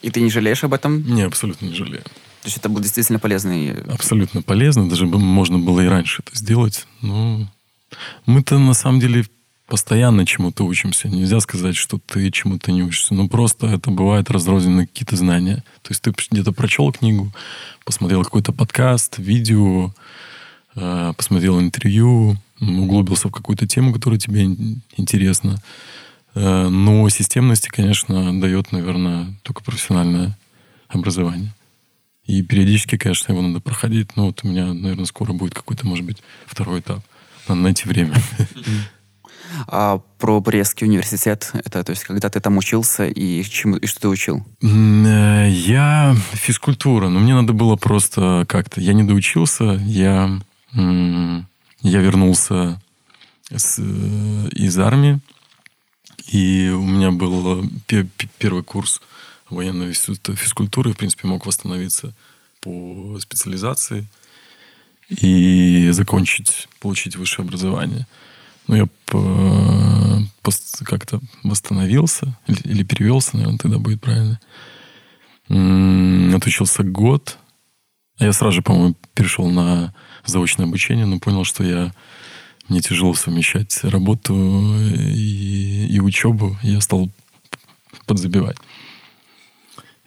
И 0.03 0.09
ты 0.09 0.21
не 0.21 0.29
жалеешь 0.29 0.63
об 0.63 0.73
этом? 0.73 1.03
Не, 1.13 1.23
абсолютно 1.23 1.65
не 1.65 1.73
жалею. 1.73 2.03
То 2.03 2.47
есть 2.47 2.57
это 2.57 2.67
был 2.67 2.81
действительно 2.81 3.19
полезный... 3.19 3.73
Абсолютно 3.87 4.41
полезно. 4.41 4.89
Даже 4.89 5.05
можно 5.05 5.59
было 5.59 5.79
и 5.79 5.87
раньше 5.87 6.23
это 6.25 6.37
сделать. 6.37 6.85
Но 7.01 7.49
мы-то 8.25 8.59
на 8.59 8.73
самом 8.73 8.99
деле 8.99 9.25
постоянно 9.67 10.25
чему-то 10.25 10.65
учимся. 10.65 11.07
Нельзя 11.07 11.39
сказать, 11.39 11.75
что 11.75 11.99
ты 11.99 12.29
чему-то 12.31 12.71
не 12.71 12.83
учишься. 12.83 13.13
Ну, 13.13 13.27
просто 13.27 13.67
это 13.67 13.91
бывает 13.91 14.29
разрозненные 14.29 14.87
какие-то 14.87 15.15
знания. 15.15 15.63
То 15.81 15.91
есть 15.91 16.01
ты 16.01 16.13
где-то 16.31 16.51
прочел 16.51 16.91
книгу, 16.91 17.31
посмотрел 17.85 18.23
какой-то 18.23 18.51
подкаст, 18.51 19.17
видео, 19.17 19.93
э, 20.75 21.13
посмотрел 21.15 21.59
интервью, 21.59 22.37
углубился 22.59 23.29
в 23.29 23.31
какую-то 23.31 23.67
тему, 23.67 23.93
которая 23.93 24.19
тебе 24.19 24.43
интересна. 24.97 25.57
Э, 26.35 26.67
но 26.67 27.07
системности, 27.09 27.69
конечно, 27.69 28.39
дает, 28.39 28.71
наверное, 28.71 29.33
только 29.43 29.63
профессиональное 29.63 30.37
образование. 30.87 31.53
И 32.25 32.41
периодически, 32.41 32.97
конечно, 32.97 33.33
его 33.33 33.41
надо 33.41 33.59
проходить. 33.59 34.15
Но 34.15 34.27
вот 34.27 34.41
у 34.43 34.47
меня, 34.47 34.73
наверное, 34.73 35.05
скоро 35.05 35.33
будет 35.33 35.53
какой-то, 35.53 35.85
может 35.85 36.05
быть, 36.05 36.17
второй 36.45 36.79
этап. 36.79 37.03
Надо 37.47 37.61
найти 37.61 37.87
время. 37.87 38.15
А 39.67 39.99
про 40.17 40.39
Брестский 40.39 40.87
университет, 40.87 41.51
это 41.53 41.83
то 41.83 41.91
есть 41.91 42.03
когда 42.03 42.29
ты 42.29 42.39
там 42.39 42.57
учился 42.57 43.05
и, 43.07 43.43
чему, 43.43 43.77
и 43.77 43.85
что 43.85 44.01
ты 44.01 44.07
учил? 44.07 44.45
Э, 44.61 45.47
я 45.49 46.15
физкультура, 46.33 47.09
но 47.09 47.19
мне 47.19 47.33
надо 47.33 47.53
было 47.53 47.75
просто 47.75 48.45
как-то... 48.47 48.81
Я 48.81 48.93
не 48.93 49.03
доучился, 49.03 49.79
я, 49.85 50.29
я 50.73 51.99
вернулся 51.99 52.81
с, 53.49 53.79
э, 53.79 54.49
из 54.51 54.77
армии, 54.79 55.19
и 56.31 56.69
у 56.69 56.83
меня 56.83 57.11
был 57.11 57.69
первый 58.37 58.63
курс 58.63 59.01
военной 59.49 59.93
физкультуры, 59.93 60.93
в 60.93 60.97
принципе, 60.97 61.27
мог 61.27 61.45
восстановиться 61.45 62.13
по 62.61 63.17
специализации 63.19 64.07
и 65.09 65.89
закончить, 65.91 66.67
получить 66.79 67.15
высшее 67.15 67.45
образование. 67.45 68.07
Ну, 68.67 68.75
я 68.75 68.87
как-то 70.85 71.19
восстановился 71.43 72.37
или, 72.47 72.59
или 72.63 72.83
перевелся, 72.83 73.35
наверное, 73.35 73.57
тогда 73.57 73.77
будет 73.77 74.01
правильно. 74.01 74.39
Отучился 76.35 76.83
год. 76.83 77.37
А 78.19 78.25
я 78.25 78.33
сразу 78.33 78.55
же, 78.57 78.61
по-моему, 78.61 78.95
перешел 79.13 79.49
на 79.49 79.93
заочное 80.25 80.65
обучение, 80.65 81.05
но 81.05 81.19
понял, 81.19 81.43
что 81.43 81.63
я 81.63 81.91
мне 82.69 82.79
тяжело 82.79 83.13
совмещать 83.13 83.83
работу 83.83 84.33
и, 84.33 85.87
и 85.87 85.99
учебу. 85.99 86.57
Я 86.61 86.79
стал 86.81 87.09
подзабивать. 88.05 88.57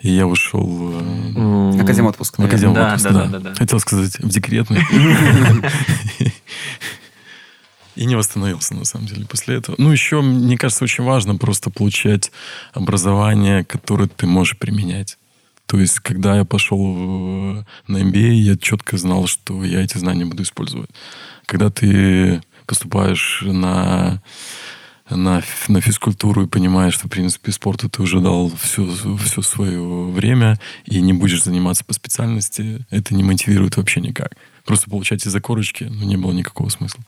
И 0.01 0.11
я 0.11 0.27
ушел... 0.27 0.93
Э, 0.95 1.81
Академ 1.81 2.07
отпуск. 2.07 2.39
Академ 2.39 2.75
да, 2.75 2.89
отпуск, 2.89 3.05
да, 3.05 3.13
да. 3.13 3.27
Да, 3.27 3.39
да. 3.39 3.55
Хотел 3.55 3.81
сказать, 3.81 4.19
в 4.19 4.29
декретный. 4.29 4.81
И 7.97 8.05
не 8.05 8.15
восстановился, 8.15 8.75
на 8.75 8.85
самом 8.85 9.07
деле, 9.07 9.27
после 9.27 9.57
этого. 9.57 9.75
Ну, 9.79 9.91
еще, 9.91 10.21
мне 10.21 10.59
кажется, 10.59 10.85
очень 10.85 11.03
важно 11.03 11.37
просто 11.37 11.71
получать 11.71 12.31
образование, 12.73 13.65
которое 13.65 14.07
ты 14.07 14.27
можешь 14.27 14.59
применять. 14.59 15.19
То 15.67 15.81
есть, 15.81 15.99
когда 16.01 16.37
я 16.37 16.45
пошел 16.45 17.65
на 17.89 17.97
MBA, 17.97 18.35
я 18.35 18.57
четко 18.57 18.97
знал, 18.99 19.27
что 19.27 19.65
я 19.65 19.83
эти 19.83 19.99
знания 19.99 20.25
буду 20.25 20.43
использовать. 20.43 20.91
Когда 21.47 21.71
ты 21.71 22.41
поступаешь 22.67 23.43
на, 23.45 24.23
на, 25.11 25.43
на 25.69 25.81
физкультуру 25.81 26.45
и 26.45 26.49
понимаешь, 26.49 26.95
что, 26.95 27.09
в 27.09 27.11
принципе, 27.11 27.51
спорту 27.51 27.89
ты 27.89 28.03
уже 28.03 28.21
дал 28.21 28.53
все, 28.61 28.87
все 29.25 29.43
свое 29.43 29.83
время 30.09 30.61
и 30.85 31.01
не 31.01 31.13
будешь 31.13 31.43
заниматься 31.43 31.85
по 31.85 31.95
специальности, 31.95 32.85
это 32.91 33.15
не 33.15 33.25
мотивирует 33.25 33.77
вообще 33.77 34.01
никак. 34.01 34.33
Просто 34.65 34.91
получать 34.91 35.27
из-за 35.27 35.41
корочки, 35.41 35.85
ну, 35.85 36.05
не 36.05 36.17
было 36.17 36.33
никакого 36.33 36.69
смысла. 36.69 37.03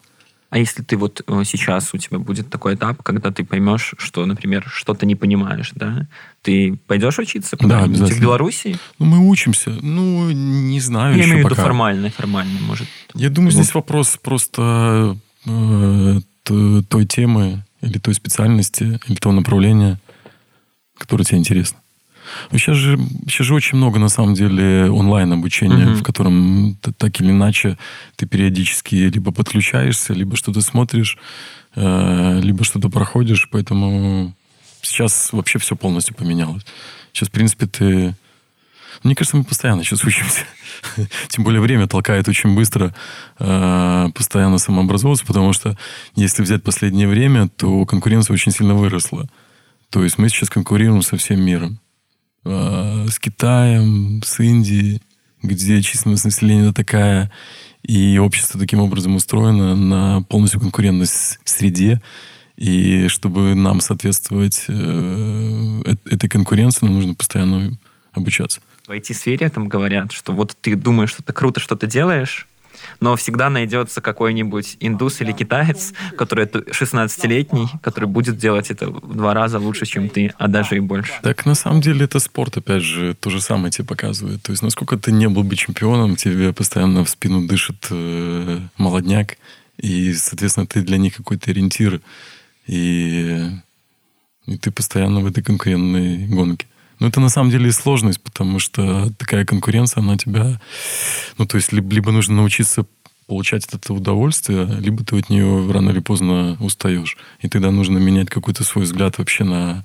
А 0.51 0.57
если 0.57 0.83
ты 0.83 0.97
вот 0.97 1.23
э, 1.27 1.43
сейчас 1.45 1.93
у 1.93 1.99
тебя 1.99 2.19
будет 2.19 2.49
такой 2.49 2.75
этап, 2.75 3.03
когда 3.03 3.31
ты 3.31 3.45
поймешь, 3.45 3.95
что, 3.99 4.25
например, 4.25 4.65
что-то 4.67 5.05
не 5.05 5.15
понимаешь, 5.15 5.73
да, 5.75 6.07
ты 6.41 6.79
пойдешь 6.87 7.19
учиться 7.19 7.57
да, 7.61 7.85
в 7.85 8.21
Беларуси? 8.21 8.79
Ну, 8.99 9.07
мы 9.07 9.29
учимся. 9.29 9.71
Ну, 9.83 10.31
не 10.31 10.81
знаю 10.81 11.17
Я 11.17 11.25
еще 11.25 11.33
имею 11.33 11.47
в 11.47 11.51
виду 11.51 11.61
формально, 11.61 12.11
формально, 12.11 12.59
может. 12.61 12.89
Я 13.15 13.29
думаю, 13.29 13.51
здесь 13.51 13.75
вопрос 13.75 14.19
просто 14.23 15.19
э, 15.45 16.21
той 16.45 17.05
темы 17.07 17.65
или 17.83 17.99
той 17.99 18.15
специальности, 18.15 18.99
или 19.07 19.17
того 19.17 19.35
направления, 19.35 20.01
которое 20.97 21.25
тебе 21.25 21.39
интересно. 21.39 21.79
Сейчас 22.53 22.77
же, 22.77 22.99
сейчас 23.27 23.47
же 23.47 23.55
очень 23.55 23.77
много, 23.79 23.99
на 23.99 24.09
самом 24.09 24.35
деле, 24.35 24.91
онлайн-обучения, 24.91 25.87
uh-huh. 25.87 25.95
в 25.95 26.03
котором 26.03 26.77
так 26.97 27.21
или 27.21 27.31
иначе 27.31 27.79
ты 28.17 28.27
периодически 28.27 28.95
либо 28.95 29.33
подключаешься, 29.33 30.13
либо 30.13 30.37
что-то 30.37 30.61
смотришь, 30.61 31.19
э, 31.75 32.41
либо 32.43 32.65
что-то 32.65 32.89
проходишь. 32.89 33.49
Поэтому 33.51 34.35
сейчас 34.83 35.33
вообще 35.33 35.59
все 35.59 35.77
полностью 35.77 36.15
поменялось. 36.15 36.65
Сейчас, 37.13 37.29
в 37.29 37.33
принципе, 37.33 37.67
ты... 37.67 38.15
Мне 39.03 39.15
кажется, 39.15 39.37
мы 39.37 39.45
постоянно 39.45 39.85
сейчас 39.85 40.05
учимся. 40.05 40.41
Тем 41.29 41.45
более 41.45 41.61
время 41.61 41.87
толкает 41.87 42.29
очень 42.29 42.55
быстро 42.55 42.95
э, 43.39 44.09
постоянно 44.15 44.59
самообразовываться, 44.59 45.27
потому 45.27 45.53
что 45.53 45.77
если 46.15 46.43
взять 46.43 46.63
последнее 46.63 47.07
время, 47.07 47.49
то 47.49 47.85
конкуренция 47.87 48.35
очень 48.35 48.53
сильно 48.53 48.75
выросла. 48.75 49.29
То 49.91 50.03
есть 50.03 50.19
мы 50.19 50.29
сейчас 50.29 50.51
конкурируем 50.51 51.03
со 51.03 51.17
всем 51.17 51.41
миром. 51.41 51.81
Э, 52.49 53.07
с 53.09 53.19
Китаем, 53.19 54.23
с 54.25 54.41
Индией, 54.41 55.03
где 55.43 55.83
численность 55.83 56.25
населения 56.25 56.73
такая, 56.73 57.31
и 57.83 58.19
общество 58.19 58.59
таким 58.59 58.81
образом 58.81 59.17
устроено 59.17 59.77
на 59.77 60.23
полностью 60.23 60.61
конкурентной 60.61 61.07
среде. 61.45 62.01
И 62.57 63.07
чтобы 63.09 63.55
нам 63.55 63.81
соответствовать 63.81 64.65
э, 64.67 65.95
этой 66.07 66.29
конкуренции, 66.29 66.87
нам 66.87 66.95
нужно 66.95 67.15
постоянно 67.15 67.79
обучаться. 68.13 68.61
В 68.87 68.91
IT-сфере 68.91 69.51
там 69.51 69.69
говорят, 69.69 70.13
что 70.13 70.33
вот 70.33 70.57
ты 70.61 70.75
думаешь, 70.75 71.11
что 71.11 71.23
ты 71.23 71.35
круто 71.35 71.61
что-то 71.61 71.87
делаешь, 71.87 72.49
но 73.01 73.17
всегда 73.17 73.51
найдется 73.51 74.01
какой-нибудь 74.01 74.77
индус 74.81 75.21
или 75.21 75.33
китаец, 75.33 75.93
который 76.17 76.47
16-летний, 76.47 77.69
который 77.83 78.09
будет 78.09 78.39
делать 78.39 78.71
это 78.71 78.89
в 78.89 79.17
два 79.17 79.35
раза 79.35 79.59
лучше, 79.59 79.87
чем 79.87 80.09
ты, 80.09 80.33
а 80.39 80.49
даже 80.49 80.77
и 80.77 80.81
больше. 80.81 81.13
Так 81.23 81.47
на 81.47 81.55
самом 81.55 81.81
деле 81.81 82.05
это 82.05 82.19
спорт, 82.19 82.57
опять 82.57 82.83
же, 82.83 83.15
то 83.15 83.31
же 83.31 83.41
самое 83.41 83.71
тебе 83.71 83.87
показывает. 83.87 84.43
То 84.43 84.53
есть 84.53 84.63
насколько 84.63 84.97
ты 84.97 85.13
не 85.13 85.29
был 85.29 85.45
бы 85.45 85.57
чемпионом, 85.57 86.17
тебе 86.17 86.53
постоянно 86.53 87.05
в 87.05 87.09
спину 87.09 87.47
дышит 87.47 87.87
э, 87.91 88.61
молодняк, 88.77 89.37
и, 89.79 90.13
соответственно, 90.15 90.67
ты 90.67 90.83
для 90.83 90.99
них 90.99 91.17
какой-то 91.17 91.51
ориентир, 91.51 92.01
и, 92.67 93.47
и 94.47 94.57
ты 94.57 94.71
постоянно 94.71 95.21
в 95.21 95.27
этой 95.27 95.43
конкурентной 95.43 96.27
гонке. 96.27 96.67
Но 96.99 97.09
это 97.09 97.21
на 97.21 97.29
самом 97.29 97.51
деле 97.51 97.71
сложность, 97.73 98.21
потому 98.21 98.59
что 98.59 99.11
такая 99.19 99.45
конкуренция, 99.45 100.01
она 100.03 100.17
тебя... 100.17 100.61
Ну, 101.37 101.47
то 101.47 101.57
есть, 101.57 101.73
либо, 101.73 102.11
нужно 102.11 102.37
научиться 102.37 102.87
получать 103.27 103.67
этого 103.73 103.99
удовольствие, 103.99 104.65
либо 104.81 105.05
ты 105.05 105.19
от 105.19 105.29
нее 105.29 105.71
рано 105.71 105.91
или 105.91 106.01
поздно 106.01 106.57
устаешь. 106.61 107.17
И 107.41 107.49
тогда 107.49 107.71
нужно 107.71 107.99
менять 107.99 108.31
какой-то 108.31 108.65
свой 108.65 108.85
взгляд 108.85 109.19
вообще 109.19 109.45
на, 109.45 109.85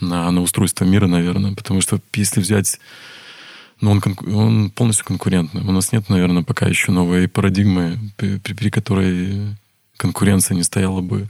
на, 0.00 0.30
на 0.30 0.40
устройство 0.42 0.84
мира, 0.84 1.06
наверное. 1.06 1.54
Потому 1.54 1.80
что 1.80 2.00
если 2.14 2.40
взять 2.40 2.80
ну, 3.80 3.92
он, 3.92 4.02
он 4.34 4.70
полностью 4.70 5.06
конкурентный. 5.06 5.62
У 5.62 5.72
нас 5.72 5.92
нет, 5.92 6.08
наверное, 6.08 6.42
пока 6.42 6.66
еще 6.66 6.92
новой 6.92 7.28
парадигмы, 7.28 7.98
при, 8.16 8.38
при 8.38 8.70
которой 8.70 9.56
конкуренция 9.96 10.54
не 10.54 10.62
стояла 10.62 11.00
бы 11.00 11.28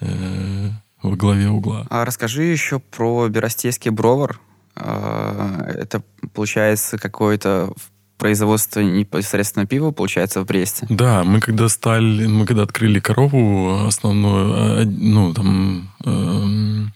э, 0.00 0.70
во 1.02 1.16
главе 1.16 1.48
угла. 1.48 1.86
А 1.90 2.04
расскажи 2.04 2.42
еще 2.42 2.78
про 2.78 3.28
Беростейский 3.28 3.90
бровар. 3.90 4.40
А, 4.80 5.64
это, 5.68 6.02
получается, 6.34 6.98
какое-то 6.98 7.72
производство 8.16 8.80
непосредственно 8.80 9.66
пива, 9.66 9.90
получается, 9.90 10.40
в 10.40 10.46
Бресте? 10.46 10.86
Да, 10.88 11.24
мы 11.24 11.40
когда 11.40 11.68
стали, 11.68 12.26
мы 12.26 12.46
когда 12.46 12.62
открыли 12.62 13.00
корову, 13.00 13.86
основную, 13.86 14.52
а, 14.54 14.84
ну, 14.84 15.34
там, 15.34 15.90
э, 16.04 16.90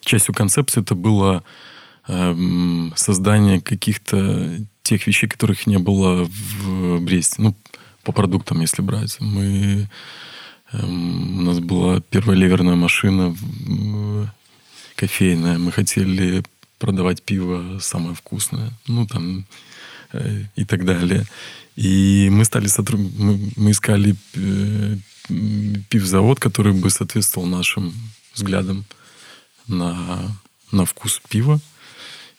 частью 0.00 0.34
концепции 0.34 0.80
это 0.82 0.94
было 0.94 1.42
э, 2.06 2.36
создание 2.96 3.60
каких-то 3.60 4.58
тех 4.82 5.06
вещей, 5.06 5.28
которых 5.28 5.66
не 5.66 5.78
было 5.78 6.24
в 6.24 7.00
Бресте. 7.00 7.42
Ну, 7.42 7.54
по 8.04 8.12
продуктам, 8.12 8.60
если 8.60 8.80
брать. 8.80 9.18
Мы, 9.20 9.88
э, 10.72 10.82
у 10.82 11.42
нас 11.42 11.60
была 11.60 12.00
первая 12.00 12.38
ливерная 12.38 12.76
машина 12.76 13.34
кофейная. 14.96 15.58
Мы 15.58 15.72
хотели 15.72 16.42
продавать 16.78 17.22
пиво 17.22 17.78
самое 17.80 18.14
вкусное, 18.14 18.72
ну 18.86 19.06
там 19.06 19.46
э, 20.12 20.44
и 20.56 20.64
так 20.64 20.84
далее. 20.84 21.26
И 21.76 22.28
мы 22.30 22.44
стали 22.44 22.66
сотруд... 22.66 23.00
мы, 23.18 23.52
мы 23.56 23.70
искали 23.70 24.16
э, 24.34 24.96
пивзавод, 25.88 26.40
который 26.40 26.72
бы 26.72 26.90
соответствовал 26.90 27.46
нашим 27.46 27.92
взглядам 28.34 28.84
на, 29.66 30.36
на 30.72 30.84
вкус 30.84 31.20
пива. 31.28 31.60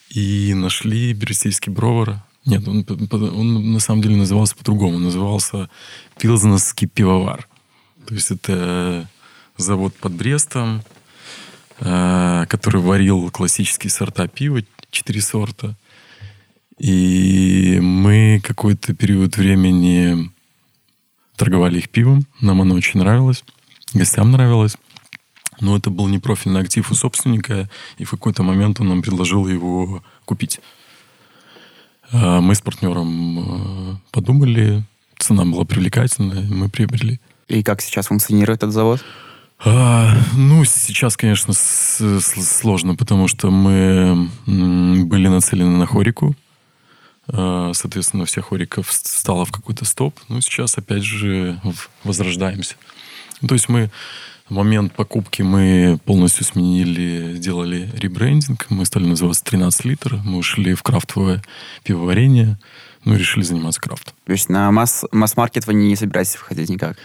И 0.10 0.54
нашли 0.56 1.14
Берестейский 1.14 1.72
бровар. 1.72 2.24
Нет, 2.46 2.68
он, 2.68 2.86
он 3.12 3.74
на 3.74 3.80
самом 3.80 4.02
деле 4.02 4.16
назывался 4.16 4.56
по-другому. 4.56 4.96
Он 4.96 5.04
назывался 5.04 5.70
Пилзнерский 6.18 6.88
пивовар. 6.88 7.48
То 8.08 8.16
есть 8.16 8.32
это 8.32 9.08
завод 9.56 9.94
под 9.96 10.14
Брестом, 10.14 10.82
который 11.80 12.82
варил 12.82 13.32
классические 13.32 13.90
сорта 13.90 14.28
пива, 14.28 14.62
четыре 14.92 15.22
сорта. 15.22 15.76
И 16.78 17.80
мы 17.82 18.42
какой-то 18.44 18.94
период 18.94 19.38
времени 19.38 20.32
торговали 21.36 21.80
их 21.80 21.90
пивом. 21.90 22.26
Нам 22.42 22.62
оно 22.62 22.76
очень 22.76 23.00
нравилось. 23.00 23.44
Гостям 23.94 24.32
нравилось. 24.32 24.78
Но 25.62 25.76
это 25.76 25.90
был 25.90 26.08
не 26.08 26.20
профильный 26.20 26.62
актив 26.62 26.90
у 26.90 26.96
собственника, 26.96 27.70
и 27.98 28.06
в 28.06 28.12
какой-то 28.12 28.44
момент 28.44 28.80
он 28.80 28.88
нам 28.88 29.02
предложил 29.02 29.48
его 29.48 30.04
купить. 30.26 30.62
Э, 32.12 32.40
мы 32.40 32.56
с 32.56 32.62
партнером 32.62 33.40
э, 33.40 33.96
подумали, 34.12 34.84
цена 35.18 35.44
была 35.44 35.66
привлекательная, 35.66 36.48
мы 36.50 36.70
приобрели. 36.70 37.20
И 37.48 37.62
как 37.64 37.82
сейчас 37.82 38.08
функционирует 38.08 38.60
этот 38.60 38.74
завод? 38.74 39.04
А, 39.62 40.14
ну, 40.36 40.64
сейчас, 40.64 41.18
конечно, 41.18 41.54
с, 41.54 42.00
с, 42.00 42.60
сложно, 42.60 42.96
потому 42.96 43.28
что 43.28 43.52
мы 43.52 44.30
были 44.46 45.28
нацелены 45.28 45.78
на 45.78 45.86
хорику. 45.86 46.36
А, 47.28 47.72
соответственно, 47.74 48.26
всех 48.26 48.46
хориков 48.46 48.92
стало 48.92 49.46
в 49.46 49.52
какой-то 49.52 49.86
стоп. 49.86 50.18
Ну, 50.30 50.40
сейчас, 50.42 50.78
опять 50.78 51.04
же, 51.04 51.60
возрождаемся. 52.04 52.76
То 53.46 53.54
есть 53.54 53.70
мы 53.70 53.92
в 54.50 54.54
момент 54.56 54.94
покупки 54.94 55.44
мы 55.44 56.00
полностью 56.06 56.44
сменили, 56.44 57.36
сделали 57.36 57.90
ребрендинг. 57.96 58.66
Мы 58.70 58.86
стали 58.86 59.06
называться 59.06 59.44
13 59.44 59.86
литр. 59.86 60.16
Мы 60.26 60.38
ушли 60.38 60.74
в 60.74 60.82
крафтовое 60.82 61.44
пивоварение. 61.84 62.58
Ну, 63.10 63.16
решили 63.16 63.44
заниматься 63.44 63.82
крафтом. 63.82 64.14
То 64.26 64.32
есть 64.32 64.50
на 64.50 64.72
масс- 64.72 65.06
масс-маркет 65.12 65.66
вы 65.66 65.74
не 65.74 65.96
собираетесь 65.96 66.36
выходить 66.38 66.70
никак? 66.70 66.96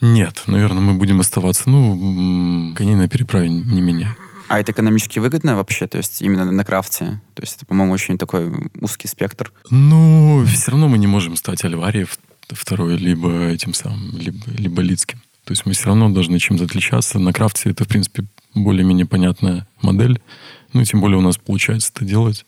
Нет, 0.00 0.42
наверное, 0.48 0.80
мы 0.80 0.94
будем 0.94 1.20
оставаться, 1.20 1.70
ну, 1.70 2.74
коней 2.74 2.96
на 2.96 3.08
переправе 3.08 3.48
не 3.48 3.80
меня. 3.80 4.16
А 4.48 4.58
это 4.58 4.72
экономически 4.72 5.20
выгодно 5.20 5.54
вообще, 5.54 5.86
то 5.86 5.96
есть 5.96 6.20
именно 6.22 6.44
на 6.50 6.64
крафте? 6.64 7.20
То 7.34 7.42
есть 7.42 7.56
это, 7.56 7.66
по-моему, 7.66 7.92
очень 7.92 8.18
такой 8.18 8.52
узкий 8.80 9.06
спектр. 9.06 9.52
Ну, 9.70 10.44
все 10.44 10.72
равно 10.72 10.88
мы 10.88 10.98
не 10.98 11.06
можем 11.06 11.36
стать 11.36 11.64
Альварией 11.64 12.08
второй, 12.48 12.96
либо 12.96 13.46
этим 13.46 13.74
самым, 13.74 14.18
либо, 14.18 14.38
либо 14.58 14.82
Лицким. 14.82 15.20
То 15.44 15.52
есть 15.52 15.66
мы 15.66 15.72
все 15.72 15.86
равно 15.86 16.10
должны 16.10 16.38
чем-то 16.40 16.64
отличаться. 16.64 17.20
На 17.20 17.32
крафте 17.32 17.70
это, 17.70 17.84
в 17.84 17.88
принципе, 17.88 18.24
более-менее 18.54 19.06
понятная 19.06 19.68
модель. 19.82 20.20
Ну, 20.72 20.80
и 20.80 20.84
тем 20.84 21.00
более 21.00 21.18
у 21.18 21.22
нас 21.22 21.38
получается 21.38 21.92
это 21.94 22.04
делать. 22.04 22.44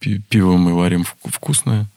Пиво 0.00 0.56
мы 0.56 0.74
варим 0.74 1.04
вкусное. 1.24 1.88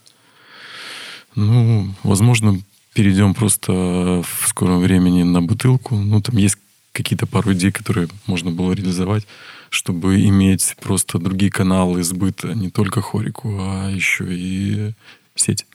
Ну, 1.35 1.93
возможно, 2.03 2.59
перейдем 2.93 3.33
просто 3.33 3.71
в 3.71 4.47
скором 4.47 4.79
времени 4.81 5.23
на 5.23 5.41
бутылку. 5.41 5.95
Ну, 5.95 6.21
там 6.21 6.37
есть 6.37 6.57
какие-то 6.91 7.25
пару 7.25 7.53
идей, 7.53 7.71
которые 7.71 8.07
можно 8.27 8.51
было 8.51 8.71
реализовать, 8.73 9.27
чтобы 9.69 10.23
иметь 10.25 10.75
просто 10.81 11.17
другие 11.17 11.51
каналы 11.51 12.03
сбыта, 12.03 12.53
не 12.53 12.69
только 12.69 13.01
хорику, 13.01 13.57
а 13.59 13.89
еще 13.89 14.25
и 14.29 14.93
сеть. 15.35 15.65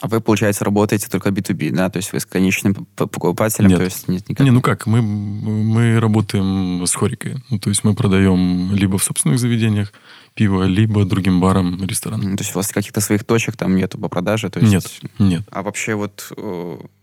А 0.00 0.08
вы, 0.08 0.20
получается, 0.20 0.64
работаете 0.64 1.08
только 1.10 1.28
B2B, 1.28 1.72
да? 1.72 1.90
То 1.90 1.98
есть 1.98 2.12
вы 2.12 2.20
с 2.20 2.26
конечным 2.26 2.86
покупателем? 2.96 3.68
Нет. 3.68 3.78
То 3.78 3.84
есть 3.84 4.08
нет 4.08 4.26
никак... 4.28 4.44
Не, 4.46 4.50
ну 4.50 4.62
как, 4.62 4.86
мы, 4.86 5.02
мы 5.02 6.00
работаем 6.00 6.86
с 6.86 6.94
хорикой. 6.94 7.36
Ну, 7.50 7.58
то 7.58 7.68
есть 7.68 7.84
мы 7.84 7.94
продаем 7.94 8.74
либо 8.74 8.96
в 8.96 9.04
собственных 9.04 9.38
заведениях 9.38 9.92
пиво, 10.34 10.64
либо 10.64 11.04
другим 11.04 11.40
барам, 11.40 11.84
ресторанам. 11.84 12.36
То 12.36 12.42
есть 12.42 12.54
у 12.54 12.58
вас 12.58 12.68
каких-то 12.68 13.00
своих 13.00 13.24
точек 13.24 13.56
там 13.56 13.76
нету 13.76 13.98
по 13.98 14.08
продаже? 14.08 14.50
То 14.50 14.60
есть... 14.60 14.72
Нет, 14.72 15.00
нет. 15.18 15.42
А 15.50 15.62
вообще 15.62 15.94
вот 15.94 16.32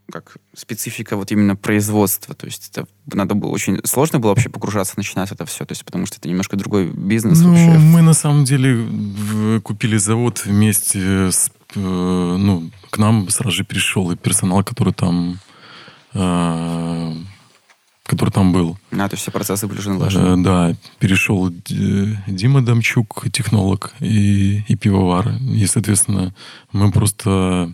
как 0.10 0.38
специфика 0.56 1.18
вот 1.18 1.34
именно 1.34 1.58
производства, 1.58 2.34
то 2.34 2.46
есть 2.46 2.70
это 2.72 2.88
надо 3.14 3.36
было 3.36 3.50
очень 3.50 3.82
сложно 3.84 4.22
было 4.22 4.30
вообще 4.30 4.48
погружаться, 4.48 4.94
начинать 4.96 5.34
это 5.34 5.46
все, 5.46 5.66
то 5.66 5.74
есть 5.74 5.84
потому 5.84 6.06
что 6.06 6.16
это 6.16 6.30
немножко 6.30 6.56
другой 6.56 6.88
бизнес 6.88 7.42
ну, 7.42 7.50
вообще. 7.50 7.78
мы 7.78 8.02
на 8.02 8.14
самом 8.14 8.46
деле 8.46 9.60
купили 9.60 9.98
завод 9.98 10.46
вместе 10.46 11.30
с 11.30 11.52
Э, 11.76 12.36
ну, 12.40 12.70
к 12.90 12.98
нам 12.98 13.30
сразу 13.30 13.58
же 13.58 13.64
перешел 13.64 14.12
и 14.12 14.16
персонал, 14.16 14.64
который 14.64 14.94
там 14.94 15.40
э, 16.14 17.14
который 18.08 18.30
там 18.30 18.52
был. 18.52 18.78
А, 18.92 19.08
то 19.10 19.14
есть 19.14 19.22
все 19.22 19.32
процессы 19.32 19.68
были 19.68 19.80
уже 19.80 19.92
налажены? 19.92 20.40
Э, 20.40 20.44
да, 20.44 20.76
перешел 20.98 21.52
Дима 21.68 22.62
Домчук, 22.66 23.26
технолог 23.32 23.94
и, 24.00 24.64
и 24.68 24.76
пивовар. 24.76 25.34
И, 25.54 25.66
соответственно, 25.68 26.34
мы 26.72 26.92
просто 26.92 27.74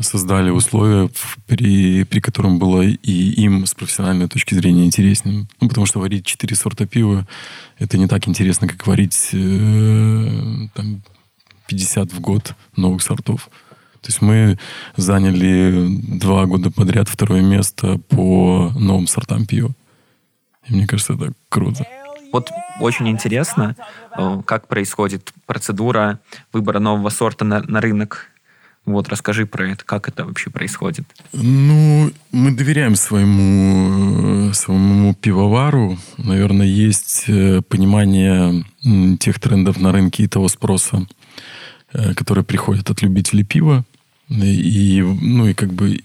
создали 0.00 0.50
условия, 0.50 1.10
при, 1.46 2.04
при 2.04 2.20
котором 2.20 2.58
было 2.58 2.82
и 2.82 3.12
им 3.42 3.64
с 3.66 3.74
профессиональной 3.74 4.28
точки 4.28 4.54
зрения 4.54 4.84
интереснее. 4.84 5.46
Ну, 5.60 5.68
потому 5.68 5.86
что 5.86 6.00
варить 6.00 6.26
четыре 6.26 6.56
сорта 6.56 6.86
пива 6.86 7.26
это 7.78 7.98
не 7.98 8.08
так 8.08 8.26
интересно, 8.26 8.68
как 8.68 8.86
варить 8.86 9.30
э, 9.32 10.68
там, 10.74 11.02
50 11.68 12.12
в 12.12 12.20
год 12.20 12.54
новых 12.76 13.02
сортов. 13.02 13.48
То 14.02 14.08
есть 14.08 14.20
мы 14.20 14.58
заняли 14.96 15.86
два 16.18 16.46
года 16.46 16.70
подряд 16.70 17.08
второе 17.08 17.40
место 17.40 17.98
по 18.08 18.72
новым 18.76 19.06
сортам 19.06 19.46
пива. 19.46 19.70
И 20.68 20.74
мне 20.74 20.86
кажется, 20.86 21.14
это 21.14 21.32
круто. 21.48 21.86
Вот 22.32 22.50
очень 22.80 23.08
интересно, 23.08 23.76
э, 24.16 24.42
как 24.44 24.66
происходит 24.66 25.32
процедура 25.46 26.18
выбора 26.52 26.78
нового 26.78 27.10
сорта 27.10 27.44
на, 27.44 27.62
на 27.62 27.80
рынок. 27.80 28.28
Вот, 28.84 29.08
расскажи 29.08 29.46
про 29.46 29.70
это, 29.70 29.84
как 29.84 30.08
это 30.08 30.24
вообще 30.24 30.50
происходит. 30.50 31.04
Ну, 31.32 32.10
мы 32.32 32.50
доверяем 32.50 32.96
своему, 32.96 34.48
э, 34.50 34.52
своему 34.54 35.14
пивовару. 35.14 35.98
Наверное, 36.16 36.66
есть 36.66 37.24
э, 37.28 37.60
понимание 37.68 38.64
тех 39.20 39.38
трендов 39.38 39.78
на 39.78 39.92
рынке 39.92 40.24
и 40.24 40.28
того 40.28 40.48
спроса, 40.48 41.06
который 42.16 42.42
приходит 42.42 42.90
от 42.90 43.02
любителей 43.02 43.44
пива. 43.44 43.84
И, 44.40 45.02
ну, 45.02 45.48
и 45.48 45.54
как 45.54 45.72
бы 45.72 46.00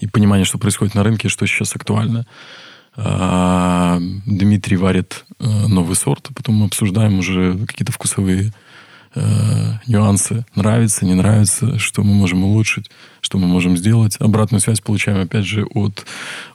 и 0.00 0.06
понимание, 0.06 0.44
что 0.44 0.58
происходит 0.58 0.94
на 0.94 1.02
рынке, 1.02 1.28
что 1.28 1.46
сейчас 1.46 1.76
актуально. 1.76 2.26
А, 2.96 3.98
Дмитрий 4.26 4.76
варит 4.76 5.24
э, 5.38 5.44
новый 5.44 5.94
сорт, 5.94 6.26
а 6.30 6.34
потом 6.34 6.56
мы 6.56 6.66
обсуждаем 6.66 7.18
уже 7.18 7.56
какие-то 7.66 7.92
вкусовые 7.92 8.52
э, 9.14 9.72
нюансы. 9.86 10.44
Нравится, 10.54 11.04
не 11.04 11.14
нравится, 11.14 11.78
что 11.78 12.02
мы 12.02 12.14
можем 12.14 12.44
улучшить, 12.44 12.90
что 13.20 13.38
мы 13.38 13.46
можем 13.46 13.76
сделать. 13.76 14.16
Обратную 14.18 14.60
связь 14.60 14.80
получаем, 14.80 15.20
опять 15.20 15.44
же, 15.44 15.64
от, 15.64 16.04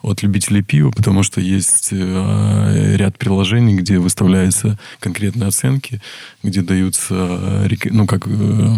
от 0.02 0.24
любителей 0.24 0.62
пива, 0.62 0.92
потому 0.92 1.24
что 1.24 1.42
есть 1.42 1.90
э, 1.92 2.96
ряд 2.98 3.18
приложений, 3.18 3.76
где 3.76 4.00
выставляются 4.00 4.80
конкретные 5.00 5.48
оценки, 5.48 6.02
где 6.44 6.62
даются, 6.62 7.16
э, 7.70 7.76
ну, 7.92 8.08
как 8.08 8.28
э, 8.28 8.76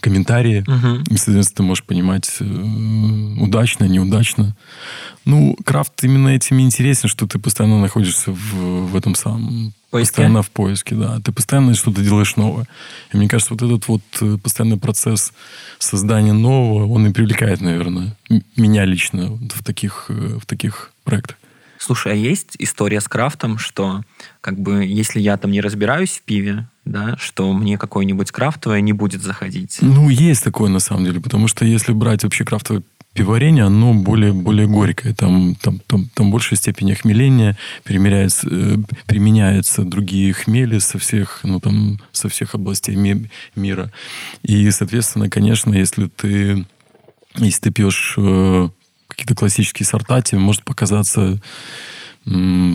комментарии. 0.00 0.64
Uh-huh. 0.66 1.04
И, 1.12 1.16
соответственно, 1.16 1.56
ты 1.56 1.62
можешь 1.62 1.84
понимать, 1.84 2.36
э, 2.40 2.44
удачно, 3.40 3.84
неудачно. 3.84 4.56
Ну, 5.24 5.56
крафт 5.64 6.04
именно 6.04 6.28
этим 6.28 6.60
интересен, 6.60 7.08
что 7.08 7.26
ты 7.26 7.38
постоянно 7.38 7.80
находишься 7.80 8.32
в, 8.32 8.90
в 8.90 8.96
этом 8.96 9.14
самом... 9.14 9.72
Поиске? 9.90 10.12
Постоянно 10.12 10.42
в 10.42 10.50
поиске, 10.50 10.94
да. 10.94 11.18
Ты 11.20 11.32
постоянно 11.32 11.74
что-то 11.74 12.02
делаешь 12.02 12.36
новое. 12.36 12.66
И 13.12 13.16
мне 13.16 13.28
кажется, 13.28 13.54
вот 13.54 13.62
этот 13.62 13.88
вот 13.88 14.02
э, 14.20 14.36
постоянный 14.36 14.76
процесс 14.76 15.32
создания 15.78 16.34
нового, 16.34 16.86
он 16.92 17.06
и 17.06 17.12
привлекает, 17.12 17.62
наверное, 17.62 18.14
меня 18.56 18.84
лично 18.84 19.30
в 19.30 19.64
таких, 19.64 20.06
э, 20.08 20.38
в 20.40 20.44
таких 20.44 20.92
проектах. 21.04 21.36
Слушай, 21.78 22.12
а 22.12 22.14
есть 22.16 22.56
история 22.58 23.00
с 23.00 23.08
крафтом, 23.08 23.56
что 23.56 24.02
как 24.40 24.58
бы 24.58 24.84
если 24.84 25.20
я 25.20 25.36
там 25.36 25.52
не 25.52 25.60
разбираюсь 25.60 26.10
в 26.18 26.22
пиве, 26.22 26.66
да, 26.84 27.16
что 27.18 27.52
мне 27.52 27.78
какое-нибудь 27.78 28.30
крафтовое 28.30 28.80
не 28.80 28.92
будет 28.92 29.22
заходить? 29.22 29.78
Ну, 29.80 30.08
есть 30.10 30.44
такое 30.44 30.68
на 30.68 30.80
самом 30.80 31.04
деле, 31.04 31.20
потому 31.20 31.48
что 31.48 31.64
если 31.64 31.92
брать 31.92 32.24
вообще 32.24 32.44
крафтовое 32.44 32.82
пивоварение, 33.14 33.64
оно 33.64 33.94
более, 33.94 34.32
более 34.32 34.66
горькое. 34.66 35.14
Там, 35.14 35.56
там, 35.56 35.80
там, 35.86 36.08
там 36.14 36.30
большая 36.30 36.56
степень 36.58 36.92
охмеления, 36.92 37.56
применяется, 37.84 38.48
э, 38.50 38.76
применяются 39.06 39.82
другие 39.82 40.32
хмели 40.32 40.78
со 40.78 40.98
всех, 40.98 41.40
ну, 41.42 41.58
там, 41.60 41.98
со 42.12 42.28
всех 42.28 42.54
областей 42.54 42.94
ми- 42.94 43.30
мира. 43.56 43.90
И, 44.42 44.70
соответственно, 44.70 45.28
конечно, 45.28 45.74
если 45.74 46.06
ты, 46.06 46.64
если 47.36 47.60
ты 47.62 47.70
пьешь 47.72 48.14
э, 48.16 48.68
какие-то 49.08 49.34
классические 49.34 49.86
сорта, 49.86 50.22
тебе 50.22 50.40
может 50.40 50.64
показаться 50.64 51.40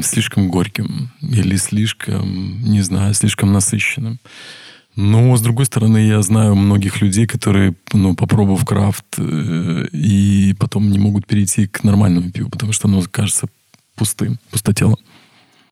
слишком 0.02 0.50
горьким 0.50 1.12
или 1.22 1.58
слишком, 1.58 2.60
не 2.64 2.82
знаю, 2.82 3.14
слишком 3.14 3.54
насыщенным. 3.54 4.20
Но, 4.96 5.36
с 5.36 5.41
другой 5.41 5.66
стороны, 5.66 5.98
я 5.98 6.22
знаю 6.22 6.56
многих 6.56 7.02
людей, 7.02 7.26
которые, 7.26 7.74
ну, 7.94 8.16
попробовав 8.16 8.64
крафт, 8.64 9.06
э, 9.18 9.88
и 9.91 10.56
потом 10.60 10.91
не 10.91 11.00
могут 11.00 11.26
перейти 11.26 11.68
к 11.68 11.84
нормальному 11.84 12.30
пиву, 12.32 12.50
потому 12.50 12.74
что 12.74 12.88
оно 12.88 13.02
кажется 13.10 13.48
пустым, 13.96 14.38
пустотелым. 14.52 14.98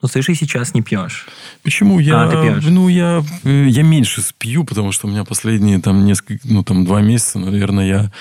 Ну, 0.01 0.07
ты 0.07 0.24
же 0.24 0.34
сейчас 0.34 0.74
не 0.74 0.82
пьешь. 0.82 1.28
Почему? 1.61 1.99
Я, 1.99 2.24
а, 2.24 2.28
ты 2.28 2.41
пьешь? 2.41 2.63
Ну, 2.65 2.88
я, 2.88 3.24
э, 3.43 3.67
я 3.69 3.84
меньше 3.84 4.24
пью, 4.39 4.63
потому 4.63 4.91
что 4.91 5.07
у 5.07 5.11
меня 5.11 5.24
последние 5.24 5.80
там 5.80 6.03
несколько, 6.05 6.47
ну, 6.47 6.63
там 6.63 6.86
два 6.86 7.01
месяца, 7.01 7.38
наверное, 7.38 7.86
я 7.86 8.11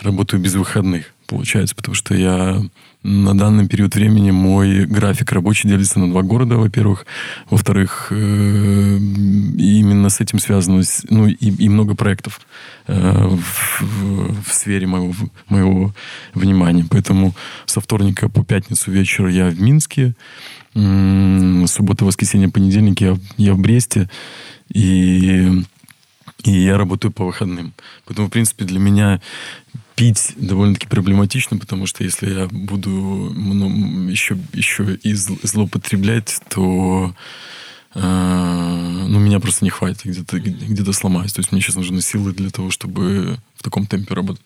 работаю 0.00 0.40
без 0.40 0.54
выходных, 0.54 1.12
получается, 1.26 1.76
потому 1.76 1.94
что 1.94 2.14
я 2.14 2.62
на 3.02 3.36
данный 3.38 3.68
период 3.68 3.94
времени 3.94 4.32
мой 4.32 4.84
график 4.84 5.30
рабочий 5.32 5.68
делится 5.68 6.00
на 6.00 6.10
два 6.10 6.22
города, 6.22 6.56
во-первых. 6.56 7.06
Во-вторых, 7.48 8.08
э, 8.10 8.14
именно 8.16 10.08
с 10.08 10.20
этим 10.20 10.40
связано 10.40 10.82
ну, 11.08 11.28
и, 11.28 11.34
и 11.34 11.68
много 11.68 11.94
проектов 11.94 12.40
э, 12.88 13.28
в, 13.28 13.82
в, 13.82 14.52
сфере 14.52 14.86
моего, 14.86 15.14
моего 15.48 15.94
внимания. 16.34 16.84
Поэтому 16.90 17.34
со 17.66 17.80
вторника 17.80 18.28
по 18.28 18.44
пятницу 18.44 18.90
вечер 18.90 19.28
я 19.28 19.48
в 19.48 19.60
Минске. 19.60 20.14
Суббота, 20.74 22.04
воскресенье, 22.04 22.48
понедельник 22.48 23.00
я, 23.00 23.16
я 23.36 23.54
в 23.54 23.58
Бресте. 23.58 24.08
И 24.72 25.62
и 26.44 26.52
я 26.52 26.78
работаю 26.78 27.10
по 27.10 27.24
выходным. 27.24 27.72
Поэтому, 28.04 28.28
в 28.28 28.30
принципе, 28.30 28.64
для 28.64 28.78
меня 28.78 29.20
пить 29.98 30.34
довольно-таки 30.36 30.86
проблематично, 30.86 31.58
потому 31.58 31.86
что 31.86 32.04
если 32.04 32.32
я 32.32 32.46
буду 32.46 32.90
ну, 32.90 34.08
еще, 34.08 34.38
еще 34.52 34.94
и 34.94 35.12
злоупотреблять, 35.12 36.40
то 36.48 37.12
э, 37.94 38.00
ну, 38.00 39.18
меня 39.18 39.40
просто 39.40 39.64
не 39.64 39.70
хватит, 39.70 40.04
где-то 40.04 40.38
где 40.38 40.92
сломаюсь. 40.92 41.32
То 41.32 41.40
есть 41.40 41.50
мне 41.50 41.60
сейчас 41.60 41.74
нужны 41.74 42.00
силы 42.00 42.32
для 42.32 42.50
того, 42.50 42.70
чтобы 42.70 43.38
в 43.56 43.64
таком 43.64 43.86
темпе 43.86 44.14
работать. 44.14 44.42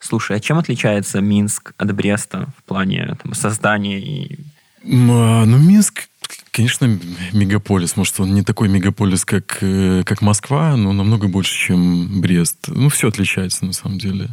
Слушай, 0.00 0.38
а 0.38 0.40
чем 0.40 0.58
отличается 0.58 1.20
Минск 1.20 1.74
от 1.78 1.94
Бреста 1.94 2.52
в 2.58 2.64
плане 2.64 3.16
там, 3.22 3.34
создания 3.34 4.00
и... 4.00 4.36
А, 4.84 5.44
ну, 5.44 5.58
Минск, 5.58 6.08
конечно, 6.50 6.98
мегаполис. 7.32 7.96
Может, 7.96 8.18
он 8.18 8.34
не 8.34 8.42
такой 8.42 8.68
мегаполис, 8.68 9.24
как, 9.24 9.58
э, 9.60 10.02
как 10.04 10.22
Москва, 10.22 10.76
но 10.76 10.92
намного 10.92 11.28
больше, 11.28 11.54
чем 11.54 12.20
Брест. 12.20 12.66
Ну, 12.66 12.88
все 12.88 13.06
отличается, 13.06 13.64
на 13.64 13.74
самом 13.74 13.98
деле. 13.98 14.30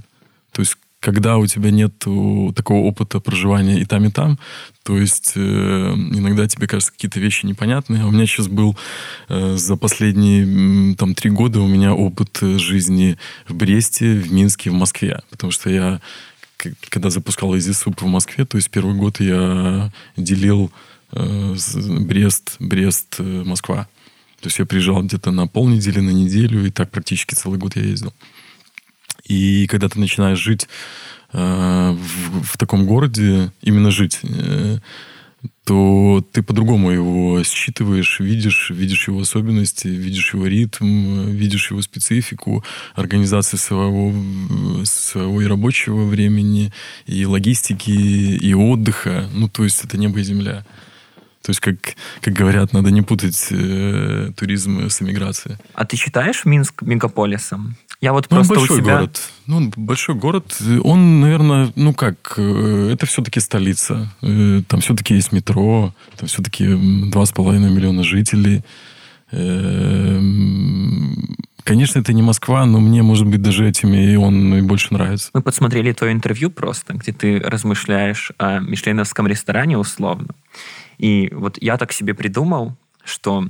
То 0.52 0.62
есть 0.62 0.78
когда 1.00 1.38
у 1.38 1.48
тебя 1.48 1.72
нет 1.72 1.94
такого 2.00 2.80
опыта 2.80 3.20
проживания 3.20 3.80
и 3.80 3.86
там, 3.86 4.06
и 4.06 4.12
там, 4.12 4.38
то 4.84 4.98
есть 4.98 5.34
э, 5.36 5.40
иногда 5.40 6.48
тебе 6.48 6.68
кажется 6.68 6.92
какие-то 6.92 7.20
вещи 7.22 7.46
непонятные. 7.46 8.04
А 8.04 8.08
у 8.08 8.12
меня 8.12 8.26
сейчас 8.26 8.48
был 8.48 8.78
э, 9.30 9.56
за 9.56 9.78
последние 9.78 10.96
там 10.96 11.16
три 11.16 11.30
года 11.30 11.62
у 11.62 11.68
меня 11.68 11.94
опыт 11.94 12.40
жизни 12.42 13.18
в 13.48 13.56
Бресте, 13.56 14.16
в 14.16 14.32
Минске, 14.32 14.72
в 14.72 14.74
Москве. 14.74 15.22
Потому 15.30 15.52
что 15.52 15.70
я, 15.70 16.02
когда 16.90 17.10
запускал 17.10 17.56
Soup 17.56 17.96
в 18.02 18.08
Москве, 18.08 18.46
то 18.46 18.58
есть 18.58 18.70
первый 18.70 18.96
год 18.96 19.22
я 19.22 19.92
делил 20.18 20.70
э, 21.14 21.56
Брест, 22.02 22.58
Брест, 22.60 23.16
э, 23.20 23.44
Москва. 23.46 23.88
То 24.42 24.48
есть 24.48 24.60
я 24.60 24.66
приезжал 24.66 25.02
где-то 25.02 25.32
на 25.32 25.48
полнедели, 25.48 26.00
на 26.00 26.12
неделю, 26.12 26.66
и 26.66 26.72
так 26.72 26.92
практически 26.92 27.36
целый 27.36 27.60
год 27.60 27.76
я 27.76 27.84
ездил. 27.84 28.14
И 29.30 29.68
когда 29.68 29.88
ты 29.88 30.00
начинаешь 30.00 30.40
жить 30.40 30.68
э, 31.32 31.38
в, 31.38 32.44
в 32.44 32.58
таком 32.58 32.86
городе, 32.86 33.52
именно 33.62 33.92
жить, 33.92 34.20
э, 34.24 34.80
то 35.64 36.26
ты 36.32 36.42
по-другому 36.42 36.90
его 36.90 37.44
считываешь, 37.44 38.20
видишь, 38.20 38.72
видишь 38.72 39.08
его 39.08 39.22
особенности, 39.22 39.88
видишь 39.88 40.34
его 40.34 40.48
ритм, 40.48 41.30
видишь 41.30 41.70
его 41.70 41.82
специфику, 41.84 42.66
организации 42.96 43.58
своего, 43.58 44.12
своего 44.84 45.42
и 45.42 45.46
рабочего 45.46 46.06
времени, 46.06 46.74
и 47.06 47.24
логистики, 47.26 47.92
и 47.92 48.54
отдыха. 48.56 49.30
Ну, 49.32 49.48
то 49.48 49.64
есть 49.64 49.86
это 49.86 49.98
небо 49.98 50.20
и 50.20 50.24
земля. 50.24 50.66
То 51.44 51.52
есть, 51.52 51.60
как, 51.60 51.78
как 52.22 52.34
говорят, 52.34 52.74
надо 52.74 52.92
не 52.92 53.04
путать 53.04 53.48
э, 53.52 54.32
туризм 54.36 54.90
с 54.90 55.02
эмиграцией. 55.02 55.58
А 55.74 55.86
ты 55.86 55.96
считаешь 55.98 56.46
Минск 56.46 56.82
мегаполисом? 56.82 57.78
Я 58.02 58.14
вот 58.14 58.28
ну, 58.30 58.38
просто 58.38 58.54
большой 58.56 58.78
у 58.78 58.82
тебя... 58.82 58.96
город. 58.98 59.22
Ну, 59.46 59.72
большой 59.76 60.16
город. 60.16 60.58
Он, 60.84 61.20
наверное, 61.20 61.72
ну 61.76 61.94
как, 61.94 62.36
э, 62.38 62.92
это 62.94 63.06
все-таки 63.06 63.42
столица. 63.42 64.10
Э, 64.22 64.62
там 64.68 64.80
все-таки 64.80 65.16
есть 65.16 65.34
метро, 65.34 65.94
там 66.16 66.28
все-таки 66.30 66.66
два 67.10 67.26
с 67.26 67.34
половиной 67.34 67.72
миллиона 67.72 68.04
жителей. 68.04 68.64
Э, 69.32 70.22
конечно, 71.66 72.00
это 72.00 72.14
не 72.14 72.22
Москва, 72.22 72.66
но 72.66 72.80
мне, 72.80 73.04
может 73.04 73.28
быть, 73.28 73.42
даже 73.42 73.68
этим 73.68 73.94
и 73.94 74.16
он 74.16 74.56
и 74.56 74.62
больше 74.62 74.94
нравится. 74.94 75.30
Мы 75.34 75.42
подсмотрели 75.42 75.92
твое 75.92 76.14
интервью 76.14 76.50
просто, 76.52 76.94
где 76.94 77.12
ты 77.12 77.40
размышляешь 77.40 78.32
о 78.38 78.60
мишленовском 78.60 79.28
ресторане 79.28 79.78
условно. 79.78 80.30
И 81.00 81.30
вот 81.34 81.58
я 81.62 81.76
так 81.78 81.92
себе 81.92 82.14
придумал, 82.14 82.78
что 83.04 83.50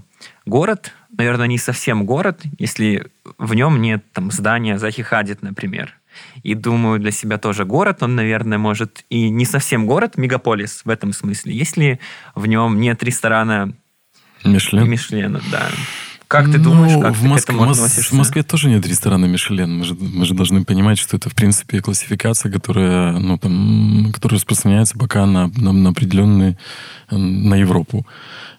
город, 0.49 0.91
наверное, 1.17 1.47
не 1.47 1.57
совсем 1.57 2.05
город, 2.05 2.41
если 2.57 3.07
в 3.37 3.53
нем 3.53 3.81
нет 3.81 4.03
там 4.11 4.31
здания 4.31 4.77
Захи 4.77 5.03
Хадид, 5.03 5.41
например. 5.41 5.95
и 6.43 6.53
думаю 6.53 6.99
для 6.99 7.11
себя 7.11 7.37
тоже 7.37 7.63
город, 7.63 8.03
он, 8.03 8.15
наверное, 8.15 8.57
может 8.57 9.05
и 9.09 9.29
не 9.29 9.45
совсем 9.45 9.85
город, 9.85 10.17
мегаполис 10.17 10.81
в 10.83 10.89
этом 10.89 11.13
смысле, 11.13 11.53
если 11.53 11.99
в 12.35 12.45
нем 12.45 12.79
нет 12.79 13.01
ресторана 13.03 13.73
Мишлен? 14.43 14.89
Мишлена, 14.89 15.41
да. 15.51 15.67
Как 16.29 16.51
ты 16.51 16.59
думаешь, 16.59 16.93
Ну, 16.93 17.01
как 17.01 17.15
в 17.15 17.21
ты 17.21 17.27
Моск- 17.27 17.39
к 17.39 17.49
этому 17.49 17.71
относишься? 17.71 18.11
В 18.13 18.17
Москве 18.17 18.43
тоже 18.43 18.69
нет 18.69 18.85
ресторана 18.85 19.25
Мишлен. 19.25 19.79
Мы 19.79 19.83
же, 19.83 19.95
мы 19.95 20.25
же 20.25 20.35
должны 20.35 20.63
понимать, 20.63 20.99
что 20.99 21.17
это, 21.17 21.27
в 21.27 21.33
принципе, 21.33 21.81
классификация, 21.81 22.51
которая, 22.51 23.13
ну, 23.13 23.39
там, 23.39 24.11
которая 24.13 24.37
распространяется 24.37 24.95
пока 24.95 25.25
на, 25.25 25.47
на, 25.57 25.71
на 25.73 25.89
определенные, 25.89 26.55
на 27.09 27.55
Европу. 27.55 28.05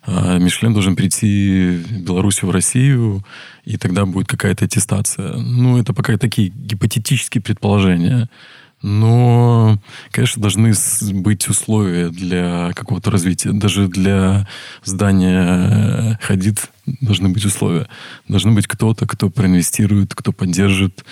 А 0.05 0.39
Мишлен 0.39 0.73
должен 0.73 0.97
прийти 0.97 1.81
в 1.89 2.01
Беларусь 2.01 2.43
в 2.43 2.51
Россию, 2.51 3.25
и 3.64 3.77
тогда 3.77 4.05
будет 4.05 4.27
какая-то 4.27 4.64
аттестация. 4.64 5.37
Ну, 5.37 5.79
это 5.79 5.95
пока 5.95 6.18
такие 6.18 6.49
гипотетические 6.49 7.41
предположения. 7.41 8.29
Но, 8.83 9.79
конечно, 10.11 10.41
должны 10.41 10.73
быть 11.12 11.49
условия 11.49 12.09
для 12.09 12.73
какого-то 12.75 13.11
развития. 13.11 13.53
Даже 13.53 13.89
для 13.89 14.49
здания 14.83 16.18
Хадид 16.23 16.71
должны 17.01 17.28
быть 17.28 17.45
условия. 17.45 17.88
Должны 18.28 18.53
быть 18.53 18.66
кто-то, 18.66 19.07
кто 19.07 19.30
проинвестирует, 19.30 20.14
кто 20.14 20.32
поддержит, 20.32 21.05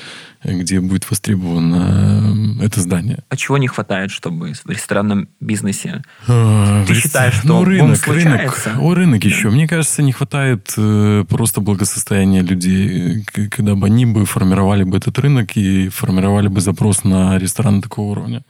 где 0.45 0.81
будет 0.81 1.09
востребовано 1.11 2.57
э, 2.61 2.67
это 2.67 2.81
здание. 2.81 3.25
А 3.29 3.37
чего 3.37 3.59
не 3.59 3.69
хватает, 3.69 4.11
чтобы 4.11 4.53
в 4.53 4.71
ресторанном 4.71 5.29
бизнесе? 5.41 6.03
А, 6.27 6.85
Ты 6.87 6.93
рес- 6.93 7.03
считаешь, 7.03 7.35
что 7.35 7.49
ну, 7.49 7.65
рынок, 7.65 8.07
рынок, 8.07 8.67
о, 8.79 8.95
рынок 8.95 9.25
еще. 9.25 9.51
Мне 9.51 9.67
кажется, 9.67 10.03
не 10.03 10.13
хватает 10.13 10.73
э, 10.77 11.25
просто 11.29 11.61
благосостояния 11.61 12.43
людей, 12.43 13.25
когда 13.51 13.75
бы 13.75 13.87
они 13.87 14.07
бы 14.07 14.25
формировали 14.27 14.85
бы 14.85 14.97
этот 14.97 15.19
рынок 15.19 15.57
и 15.57 15.89
формировали 15.89 16.49
бы 16.49 16.61
запрос 16.61 17.05
на 17.05 17.39
ресторан 17.39 17.83
такого 17.83 18.13
уровня. 18.13 18.45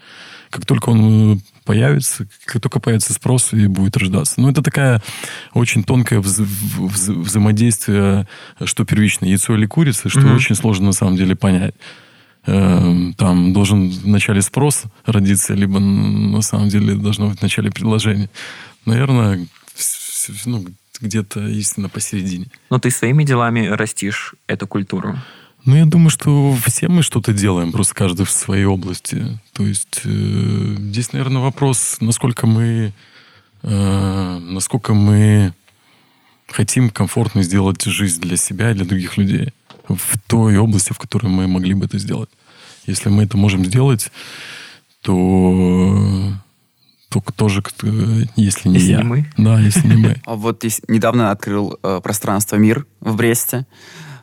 Как 0.51 0.65
только 0.67 0.89
он 0.91 1.35
э, 1.35 1.37
появится, 1.65 2.27
как 2.47 2.63
только 2.63 2.81
появится 2.81 3.13
спрос 3.13 3.53
и 3.53 3.67
будет 3.67 3.97
рождаться. 3.97 4.41
Ну, 4.41 4.51
это 4.51 4.63
такая 4.63 5.03
очень 5.53 5.85
тонкое 5.85 6.21
вз- 6.21 6.47
вз- 6.79 7.13
взаимодействие, 7.13 8.27
что 8.65 8.85
первично, 8.85 9.27
яйцо 9.27 9.55
или 9.55 9.67
курица, 9.67 10.09
что 10.09 10.21
Мгм. 10.21 10.37
очень 10.37 10.55
сложно 10.55 10.87
на 10.87 10.93
самом 10.93 11.17
деле 11.17 11.37
понять. 11.37 11.75
Эм, 12.47 13.13
Там 13.15 13.53
должен 13.53 13.91
вначале 13.91 14.41
спрос 14.41 14.85
родиться, 15.05 15.53
либо 15.55 15.79
на 15.81 16.41
самом 16.43 16.69
деле 16.71 16.95
должно 16.95 17.29
быть 17.29 17.41
в 17.41 17.43
начале 17.43 17.71
предложение. 17.71 18.31
Наверное, 18.87 19.47
ну, 20.47 20.65
где-то 21.01 21.47
истина 21.49 21.89
посередине. 21.89 22.47
Но 22.71 22.79
ты 22.79 22.91
своими 22.91 23.25
делами 23.25 23.67
растишь 23.67 24.35
эту 24.47 24.67
культуру. 24.67 25.19
Ну, 25.69 25.77
я 25.77 25.85
думаю, 25.85 26.09
что 26.09 26.57
все 26.65 26.89
мы 26.89 27.03
что-то 27.03 27.35
делаем, 27.35 27.73
просто 27.73 27.95
каждый 27.95 28.25
в 28.25 28.31
своей 28.31 28.65
области. 28.65 29.39
То 29.53 29.67
есть 29.67 30.01
э, 30.03 30.77
здесь, 30.79 31.13
наверное, 31.13 31.43
вопрос, 31.43 31.99
насколько 32.01 32.47
мы, 32.47 32.95
э, 33.63 34.39
насколько 34.39 34.95
мы 34.95 35.53
хотим 36.47 36.89
комфортно 36.89 37.43
сделать 37.43 37.83
жизнь 37.83 38.19
для 38.23 38.39
себя 38.39 38.71
и 38.71 38.75
для 38.75 38.87
других 38.87 39.19
людей 39.19 39.53
в 39.89 40.19
той 40.27 40.57
области, 40.57 40.95
в 40.95 40.99
которой 40.99 41.27
мы 41.27 41.47
могли 41.47 41.75
бы 41.75 41.85
это 41.85 41.99
сделать. 41.99 42.31
Если 42.87 43.11
мы 43.11 43.25
это 43.25 43.37
можем 43.37 43.63
сделать, 43.67 44.11
то 45.03 46.33
только 47.11 47.35
тоже, 47.35 47.61
кто- 47.61 47.87
если 48.37 48.71
не 48.71 48.77
Если 48.77 48.93
я. 48.93 48.99
не 49.03 49.05
мы. 49.05 49.27
Да, 49.37 49.61
если 49.61 49.87
не 49.87 49.97
мы. 49.97 50.17
А 50.25 50.35
Вот 50.35 50.65
недавно 50.89 51.31
открыл 51.31 51.79
э, 51.83 52.01
пространство 52.03 52.57
«Мир» 52.57 52.87
в 53.01 53.17
Бресте. 53.17 53.67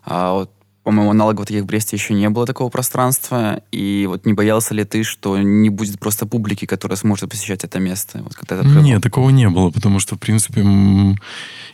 А 0.04 0.34
вот, 0.34 0.52
по-моему, 0.86 1.10
аналогов 1.10 1.48
таких 1.48 1.64
в 1.64 1.66
Бресте 1.66 1.96
еще 1.96 2.14
не 2.14 2.30
было 2.30 2.46
такого 2.46 2.70
пространства. 2.70 3.60
И 3.72 4.06
вот 4.08 4.28
не 4.28 4.34
боялся 4.34 4.76
ли 4.76 4.84
ты, 4.84 5.02
что 5.02 5.36
не 5.40 5.70
будет 5.70 6.00
просто 6.00 6.28
публики, 6.28 6.66
которая 6.66 6.96
сможет 6.96 7.28
посещать 7.32 7.64
это 7.64 7.80
место? 7.80 8.22
Вот 8.22 8.36
когда 8.36 8.60
открывал? 8.60 8.84
Нет, 8.84 9.02
такого 9.02 9.32
не 9.32 9.50
было, 9.50 9.72
потому 9.72 9.98
что, 9.98 10.16
в 10.16 10.20
принципе, 10.20 10.64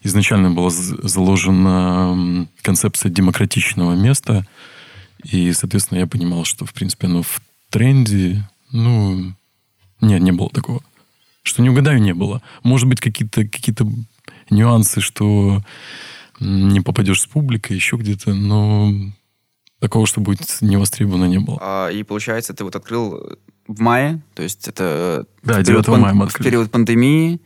изначально 0.01 0.51
была 0.51 0.69
заложена 0.69 2.47
концепция 2.61 3.11
демократичного 3.11 3.95
места, 3.95 4.47
и, 5.25 5.51
соответственно, 5.51 5.99
я 5.99 6.07
понимал, 6.07 6.45
что, 6.45 6.65
в 6.65 6.73
принципе, 6.73 7.07
оно 7.07 7.21
в 7.21 7.41
тренде, 7.69 8.49
ну, 8.71 9.33
нет, 9.99 10.21
не 10.21 10.31
было 10.31 10.49
такого. 10.49 10.81
Что 11.43 11.61
не 11.61 11.69
угадаю, 11.69 12.01
не 12.01 12.13
было. 12.13 12.41
Может 12.63 12.87
быть, 12.87 13.01
какие-то 13.01 13.43
какие 13.43 13.75
нюансы, 14.49 15.01
что 15.01 15.61
не 16.41 16.81
попадешь 16.81 17.21
с 17.21 17.27
публикой, 17.27 17.75
еще 17.75 17.95
где-то, 17.95 18.33
но 18.33 18.91
такого, 19.79 20.05
что 20.05 20.21
будет 20.21 20.57
не 20.61 20.77
востребовано, 20.77 21.25
не 21.25 21.39
было. 21.39 21.57
А, 21.61 21.89
и 21.89 22.03
получается, 22.03 22.53
ты 22.53 22.63
вот 22.63 22.75
открыл 22.75 23.37
в 23.67 23.79
мае, 23.79 24.21
то 24.33 24.43
есть 24.43 24.67
это 24.67 25.25
э, 25.43 25.47
Да, 25.47 25.59
в 25.61 25.65
период 25.65 25.85
9 25.85 25.99
мая 25.99 26.13
мы 26.13 26.27
в 26.27 26.33
период 26.33 26.71
пандемии, 26.71 27.39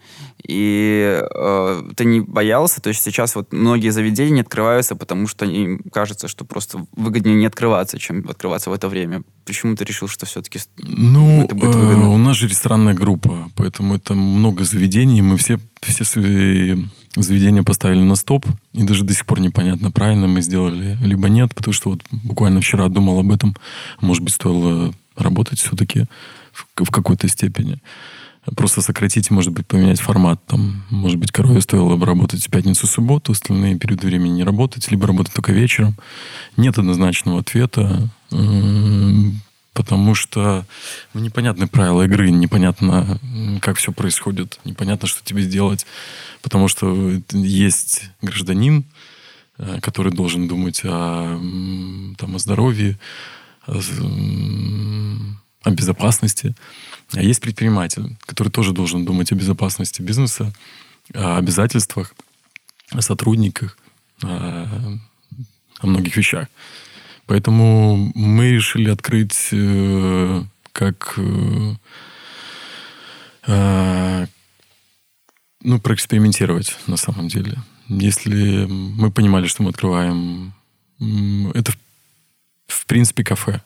и 0.47 1.21
э, 1.21 1.81
ты 1.95 2.05
не 2.05 2.21
боялся, 2.21 2.81
то 2.81 2.89
есть 2.89 3.03
сейчас 3.03 3.35
вот 3.35 3.51
многие 3.53 3.89
заведения 3.89 4.31
не 4.31 4.41
открываются, 4.41 4.95
потому 4.95 5.27
что 5.27 5.45
им 5.45 5.79
кажется, 5.91 6.27
что 6.27 6.45
просто 6.45 6.85
выгоднее 6.95 7.35
не 7.35 7.45
открываться, 7.45 7.99
чем 7.99 8.27
открываться 8.29 8.69
в 8.69 8.73
это 8.73 8.87
время. 8.87 9.23
Почему 9.45 9.75
ты 9.75 9.83
решил, 9.83 10.07
что 10.07 10.25
все-таки... 10.25 10.59
Ну, 10.77 11.43
Это 11.43 11.53
будет 11.55 11.75
э, 11.75 11.79
выгодно. 11.79 12.09
у 12.09 12.17
нас 12.17 12.37
же 12.37 12.47
ресторанная 12.47 12.93
группа, 12.93 13.49
поэтому 13.55 13.95
это 13.95 14.13
много 14.13 14.63
заведений. 14.63 15.21
Мы 15.21 15.37
все, 15.37 15.59
все 15.81 16.03
свои 16.03 16.85
заведения 17.15 17.63
поставили 17.63 18.01
на 18.01 18.15
стоп, 18.15 18.45
и 18.73 18.83
даже 18.83 19.03
до 19.03 19.13
сих 19.13 19.25
пор 19.25 19.39
непонятно, 19.39 19.91
правильно 19.91 20.27
мы 20.27 20.41
сделали, 20.41 20.97
либо 21.01 21.29
нет, 21.29 21.53
потому 21.55 21.73
что 21.73 21.91
вот 21.91 22.01
буквально 22.11 22.61
вчера 22.61 22.87
думал 22.89 23.19
об 23.19 23.31
этом. 23.31 23.55
Может 24.01 24.23
быть, 24.23 24.33
стоило 24.33 24.93
работать 25.15 25.59
все-таки 25.59 26.05
в, 26.51 26.83
в 26.83 26.91
какой-то 26.91 27.27
степени. 27.27 27.79
Просто 28.55 28.81
сократить, 28.81 29.31
может 29.31 29.51
быть, 29.53 29.65
поменять 29.65 29.99
формат. 29.99 30.39
Там, 30.45 30.83
может 30.91 31.17
быть, 31.17 31.31
корове 31.31 31.61
стоило 31.61 31.95
бы 31.95 32.05
работать 32.05 32.45
в 32.45 32.49
пятницу, 32.51 32.85
субботу, 32.85 33.31
остальные 33.31 33.79
периоды 33.79 34.05
времени 34.05 34.33
не 34.33 34.43
работать, 34.43 34.91
либо 34.91 35.07
работать 35.07 35.33
только 35.33 35.51
вечером. 35.51 35.95
Нет 36.55 36.77
однозначного 36.77 37.39
ответа, 37.39 38.07
потому 39.75 40.15
что 40.15 40.65
ну, 41.13 41.19
непонятны 41.19 41.67
правила 41.67 42.03
игры, 42.03 42.31
непонятно, 42.31 43.19
как 43.61 43.77
все 43.77 43.91
происходит, 43.91 44.57
непонятно, 44.63 45.07
что 45.07 45.23
тебе 45.23 45.43
сделать, 45.43 45.85
потому 46.41 46.69
что 46.69 47.21
есть 47.31 48.09
гражданин, 48.21 48.85
э, 49.57 49.79
который 49.81 50.13
должен 50.13 50.47
думать 50.47 50.81
о, 50.85 51.37
там, 52.17 52.35
о 52.35 52.39
здоровье, 52.39 52.97
о, 53.67 53.81
о 55.63 55.69
безопасности. 55.71 56.55
А 57.13 57.21
есть 57.21 57.41
предприниматель, 57.41 58.15
который 58.25 58.49
тоже 58.49 58.71
должен 58.71 59.03
думать 59.03 59.33
о 59.33 59.35
безопасности 59.35 60.01
бизнеса, 60.01 60.53
о 61.13 61.37
обязательствах, 61.37 62.15
о 62.91 63.01
сотрудниках, 63.01 63.77
о, 64.23 64.97
о 65.79 65.87
многих 65.87 66.15
вещах. 66.15 66.47
Поэтому 67.27 68.11
мы 68.15 68.51
решили 68.51 68.89
открыть 68.89 69.49
э, 69.51 70.43
как 70.71 71.13
э, 71.17 71.73
э, 73.47 74.27
ну, 75.61 75.79
проэкспериментировать 75.79 76.77
на 76.87 76.97
самом 76.97 77.27
деле. 77.27 77.57
Если 77.87 78.65
мы 78.65 79.11
понимали, 79.11 79.47
что 79.47 79.63
мы 79.63 79.69
открываем... 79.69 80.53
Это, 81.53 81.71
в- 81.71 82.85
принципе, 82.85 83.23
кафе 83.23 83.61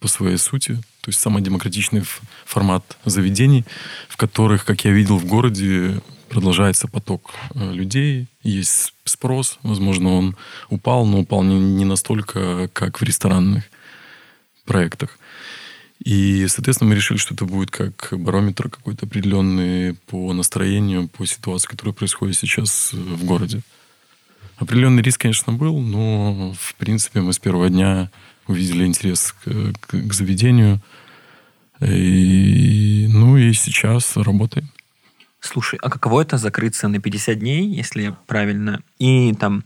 по 0.00 0.08
своей 0.08 0.38
сути. 0.38 0.74
То 1.02 1.08
есть 1.08 1.20
самый 1.20 1.42
демократичный 1.42 2.02
формат 2.44 2.96
заведений, 3.04 3.64
в 4.08 4.16
которых, 4.16 4.64
как 4.64 4.84
я 4.84 4.92
видел 4.92 5.18
в 5.18 5.26
городе, 5.26 6.00
продолжается 6.28 6.88
поток 6.88 7.32
э, 7.54 7.72
людей, 7.72 8.26
есть 8.42 8.94
спрос, 9.04 9.58
возможно, 9.62 10.10
он 10.10 10.36
упал, 10.68 11.06
но 11.06 11.20
упал 11.20 11.42
не, 11.42 11.58
не 11.58 11.84
настолько, 11.84 12.68
как 12.72 13.00
в 13.00 13.04
ресторанных 13.04 13.64
проектах. 14.64 15.18
И, 16.04 16.46
соответственно, 16.48 16.90
мы 16.90 16.96
решили, 16.96 17.18
что 17.18 17.34
это 17.34 17.44
будет 17.44 17.70
как 17.70 18.12
барометр 18.12 18.70
какой-то 18.70 19.06
определенный 19.06 19.94
по 20.06 20.32
настроению, 20.32 21.08
по 21.08 21.26
ситуации, 21.26 21.68
которая 21.68 21.94
происходит 21.94 22.36
сейчас 22.36 22.90
э, 22.92 22.96
в 22.96 23.24
городе. 23.24 23.62
Определенный 24.58 25.02
риск, 25.02 25.20
конечно, 25.20 25.52
был, 25.52 25.80
но, 25.80 26.52
в 26.58 26.74
принципе, 26.76 27.20
мы 27.20 27.32
с 27.32 27.38
первого 27.38 27.68
дня 27.68 28.10
увидели 28.46 28.84
интерес 28.84 29.34
к- 29.44 29.72
к 29.86 30.12
заведению. 30.12 30.80
И, 31.80 33.08
ну 33.12 33.36
и 33.36 33.52
сейчас 33.52 34.16
работаем. 34.16 34.68
Слушай, 35.48 35.78
а 35.82 35.88
каково 35.88 36.22
это 36.22 36.36
закрыться 36.36 36.88
на 36.88 37.00
50 37.00 37.38
дней, 37.38 37.66
если 37.66 38.02
я 38.02 38.12
правильно, 38.26 38.82
и 38.98 39.32
там 39.32 39.64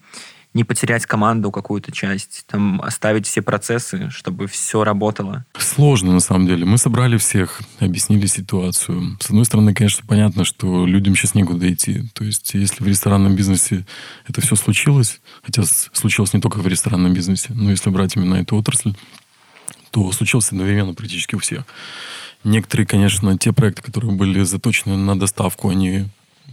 не 0.54 0.62
потерять 0.62 1.06
команду 1.06 1.50
какую-то 1.50 1.90
часть, 1.90 2.44
там 2.46 2.80
оставить 2.82 3.26
все 3.26 3.42
процессы, 3.42 4.10
чтобы 4.10 4.46
все 4.46 4.84
работало? 4.84 5.44
Сложно, 5.58 6.12
на 6.12 6.20
самом 6.20 6.46
деле. 6.46 6.64
Мы 6.64 6.78
собрали 6.78 7.16
всех, 7.16 7.62
объяснили 7.80 8.26
ситуацию. 8.26 9.16
С 9.18 9.30
одной 9.30 9.44
стороны, 9.44 9.74
конечно, 9.74 10.04
понятно, 10.06 10.44
что 10.44 10.86
людям 10.86 11.16
сейчас 11.16 11.34
некуда 11.34 11.72
идти. 11.72 12.04
То 12.12 12.22
есть, 12.22 12.54
если 12.54 12.84
в 12.84 12.86
ресторанном 12.86 13.34
бизнесе 13.34 13.84
это 14.28 14.40
все 14.40 14.54
случилось, 14.54 15.20
хотя 15.42 15.64
случилось 15.64 16.32
не 16.32 16.40
только 16.40 16.58
в 16.58 16.66
ресторанном 16.68 17.12
бизнесе, 17.12 17.48
но 17.54 17.70
если 17.70 17.90
брать 17.90 18.14
именно 18.14 18.36
эту 18.36 18.54
отрасль, 18.54 18.94
то 19.90 20.12
случился 20.12 20.50
одновременно 20.52 20.94
практически 20.94 21.34
у 21.34 21.38
всех. 21.40 21.64
Некоторые, 22.44 22.86
конечно, 22.86 23.36
те 23.38 23.52
проекты, 23.52 23.82
которые 23.82 24.12
были 24.12 24.42
заточены 24.42 24.96
на 24.96 25.18
доставку, 25.18 25.68
они 25.68 26.06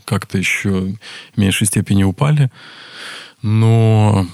как-то 0.05 0.37
еще 0.37 0.95
в 1.33 1.37
меньшей 1.37 1.67
степени 1.67 2.03
упали. 2.03 2.51
Но 3.41 4.27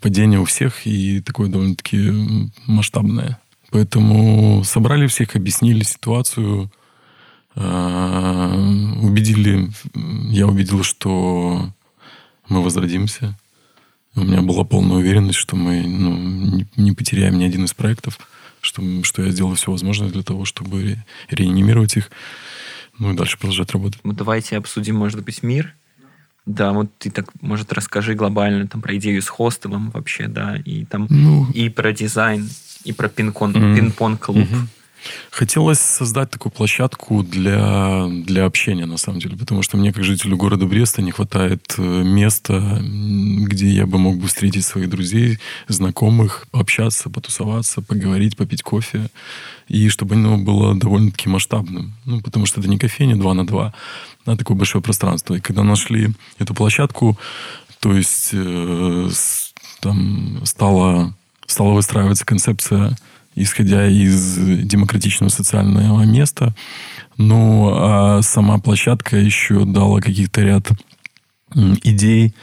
падение 0.00 0.40
у 0.40 0.44
всех 0.44 0.86
и 0.86 1.20
такое 1.20 1.48
довольно-таки 1.48 2.50
масштабное. 2.66 3.38
Поэтому 3.70 4.62
собрали 4.64 5.06
всех, 5.06 5.36
объяснили 5.36 5.82
ситуацию, 5.82 6.70
а, 7.54 8.54
убедили, 9.02 9.70
я 10.30 10.46
убедил, 10.46 10.82
что 10.82 11.70
мы 12.48 12.62
возродимся. 12.62 13.36
У 14.14 14.20
меня 14.20 14.40
была 14.40 14.64
полная 14.64 14.96
уверенность, 14.96 15.38
что 15.38 15.56
мы 15.56 15.82
ну, 15.82 16.16
не, 16.16 16.66
не 16.76 16.92
потеряем 16.92 17.38
ни 17.38 17.44
один 17.44 17.64
из 17.64 17.74
проектов, 17.74 18.18
что, 18.66 18.82
что 19.04 19.22
я 19.22 19.30
сделал 19.30 19.54
все 19.54 19.70
возможное 19.70 20.10
для 20.10 20.22
того, 20.22 20.44
чтобы 20.44 20.82
ре, 20.82 21.04
реанимировать 21.30 21.96
их, 21.96 22.10
ну 22.98 23.12
и 23.12 23.16
дальше 23.16 23.38
продолжать 23.38 23.70
работать. 23.72 24.00
Ну, 24.04 24.12
давайте 24.12 24.56
обсудим, 24.56 24.96
может 24.96 25.22
быть, 25.22 25.42
мир. 25.42 25.74
Да, 26.44 26.72
вот 26.72 26.90
ты 26.98 27.10
так, 27.10 27.26
может, 27.40 27.72
расскажи 27.72 28.14
глобально 28.14 28.68
там 28.68 28.80
про 28.80 28.96
идею 28.96 29.20
с 29.20 29.28
хостелом 29.28 29.90
вообще, 29.90 30.28
да, 30.28 30.56
и 30.56 30.84
там 30.84 31.06
ну, 31.10 31.50
и 31.50 31.68
про 31.68 31.92
дизайн, 31.92 32.48
и 32.84 32.92
про 32.92 33.08
пинг-понг 33.08 33.56
mm-hmm. 33.56 34.66
Хотелось 35.30 35.80
создать 35.80 36.30
такую 36.30 36.52
площадку 36.52 37.22
для, 37.22 38.06
для 38.08 38.44
общения, 38.46 38.86
на 38.86 38.96
самом 38.96 39.20
деле, 39.20 39.36
потому 39.36 39.62
что 39.62 39.76
мне, 39.76 39.92
как 39.92 40.04
жителю 40.04 40.36
города 40.36 40.66
Бреста, 40.66 41.02
не 41.02 41.10
хватает 41.10 41.74
э, 41.78 41.82
места, 41.82 42.80
где 42.82 43.68
я 43.68 43.86
бы 43.86 43.98
мог 43.98 44.16
бы 44.16 44.28
встретить 44.28 44.64
своих 44.64 44.88
друзей, 44.88 45.38
знакомых, 45.68 46.46
пообщаться, 46.50 47.10
потусоваться, 47.10 47.82
поговорить, 47.82 48.36
попить 48.36 48.62
кофе, 48.62 49.10
и 49.68 49.88
чтобы 49.88 50.14
оно 50.14 50.38
было 50.38 50.74
довольно-таки 50.74 51.28
масштабным. 51.28 51.94
Ну, 52.04 52.20
потому 52.20 52.46
что 52.46 52.60
это 52.60 52.68
не 52.68 52.78
кофейня 52.78 53.16
2 53.16 53.34
на 53.34 53.46
2, 53.46 53.74
а 54.26 54.36
такое 54.36 54.56
большое 54.56 54.82
пространство. 54.82 55.34
И 55.34 55.40
когда 55.40 55.62
нашли 55.62 56.10
эту 56.38 56.54
площадку, 56.54 57.18
то 57.80 57.92
есть 57.94 58.30
э, 58.32 59.10
там 59.80 60.40
стала, 60.44 61.14
стала 61.46 61.74
выстраиваться 61.74 62.24
концепция 62.24 62.96
исходя 63.36 63.86
из 63.86 64.36
демократичного 64.36 65.30
социального 65.30 66.02
места. 66.04 66.54
Ну, 67.16 67.70
а 67.72 68.22
сама 68.22 68.58
площадка 68.58 69.16
еще 69.16 69.64
дала 69.64 70.00
каких-то 70.00 70.40
ряд 70.42 70.70
идей, 71.54 72.34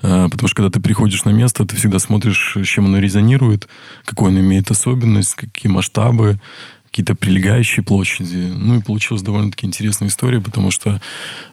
а, 0.00 0.28
Потому 0.28 0.48
что 0.48 0.56
когда 0.56 0.70
ты 0.70 0.80
приходишь 0.80 1.24
на 1.24 1.30
место, 1.30 1.64
ты 1.64 1.76
всегда 1.76 1.98
смотришь, 1.98 2.56
с 2.56 2.66
чем 2.66 2.86
оно 2.86 2.98
резонирует, 2.98 3.68
какой 4.04 4.28
он 4.28 4.38
имеет 4.38 4.70
особенность, 4.70 5.34
какие 5.34 5.70
масштабы, 5.70 6.38
какие-то 6.86 7.14
прилегающие 7.14 7.84
площади. 7.84 8.52
Ну 8.54 8.78
и 8.78 8.82
получилась 8.82 9.22
довольно-таки 9.22 9.66
интересная 9.66 10.08
история, 10.08 10.40
потому 10.40 10.70
что 10.70 11.00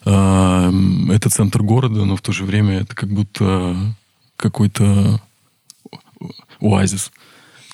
э, 0.06 0.72
это 1.12 1.30
центр 1.30 1.62
города, 1.64 2.06
но 2.06 2.16
в 2.16 2.22
то 2.22 2.32
же 2.32 2.46
время 2.46 2.82
это 2.82 2.96
как 2.96 3.10
будто 3.10 3.96
какой-то 4.38 5.22
оазис 6.62 7.12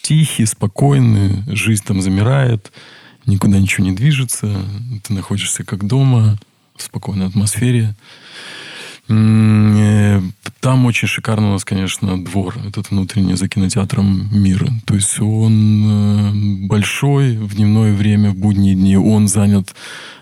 тихий, 0.01 0.45
спокойный, 0.45 1.43
жизнь 1.47 1.83
там 1.85 2.01
замирает, 2.01 2.71
никуда 3.25 3.59
ничего 3.59 3.85
не 3.85 3.93
движется, 3.93 4.63
ты 5.03 5.13
находишься 5.13 5.63
как 5.63 5.85
дома, 5.85 6.37
в 6.75 6.83
спокойной 6.83 7.27
атмосфере. 7.27 7.95
Э, 9.09 10.21
там 10.59 10.85
очень 10.85 11.07
шикарно 11.07 11.49
у 11.49 11.53
нас, 11.53 11.65
конечно, 11.65 12.23
двор, 12.23 12.55
этот 12.65 12.91
внутренний 12.91 13.35
за 13.35 13.47
кинотеатром 13.47 14.29
мира. 14.31 14.69
То 14.85 14.95
есть 14.95 15.19
он 15.19 16.63
э, 16.63 16.67
большой 16.67 17.37
в 17.37 17.55
дневное 17.55 17.93
время, 17.93 18.31
в 18.31 18.35
будние 18.35 18.75
дни. 18.75 18.97
Он 18.97 19.27
занят 19.27 19.75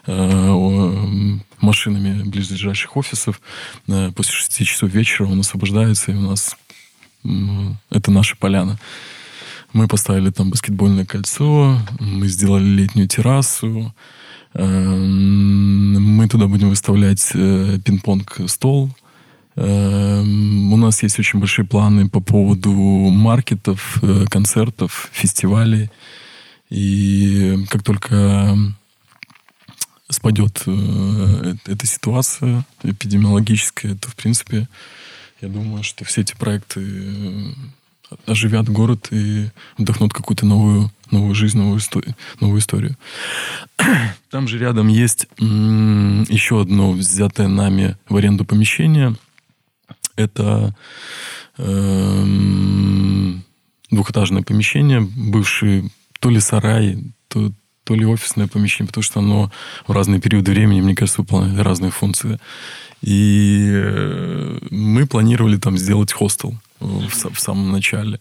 э, 0.07 1.37
машинами 1.61 2.23
близлежащих 2.23 2.95
офисов. 2.95 3.41
После 3.85 4.33
шести 4.33 4.65
часов 4.65 4.91
вечера 4.91 5.27
он 5.27 5.41
освобождается, 5.41 6.11
и 6.11 6.15
у 6.15 6.21
нас 6.21 6.55
это 7.89 8.11
наша 8.11 8.37
поляна. 8.37 8.79
Мы 9.73 9.87
поставили 9.87 10.31
там 10.31 10.49
баскетбольное 10.49 11.05
кольцо, 11.05 11.79
мы 11.99 12.27
сделали 12.27 12.63
летнюю 12.63 13.07
террасу, 13.07 13.93
эм, 14.53 16.01
мы 16.01 16.27
туда 16.27 16.47
будем 16.47 16.69
выставлять 16.69 17.29
э, 17.35 17.77
пинг-понг 17.85 18.41
стол. 18.47 18.89
Эм, 19.55 20.73
у 20.73 20.77
нас 20.77 21.03
есть 21.03 21.19
очень 21.19 21.39
большие 21.39 21.65
планы 21.65 22.09
по 22.09 22.19
поводу 22.19 22.71
маркетов, 22.71 23.99
э, 24.01 24.25
концертов, 24.29 25.09
фестивалей. 25.11 25.91
И 26.71 27.65
как 27.69 27.83
только 27.83 28.57
спадет 30.09 30.63
э, 30.65 31.55
эта 31.67 31.85
ситуация 31.85 32.65
эпидемиологическая, 32.81 33.95
то, 33.95 34.09
в 34.09 34.15
принципе, 34.15 34.67
я 35.41 35.47
думаю, 35.47 35.83
что 35.83 36.05
все 36.05 36.21
эти 36.21 36.35
проекты 36.35 37.53
оживят 38.25 38.69
город 38.69 39.07
и 39.11 39.49
вдохнут 39.77 40.13
какую-то 40.13 40.45
новую, 40.45 40.91
новую 41.11 41.35
жизнь, 41.35 41.57
новую, 41.57 41.79
историю, 41.79 42.15
новую 42.39 42.59
историю. 42.59 42.97
Там 44.29 44.47
же 44.47 44.57
рядом 44.57 44.87
есть 44.87 45.27
еще 45.37 46.61
одно 46.61 46.91
взятое 46.91 47.47
нами 47.47 47.97
в 48.07 48.15
аренду 48.15 48.45
помещение. 48.45 49.15
Это 50.15 50.75
э, 51.57 52.25
двухэтажное 53.91 54.43
помещение, 54.43 55.01
бывший 55.01 55.91
то 56.19 56.29
ли 56.29 56.39
сарай, 56.39 57.13
то, 57.29 57.51
то 57.85 57.95
ли 57.95 58.05
офисное 58.05 58.47
помещение, 58.47 58.87
потому 58.87 59.03
что 59.03 59.19
оно 59.19 59.51
в 59.87 59.91
разные 59.91 60.19
периоды 60.19 60.51
времени, 60.51 60.81
мне 60.81 60.95
кажется, 60.95 61.21
выполняли 61.21 61.61
разные 61.61 61.91
функции. 61.91 62.39
И 63.01 63.69
э, 63.71 64.59
мы 64.71 65.07
планировали 65.07 65.55
там 65.57 65.77
сделать 65.77 66.11
хостел 66.11 66.59
в, 66.79 67.33
в 67.33 67.39
самом 67.39 67.71
начале. 67.71 68.19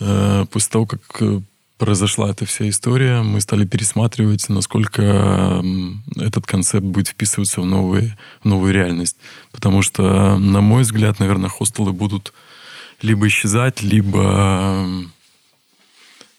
Э, 0.00 0.46
после 0.50 0.70
того, 0.70 0.86
как 0.86 1.00
э, 1.20 1.40
произошла 1.78 2.30
эта 2.30 2.46
вся 2.46 2.68
история, 2.68 3.22
мы 3.22 3.40
стали 3.40 3.66
пересматривать, 3.66 4.48
насколько 4.48 5.62
этот 6.16 6.46
концепт 6.46 6.84
будет 6.84 7.08
вписываться 7.08 7.60
в, 7.60 7.66
новые, 7.66 8.16
в 8.42 8.46
новую 8.46 8.72
реальность. 8.72 9.16
Потому 9.52 9.82
что, 9.82 10.38
на 10.38 10.60
мой 10.60 10.82
взгляд, 10.82 11.18
наверное, 11.18 11.50
хостелы 11.50 11.92
будут 11.92 12.32
либо 13.02 13.26
исчезать, 13.26 13.82
либо 13.82 14.86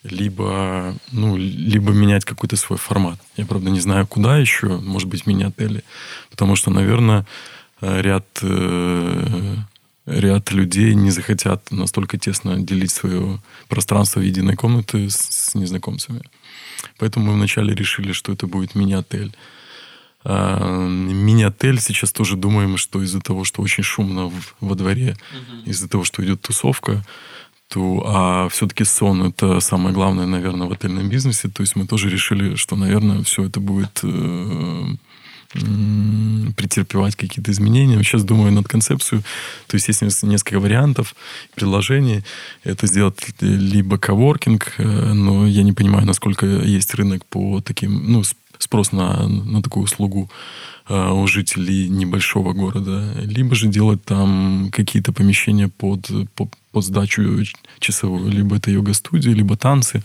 либо, 0.03 0.95
ну, 1.11 1.35
либо 1.35 1.91
менять 1.91 2.25
какой-то 2.25 2.55
свой 2.57 2.77
формат. 2.77 3.19
Я, 3.37 3.45
правда, 3.45 3.71
не 3.71 3.79
знаю, 3.79 4.05
куда 4.05 4.37
еще, 4.37 4.67
может 4.67 5.09
быть, 5.09 5.25
мини-отели. 5.25 5.83
Потому 6.29 6.55
что, 6.55 6.69
наверное, 6.69 7.25
э, 8.43 9.55
ряд 10.05 10.51
людей 10.51 10.93
не 10.93 11.11
захотят 11.11 11.71
настолько 11.71 12.17
тесно 12.17 12.59
делить 12.59 12.91
свое 12.91 13.39
пространство 13.67 14.19
в 14.19 14.23
единой 14.23 14.55
комнаты 14.55 15.09
с, 15.09 15.15
с 15.15 15.55
незнакомцами. 15.55 16.21
Поэтому 16.97 17.27
мы 17.27 17.33
вначале 17.33 17.73
решили, 17.73 18.11
что 18.11 18.31
это 18.31 18.47
будет 18.47 18.75
мини-отель. 18.75 19.35
А, 20.23 20.87
мини-отель 20.87 21.79
сейчас 21.79 22.11
тоже 22.11 22.35
думаем, 22.35 22.77
что 22.77 23.01
из-за 23.01 23.19
того, 23.19 23.43
что 23.43 23.61
очень 23.61 23.83
шумно 23.83 24.29
в, 24.29 24.55
во 24.59 24.75
дворе, 24.75 25.17
угу. 25.31 25.69
из-за 25.69 25.89
того, 25.89 26.03
что 26.03 26.23
идет 26.23 26.41
тусовка, 26.41 27.03
то, 27.67 28.03
а 28.05 28.49
все-таки 28.49 28.83
сон 28.83 29.23
это 29.23 29.59
самое 29.59 29.93
главное, 29.93 30.27
наверное, 30.27 30.67
в 30.67 30.71
отельном 30.71 31.09
бизнесе. 31.09 31.49
То 31.49 31.61
есть 31.61 31.75
мы 31.75 31.87
тоже 31.87 32.09
решили, 32.09 32.55
что, 32.55 32.75
наверное, 32.75 33.23
все 33.23 33.45
это 33.45 33.59
будет 33.59 33.99
э, 34.03 34.95
претерпевать 36.55 37.15
какие-то 37.15 37.51
изменения. 37.51 38.01
Сейчас 38.03 38.23
думаю 38.23 38.51
над 38.51 38.67
концепцией. 38.67 39.21
То 39.67 39.75
есть 39.75 39.87
есть 39.87 40.23
несколько 40.23 40.59
вариантов 40.59 41.15
предложений. 41.55 42.23
Это 42.63 42.87
сделать 42.87 43.17
либо 43.41 43.97
коворкинг, 43.97 44.75
э, 44.77 45.13
но 45.13 45.47
я 45.47 45.63
не 45.63 45.73
понимаю, 45.73 46.05
насколько 46.05 46.45
есть 46.45 46.93
рынок 46.95 47.25
по 47.25 47.61
таким, 47.61 48.11
ну, 48.11 48.23
спрос 48.59 48.91
на, 48.91 49.27
на 49.27 49.61
такую 49.61 49.83
услугу 49.83 50.29
э, 50.87 51.11
у 51.11 51.27
жителей 51.27 51.89
небольшого 51.89 52.53
города, 52.53 53.13
либо 53.21 53.55
же 53.55 53.67
делать 53.67 54.03
там 54.03 54.69
какие-то 54.71 55.11
помещения 55.13 55.67
под, 55.67 56.09
под, 56.35 56.49
под 56.75 56.83
сдачу 56.83 57.21
часовую. 57.79 58.29
Либо 58.29 58.57
это 58.57 58.69
йога-студия, 58.69 59.33
либо 59.33 59.55
танцы, 59.55 60.03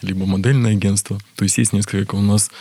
либо 0.00 0.26
модельное 0.26 0.70
агентство. 0.70 1.18
То 1.34 1.42
есть 1.42 1.58
есть 1.58 1.72
несколько 1.72 2.14
у 2.14 2.22
нас 2.22 2.52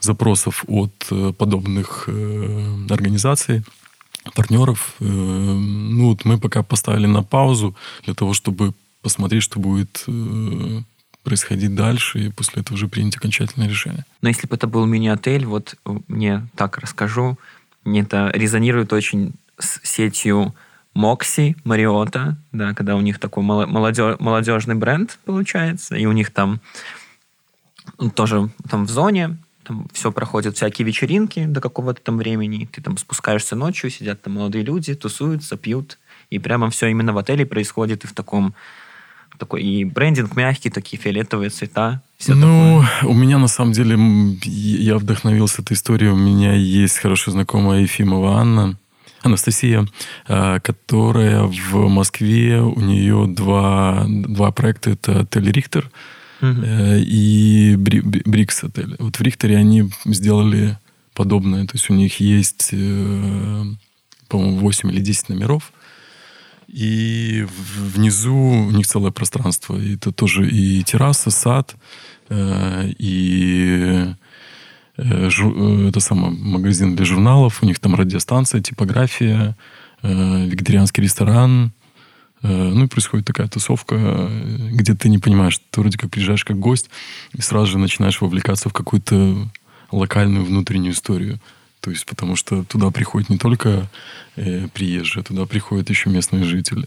запросов 0.00 0.64
от 0.66 0.92
э, 1.12 1.32
подобных 1.32 2.08
э, 2.08 2.86
организаций, 2.90 3.62
партнеров. 4.34 4.96
Э, 4.98 5.04
ну 5.04 6.08
вот 6.08 6.24
мы 6.24 6.40
пока 6.40 6.64
поставили 6.64 7.06
на 7.06 7.22
паузу 7.22 7.76
для 8.04 8.14
того, 8.14 8.34
чтобы 8.34 8.72
посмотреть, 9.02 9.44
что 9.44 9.60
будет 9.60 10.04
происходить 11.22 11.76
дальше, 11.76 12.26
и 12.26 12.30
после 12.32 12.62
этого 12.62 12.74
уже 12.74 12.88
принять 12.88 13.16
окончательное 13.16 13.68
решение. 13.68 14.04
Но 14.20 14.28
если 14.30 14.48
бы 14.48 14.56
это 14.56 14.66
был 14.66 14.84
мини-отель, 14.84 15.46
вот 15.46 15.76
мне 16.08 16.48
так 16.56 16.78
расскажу, 16.78 17.38
мне 17.84 18.00
это 18.00 18.32
резонирует 18.34 18.92
очень 18.92 19.34
с 19.60 19.80
сетью 19.84 20.54
Мокси, 20.96 21.56
Мариота, 21.64 22.38
да, 22.52 22.72
когда 22.72 22.96
у 22.96 23.02
них 23.02 23.18
такой 23.18 23.42
молодежь, 23.42 24.16
молодежный 24.18 24.74
бренд 24.74 25.18
получается, 25.26 25.94
и 25.94 26.06
у 26.06 26.12
них 26.12 26.30
там 26.30 26.60
ну, 27.98 28.10
тоже 28.10 28.48
там 28.70 28.86
в 28.86 28.90
зоне, 28.90 29.36
там 29.62 29.88
все 29.92 30.10
проходят 30.10 30.56
всякие 30.56 30.86
вечеринки 30.86 31.44
до 31.44 31.60
какого-то 31.60 32.00
там 32.00 32.16
времени, 32.16 32.66
ты 32.72 32.80
там 32.80 32.96
спускаешься 32.96 33.56
ночью, 33.56 33.90
сидят 33.90 34.22
там 34.22 34.34
молодые 34.34 34.64
люди, 34.64 34.94
тусуются, 34.94 35.58
пьют, 35.58 35.98
и 36.30 36.38
прямо 36.38 36.70
все 36.70 36.86
именно 36.86 37.12
в 37.12 37.18
отеле 37.18 37.44
происходит 37.44 38.04
и 38.04 38.06
в 38.06 38.14
таком 38.14 38.54
такой 39.38 39.62
и 39.62 39.84
брендинг 39.84 40.34
мягкий, 40.34 40.70
такие 40.70 40.98
фиолетовые 41.00 41.50
цвета. 41.50 42.00
Все 42.16 42.34
ну, 42.34 42.82
такое. 42.82 43.10
у 43.10 43.14
меня 43.14 43.36
на 43.36 43.48
самом 43.48 43.72
деле, 43.72 43.98
я 44.44 44.96
вдохновился 44.96 45.60
этой 45.60 45.74
историей. 45.74 46.10
У 46.10 46.16
меня 46.16 46.54
есть 46.54 46.96
хорошая 46.96 47.34
знакомая 47.34 47.82
Ефимова 47.82 48.38
Анна, 48.38 48.78
Анастасия, 49.26 49.86
а, 50.26 50.60
которая 50.60 51.42
в 51.42 51.88
Москве, 51.88 52.60
у 52.60 52.80
нее 52.80 53.26
два, 53.28 54.06
два 54.08 54.50
проекта. 54.50 54.90
Это 54.90 55.20
отель 55.20 55.50
«Рихтер», 55.50 55.90
угу. 56.40 56.62
и 56.96 57.76
Брикс 57.76 58.64
отель. 58.64 58.96
Вот 58.98 59.16
в 59.16 59.22
Рихтере 59.22 59.56
они 59.56 59.90
сделали 60.04 60.78
подобное. 61.16 61.66
То 61.66 61.74
есть 61.74 61.90
у 61.90 61.94
них 61.94 62.20
есть, 62.20 62.68
э, 62.72 63.64
по-моему, 64.28 64.58
8 64.58 64.92
или 64.92 65.00
10 65.00 65.30
номеров. 65.30 65.72
И 66.68 67.46
внизу 67.48 68.36
у 68.36 68.70
них 68.70 68.86
целое 68.86 69.10
пространство. 69.10 69.76
И 69.76 69.96
это 69.96 70.12
тоже 70.12 70.48
и 70.48 70.82
терраса, 70.84 71.30
сад, 71.30 71.74
э, 72.28 72.90
и 72.98 74.14
это 74.96 76.00
самый 76.00 76.30
магазин 76.30 76.96
для 76.96 77.04
журналов. 77.04 77.62
У 77.62 77.66
них 77.66 77.78
там 77.78 77.94
радиостанция, 77.94 78.62
типография, 78.62 79.56
вегетарианский 80.02 81.02
ресторан, 81.02 81.72
Э, 82.42 82.48
ну 82.48 82.84
и 82.84 82.88
происходит 82.88 83.26
такая 83.26 83.48
тусовка, 83.48 83.96
э, 83.98 84.68
где 84.72 84.94
ты 84.94 85.08
не 85.08 85.18
понимаешь, 85.18 85.60
ты 85.70 85.80
вроде 85.80 85.98
как 85.98 86.10
приезжаешь 86.10 86.44
как 86.44 86.58
гость, 86.58 86.90
и 87.32 87.40
сразу 87.40 87.66
же 87.66 87.78
начинаешь 87.78 88.20
вовлекаться 88.20 88.68
в 88.68 88.72
какую-то 88.72 89.48
локальную 89.90 90.44
внутреннюю 90.44 90.92
историю. 90.92 91.40
То 91.80 91.90
есть 91.90 92.06
потому 92.06 92.36
что 92.36 92.64
туда 92.64 92.90
приходят 92.90 93.30
не 93.30 93.38
только 93.38 93.88
э, 94.36 94.68
приезжие, 94.72 95.24
туда 95.24 95.46
приходят 95.46 95.88
еще 95.90 96.10
местные 96.10 96.44
жители. 96.44 96.86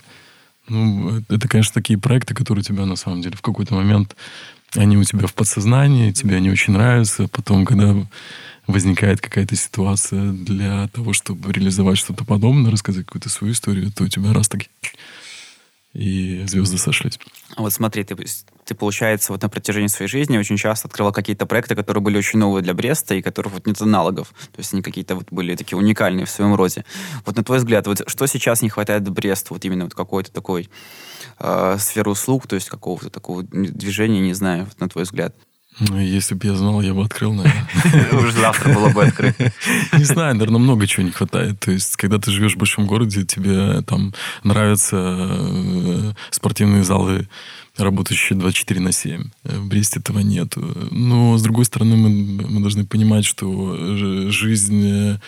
Ну, 0.70 1.22
это, 1.30 1.48
конечно, 1.48 1.74
такие 1.74 2.00
проекты, 2.00 2.34
которые 2.34 2.64
тебя 2.64 2.86
на 2.86 2.96
самом 2.96 3.22
деле 3.22 3.36
в 3.36 3.42
какой-то 3.42 3.74
момент, 3.74 4.16
они 4.76 4.98
у 4.98 5.04
тебя 5.04 5.28
в 5.28 5.34
подсознании, 5.34 6.12
тебе 6.12 6.38
они 6.38 6.50
очень 6.50 6.74
нравятся. 6.74 7.28
Потом, 7.28 7.66
когда 7.66 7.96
возникает 8.68 9.20
какая-то 9.20 9.56
ситуация 9.56 10.32
для 10.32 10.88
того, 10.90 11.14
чтобы 11.14 11.52
реализовать 11.52 11.98
что-то 11.98 12.24
подобное, 12.24 12.72
рассказать 12.72 13.06
какую-то 13.06 13.30
свою 13.30 13.54
историю, 13.54 13.92
то 13.92 14.04
у 14.04 14.08
тебя 14.08 14.32
раз 14.32 14.48
так 14.48 14.62
и 15.94 16.44
звезды 16.48 16.78
сошлись. 16.78 17.20
Вот 17.58 17.74
смотри, 17.74 18.04
ты, 18.04 18.16
ты, 18.70 18.76
получается, 18.76 19.32
вот 19.32 19.42
на 19.42 19.50
протяжении 19.50 19.88
своей 19.88 20.10
жизни 20.10 20.38
очень 20.38 20.56
часто 20.56 20.88
открывал 20.88 21.12
какие-то 21.12 21.48
проекты, 21.48 21.74
которые 21.76 22.04
были 22.04 22.20
очень 22.20 22.38
новые 22.38 22.62
для 22.62 22.76
Бреста 22.76 23.16
и 23.16 23.22
которых 23.24 23.54
вот 23.54 23.66
нет 23.66 23.82
аналогов. 23.82 24.28
То 24.52 24.60
есть 24.60 24.74
они 24.74 24.84
какие-то 24.84 25.16
вот 25.16 25.26
были 25.32 25.56
такие 25.56 25.76
уникальные 25.76 26.28
в 26.28 26.30
своем 26.30 26.54
роде. 26.54 26.86
Вот 27.26 27.36
на 27.36 27.44
твой 27.44 27.58
взгляд, 27.58 27.88
вот 27.88 28.04
что 28.06 28.28
сейчас 28.28 28.62
не 28.62 28.70
хватает 28.70 29.10
Бресту? 29.10 29.56
Вот 29.56 29.66
именно 29.66 29.86
вот 29.86 29.96
какой-то 29.96 30.32
такой 30.32 30.70
э, 31.40 31.78
сферы 31.80 32.12
услуг, 32.12 32.46
то 32.46 32.56
есть 32.56 32.70
какого-то 32.70 33.10
такого 33.10 33.42
движения, 33.42 34.20
не 34.20 34.34
знаю, 34.34 34.66
вот 34.66 34.80
на 34.80 34.88
твой 34.88 35.06
взгляд. 35.06 35.34
Ну, 35.80 35.98
если 35.98 36.36
бы 36.36 36.46
я 36.46 36.56
знал, 36.56 36.82
я 36.82 36.94
бы 36.94 37.04
открыл, 37.04 37.34
наверное. 37.34 37.68
Уже 38.12 38.34
завтра 38.34 38.74
было 38.74 38.90
бы 38.90 39.04
открыт. 39.04 39.36
Не 39.94 40.04
знаю, 40.04 40.36
наверное, 40.36 40.60
много 40.60 40.86
чего 40.86 41.04
не 41.04 41.12
хватает. 41.12 41.60
То 41.60 41.72
есть, 41.72 41.96
когда 41.96 42.20
ты 42.20 42.32
живешь 42.32 42.56
в 42.56 42.58
большом 42.58 42.86
городе, 42.86 43.26
тебе 43.26 43.82
там 43.82 44.14
нравятся 44.44 44.98
э, 44.98 46.14
спортивные 46.32 46.84
залы, 46.84 47.30
работающие 47.80 48.38
24 48.38 48.80
на 48.82 48.92
7. 48.92 49.24
В 49.44 49.68
Бресте 49.68 50.00
этого 50.00 50.20
нет. 50.20 50.54
Но, 50.92 51.38
с 51.38 51.42
другой 51.42 51.66
стороны, 51.66 51.96
мы, 51.96 52.10
мы 52.48 52.62
должны 52.62 52.86
понимать, 52.86 53.26
что 53.26 54.30
жизнь, 54.30 55.20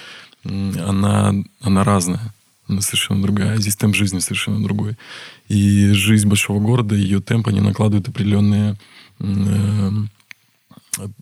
она, 0.43 1.33
она 1.61 1.83
разная. 1.83 2.33
Она 2.67 2.81
совершенно 2.81 3.21
другая. 3.21 3.57
Здесь 3.57 3.75
темп 3.75 3.95
жизни 3.95 4.19
совершенно 4.19 4.63
другой. 4.63 4.95
И 5.49 5.91
жизнь 5.91 6.27
большого 6.27 6.59
города, 6.59 6.95
ее 6.95 7.19
темп, 7.19 7.49
они 7.49 7.59
накладывают 7.59 8.07
определенные 8.07 8.77
э, 9.19 9.91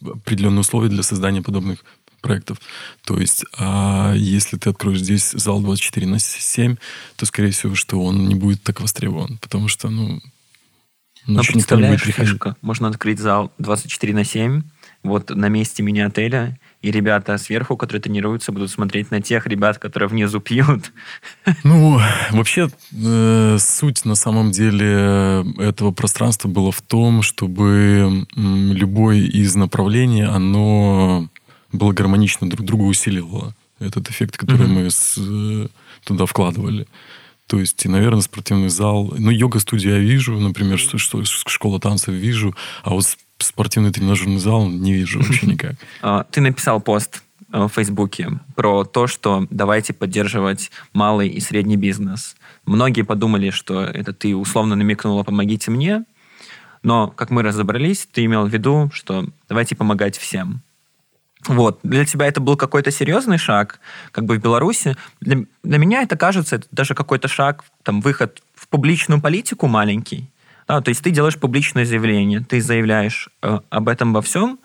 определенные 0.01 0.61
условия 0.61 0.89
для 0.89 1.03
создания 1.03 1.41
подобных 1.41 1.83
проектов. 2.21 2.59
То 3.05 3.19
есть, 3.19 3.45
а 3.57 4.13
если 4.13 4.57
ты 4.57 4.69
откроешь 4.69 4.99
здесь 4.99 5.31
зал 5.31 5.61
24 5.61 6.07
на 6.07 6.19
7, 6.19 6.75
то, 7.15 7.25
скорее 7.25 7.51
всего, 7.51 7.75
что 7.75 8.01
он 8.01 8.27
не 8.27 8.35
будет 8.35 8.61
так 8.63 8.81
востребован, 8.81 9.37
потому 9.37 9.67
что, 9.67 9.89
ну, 9.89 10.21
но 11.29 11.41
представляешь, 11.43 12.01
фишка. 12.01 12.55
Можно 12.61 12.87
открыть 12.87 13.19
зал 13.19 13.51
24 13.57 14.13
на 14.13 14.23
7, 14.23 14.63
вот 15.03 15.29
на 15.29 15.47
месте 15.47 15.83
мини-отеля, 15.83 16.57
и 16.81 16.91
ребята 16.91 17.37
сверху, 17.37 17.77
которые 17.77 18.01
тренируются, 18.01 18.51
будут 18.51 18.71
смотреть 18.71 19.11
на 19.11 19.21
тех 19.21 19.47
ребят, 19.47 19.77
которые 19.77 20.09
внизу 20.09 20.39
пьют. 20.39 20.91
Ну, 21.63 21.99
вообще, 22.31 22.69
э, 22.91 23.57
суть 23.59 24.05
на 24.05 24.15
самом 24.15 24.51
деле 24.51 25.45
этого 25.57 25.91
пространства 25.91 26.47
была 26.47 26.71
в 26.71 26.81
том, 26.81 27.21
чтобы 27.21 28.25
любое 28.35 29.17
из 29.17 29.55
направлений, 29.55 30.23
оно 30.23 31.29
было 31.71 31.91
гармонично 31.91 32.49
друг 32.49 32.65
друга 32.65 32.83
усиливало. 32.83 33.53
Этот 33.79 34.09
эффект, 34.09 34.37
который 34.37 34.67
mm-hmm. 34.67 34.83
мы 34.83 34.91
с, 34.91 35.15
э, 35.17 35.67
туда 36.03 36.25
вкладывали. 36.25 36.87
То 37.49 37.59
есть, 37.59 37.83
и, 37.83 37.89
наверное, 37.89 38.21
спортивный 38.21 38.69
зал. 38.69 39.11
Ну, 39.17 39.31
йога-студию 39.31 39.95
я 39.95 39.99
вижу, 39.99 40.39
например, 40.39 40.77
что, 40.77 40.99
что 40.99 41.23
школа 41.25 41.79
танцев 41.79 42.13
вижу, 42.13 42.55
а 42.83 42.91
вот 42.91 43.05
спортивный 43.39 43.91
тренажерный 43.91 44.37
зал 44.37 44.69
не 44.69 44.93
вижу 44.93 45.19
вообще 45.23 45.47
никак. 45.47 45.73
А, 46.03 46.25
ты 46.25 46.41
написал 46.41 46.79
пост 46.79 47.23
э, 47.51 47.63
в 47.63 47.69
Фейсбуке 47.69 48.39
про 48.55 48.83
то, 48.83 49.07
что 49.07 49.47
давайте 49.49 49.93
поддерживать 49.93 50.69
малый 50.93 51.27
и 51.27 51.39
средний 51.39 51.75
бизнес. 51.75 52.35
Многие 52.67 53.01
подумали, 53.01 53.49
что 53.49 53.81
это 53.81 54.13
ты 54.13 54.35
условно 54.35 54.75
намекнула 54.75 55.23
«помогите 55.23 55.71
мне», 55.71 56.05
но, 56.83 57.07
как 57.07 57.31
мы 57.31 57.41
разобрались, 57.41 58.07
ты 58.11 58.25
имел 58.25 58.45
в 58.45 58.53
виду, 58.53 58.91
что 58.93 59.25
давайте 59.49 59.75
помогать 59.75 60.17
всем. 60.17 60.61
Вот. 61.47 61.79
Для 61.83 62.05
тебя 62.05 62.27
это 62.27 62.41
был 62.41 62.57
какой-то 62.57 62.91
серьезный 62.91 63.37
шаг, 63.37 63.79
как 64.11 64.25
бы 64.25 64.37
в 64.37 64.41
Беларуси. 64.41 64.95
Для, 65.21 65.45
для 65.63 65.77
меня 65.77 66.01
это 66.01 66.17
кажется, 66.17 66.57
это 66.57 66.67
даже 66.71 66.95
какой-то 66.95 67.27
шаг, 67.27 67.63
там, 67.83 68.01
выход 68.01 68.41
в 68.55 68.67
публичную 68.67 69.21
политику 69.21 69.67
маленький. 69.67 70.29
Да, 70.67 70.81
то 70.81 70.89
есть 70.89 71.01
ты 71.01 71.11
делаешь 71.11 71.37
публичное 71.37 71.85
заявление, 71.85 72.41
ты 72.41 72.61
заявляешь 72.61 73.29
э, 73.41 73.59
об 73.69 73.89
этом 73.89 74.13
во 74.13 74.21
всем, 74.21 74.59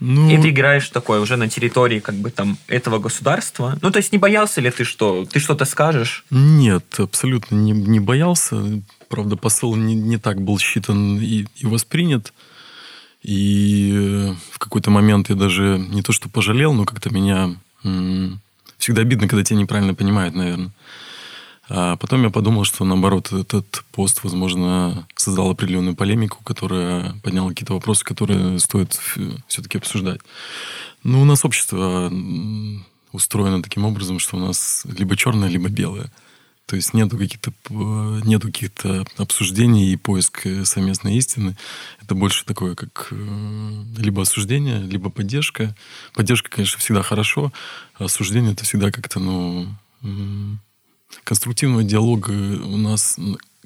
ну... 0.00 0.30
И 0.30 0.40
ты 0.40 0.48
играешь 0.48 0.88
такое 0.88 1.20
уже 1.20 1.36
на 1.36 1.48
территории 1.48 2.00
как 2.00 2.14
бы 2.14 2.30
там 2.30 2.56
этого 2.68 2.98
государства. 2.98 3.78
Ну, 3.82 3.90
то 3.90 3.98
есть 3.98 4.12
не 4.12 4.18
боялся 4.18 4.60
ли 4.62 4.70
ты, 4.70 4.84
что 4.84 5.26
ты 5.26 5.38
что-то 5.38 5.66
скажешь? 5.66 6.24
Нет, 6.30 6.98
абсолютно 6.98 7.54
не, 7.54 7.72
не 7.72 8.00
боялся. 8.00 8.82
Правда, 9.08 9.36
посыл 9.36 9.76
не, 9.76 9.94
не 9.94 10.16
так 10.16 10.40
был 10.40 10.58
считан 10.58 11.18
и, 11.18 11.44
и 11.54 11.66
воспринят. 11.66 12.32
И 13.22 13.92
э, 13.94 14.34
в 14.52 14.58
какой-то 14.58 14.90
момент 14.90 15.28
я 15.30 15.36
даже 15.36 15.78
не 15.90 16.02
то 16.02 16.12
что 16.12 16.28
пожалел, 16.28 16.72
но 16.72 16.84
как-то 16.84 17.10
меня... 17.10 17.56
Всегда 18.78 19.02
обидно, 19.02 19.28
когда 19.28 19.44
тебя 19.44 19.58
неправильно 19.58 19.94
понимают, 19.94 20.34
наверное. 20.34 20.70
А 21.68 21.96
потом 21.96 22.24
я 22.24 22.30
подумал, 22.30 22.64
что 22.64 22.84
наоборот, 22.84 23.30
этот 23.32 23.84
пост, 23.92 24.24
возможно, 24.24 25.06
создал 25.14 25.50
определенную 25.50 25.94
полемику, 25.94 26.42
которая 26.42 27.14
подняла 27.22 27.50
какие-то 27.50 27.74
вопросы, 27.74 28.04
которые 28.04 28.58
стоит 28.58 28.98
все-таки 29.46 29.78
обсуждать. 29.78 30.20
Ну, 31.04 31.22
у 31.22 31.24
нас 31.24 31.44
общество 31.44 32.10
устроено 33.12 33.62
таким 33.62 33.84
образом, 33.84 34.18
что 34.18 34.36
у 34.36 34.40
нас 34.40 34.84
либо 34.84 35.16
черное, 35.16 35.48
либо 35.48 35.68
белое. 35.68 36.10
То 36.70 36.76
есть 36.76 36.94
нету 36.94 37.18
каких-то 37.18 37.52
нету 37.68 38.46
каких-то 38.46 39.04
обсуждений 39.16 39.90
и 39.90 39.96
поиск 39.96 40.46
совместной 40.62 41.16
истины. 41.16 41.56
Это 42.00 42.14
больше 42.14 42.44
такое, 42.44 42.76
как 42.76 43.08
э, 43.10 43.84
либо 43.98 44.22
осуждение, 44.22 44.80
либо 44.80 45.10
поддержка. 45.10 45.74
Поддержка, 46.14 46.48
конечно, 46.48 46.78
всегда 46.78 47.02
хорошо, 47.02 47.52
а 47.98 48.04
осуждение 48.04 48.52
это 48.52 48.62
всегда 48.62 48.92
как-то, 48.92 49.18
ну, 49.18 49.66
Конструктивного 51.24 51.82
диалога 51.82 52.30
у 52.30 52.76
нас, 52.76 53.18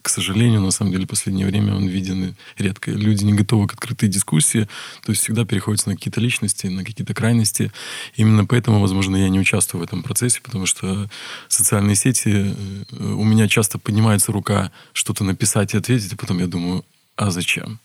к 0.05 0.11
сожалению, 0.11 0.61
на 0.61 0.71
самом 0.71 0.93
деле, 0.93 1.07
в 1.07 1.09
последнее 1.09 1.47
время 1.47 1.75
он 1.75 1.87
виден 1.87 2.37
редко. 2.59 2.91
Люди 2.91 3.25
не 3.25 3.33
готовы 3.33 3.67
к 3.67 3.73
открытой 3.73 4.11
дискуссии, 4.11 4.69
то 5.03 5.13
есть 5.13 5.23
всегда 5.23 5.47
переходится 5.47 5.89
на 5.89 5.97
какие-то 5.97 6.21
личности, 6.21 6.67
на 6.67 6.85
какие-то 6.85 7.15
крайности. 7.15 7.73
Именно 8.15 8.45
поэтому, 8.45 8.81
возможно, 8.81 9.17
я 9.17 9.31
не 9.31 9.41
участвую 9.41 9.81
в 9.81 9.85
этом 9.85 10.03
процессе, 10.03 10.43
потому 10.43 10.67
что 10.67 11.09
социальные 11.49 11.97
сети, 11.97 12.29
э, 12.29 12.85
у 12.93 13.25
меня 13.25 13.49
часто 13.49 13.79
поднимается 13.79 14.31
рука 14.31 14.73
что-то 14.93 15.25
написать 15.25 15.73
и 15.73 15.79
ответить, 15.79 16.13
а 16.13 16.17
потом 16.17 16.39
я 16.39 16.49
думаю, 16.49 16.85
а 17.17 17.31
зачем? 17.31 17.79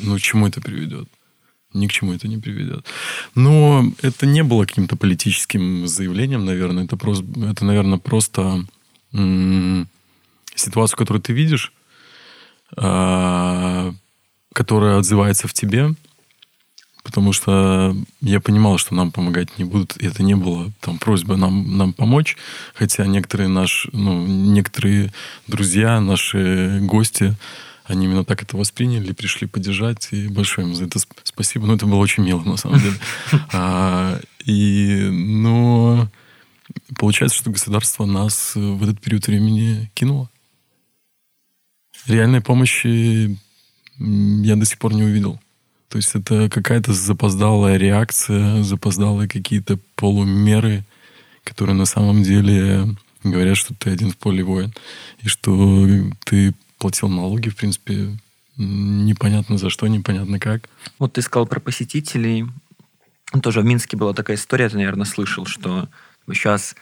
Ну, 0.00 0.16
к 0.16 0.20
чему 0.20 0.48
это 0.48 0.60
приведет? 0.60 1.08
ни 1.72 1.88
к 1.88 1.92
чему 1.92 2.12
это 2.12 2.28
не 2.28 2.38
приведет. 2.38 2.84
Но 3.34 3.84
это 4.00 4.26
не 4.26 4.44
было 4.44 4.64
каким-то 4.64 4.96
политическим 4.96 5.88
заявлением, 5.88 6.44
наверное. 6.44 6.84
Это, 6.84 6.96
просто, 6.96 7.24
это 7.50 7.64
наверное, 7.64 7.98
просто 7.98 8.64
ситуацию, 10.54 10.96
которую 10.96 11.22
ты 11.22 11.32
видишь, 11.32 11.72
э, 12.76 13.92
которая 14.52 14.98
отзывается 14.98 15.48
в 15.48 15.52
тебе, 15.52 15.94
потому 17.04 17.32
что 17.32 17.94
я 18.22 18.40
понимал, 18.40 18.78
что 18.78 18.94
нам 18.94 19.12
помогать 19.12 19.58
не 19.58 19.64
будут, 19.64 19.96
и 20.02 20.06
это 20.06 20.22
не 20.22 20.34
было 20.34 20.72
там 20.80 20.98
просьба 20.98 21.36
нам, 21.36 21.76
нам 21.76 21.92
помочь, 21.92 22.36
хотя 22.74 23.06
некоторые 23.06 23.48
наши, 23.48 23.90
ну, 23.92 24.26
некоторые 24.26 25.12
друзья, 25.46 26.00
наши 26.00 26.80
гости, 26.80 27.36
они 27.84 28.06
именно 28.06 28.24
так 28.24 28.42
это 28.42 28.56
восприняли, 28.56 29.12
пришли 29.12 29.46
поддержать, 29.46 30.08
и 30.10 30.28
большое 30.28 30.66
им 30.66 30.74
за 30.74 30.86
это 30.86 30.98
спасибо. 31.22 31.66
Ну, 31.66 31.74
это 31.74 31.84
было 31.84 31.98
очень 31.98 32.24
мило, 32.24 32.42
на 32.42 32.56
самом 32.56 32.80
деле. 32.80 32.96
А, 33.52 34.18
и, 34.46 35.08
но 35.10 36.08
получается, 36.98 37.36
что 37.36 37.50
государство 37.50 38.06
нас 38.06 38.52
в 38.54 38.82
этот 38.82 39.00
период 39.00 39.26
времени 39.26 39.90
кинуло. 39.94 40.30
Реальной 42.06 42.40
помощи 42.40 43.38
я 43.98 44.56
до 44.56 44.64
сих 44.64 44.78
пор 44.78 44.94
не 44.94 45.02
увидел. 45.02 45.40
То 45.88 45.98
есть 45.98 46.14
это 46.14 46.48
какая-то 46.50 46.92
запоздалая 46.92 47.76
реакция, 47.76 48.62
запоздалые 48.62 49.28
какие-то 49.28 49.78
полумеры, 49.94 50.84
которые 51.44 51.76
на 51.76 51.84
самом 51.84 52.22
деле 52.22 52.96
говорят, 53.22 53.56
что 53.56 53.74
ты 53.74 53.90
один 53.90 54.10
в 54.10 54.16
поле 54.16 54.42
воин. 54.42 54.74
И 55.22 55.28
что 55.28 55.86
ты 56.24 56.54
платил 56.78 57.08
налоги, 57.08 57.48
в 57.48 57.56
принципе, 57.56 58.18
непонятно 58.56 59.56
за 59.56 59.70
что, 59.70 59.86
непонятно 59.86 60.38
как. 60.38 60.68
Вот 60.98 61.14
ты 61.14 61.22
сказал 61.22 61.46
про 61.46 61.60
посетителей. 61.60 62.46
Тоже 63.42 63.60
в 63.60 63.64
Минске 63.64 63.96
была 63.96 64.12
такая 64.12 64.36
история, 64.36 64.68
ты, 64.68 64.76
наверное, 64.76 65.06
слышал, 65.06 65.46
что 65.46 65.88
сейчас 66.32 66.76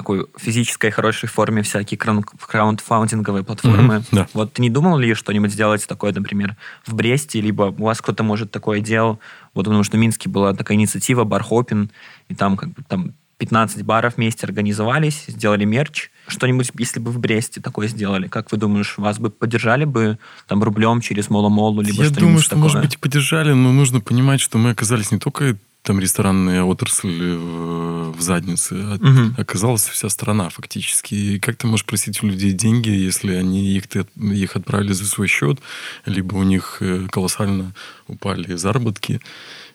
такой 0.00 0.26
физической 0.38 0.90
хорошей 0.90 1.28
форме 1.28 1.60
всякие 1.62 1.98
краундфаундинговые 1.98 3.44
платформы. 3.44 3.96
Mm-hmm, 3.96 4.08
да. 4.12 4.28
Вот 4.32 4.54
ты 4.54 4.62
не 4.62 4.70
думал 4.70 4.96
ли 4.96 5.12
что-нибудь 5.12 5.52
сделать 5.52 5.86
такое, 5.86 6.14
например, 6.14 6.56
в 6.86 6.94
Бресте, 6.94 7.42
либо 7.42 7.64
у 7.64 7.84
вас 7.84 8.00
кто-то 8.00 8.22
может 8.22 8.50
такое 8.50 8.80
делал? 8.80 9.20
Вот 9.52 9.66
потому 9.66 9.84
что 9.84 9.98
в 9.98 10.00
Минске 10.00 10.30
была 10.30 10.54
такая 10.54 10.78
инициатива 10.78 11.24
Бархопин, 11.24 11.90
и 12.30 12.34
там 12.34 12.56
как 12.56 12.70
бы 12.70 12.82
там 12.88 13.12
15 13.36 13.82
баров 13.82 14.16
вместе 14.16 14.46
организовались, 14.46 15.24
сделали 15.26 15.66
мерч. 15.66 16.08
Что-нибудь, 16.28 16.70
если 16.78 16.98
бы 16.98 17.10
в 17.10 17.18
Бресте 17.18 17.60
такое 17.60 17.88
сделали, 17.88 18.26
как 18.26 18.52
вы 18.52 18.56
думаешь, 18.56 18.96
вас 18.96 19.18
бы 19.18 19.28
поддержали 19.28 19.84
бы 19.84 20.18
там 20.46 20.62
рублем 20.62 21.02
через 21.02 21.28
Моломолу, 21.28 21.82
либо 21.82 21.98
Я 21.98 22.04
что-нибудь 22.04 22.20
думаю, 22.20 22.38
что, 22.38 22.50
такое? 22.50 22.62
может 22.62 22.80
быть, 22.80 22.98
поддержали, 22.98 23.52
но 23.52 23.70
нужно 23.72 24.00
понимать, 24.00 24.40
что 24.40 24.56
мы 24.56 24.70
оказались 24.70 25.10
не 25.10 25.18
только 25.18 25.58
там 25.82 25.98
ресторанная 25.98 26.62
отрасль 26.62 27.36
в, 27.36 28.12
в 28.12 28.20
заднице. 28.20 28.74
Угу. 28.74 29.34
Оказалась 29.38 29.88
вся 29.88 30.08
страна 30.08 30.48
фактически. 30.50 31.14
И 31.14 31.38
как 31.38 31.56
ты 31.56 31.66
можешь 31.66 31.86
просить 31.86 32.22
у 32.22 32.26
людей 32.26 32.52
деньги, 32.52 32.90
если 32.90 33.34
они 33.34 33.70
их, 33.70 33.88
ты, 33.88 34.06
их 34.16 34.56
отправили 34.56 34.92
за 34.92 35.06
свой 35.06 35.26
счет, 35.26 35.58
либо 36.04 36.34
у 36.34 36.42
них 36.42 36.78
э, 36.80 37.06
колоссально 37.10 37.72
упали 38.08 38.56
заработки. 38.56 39.20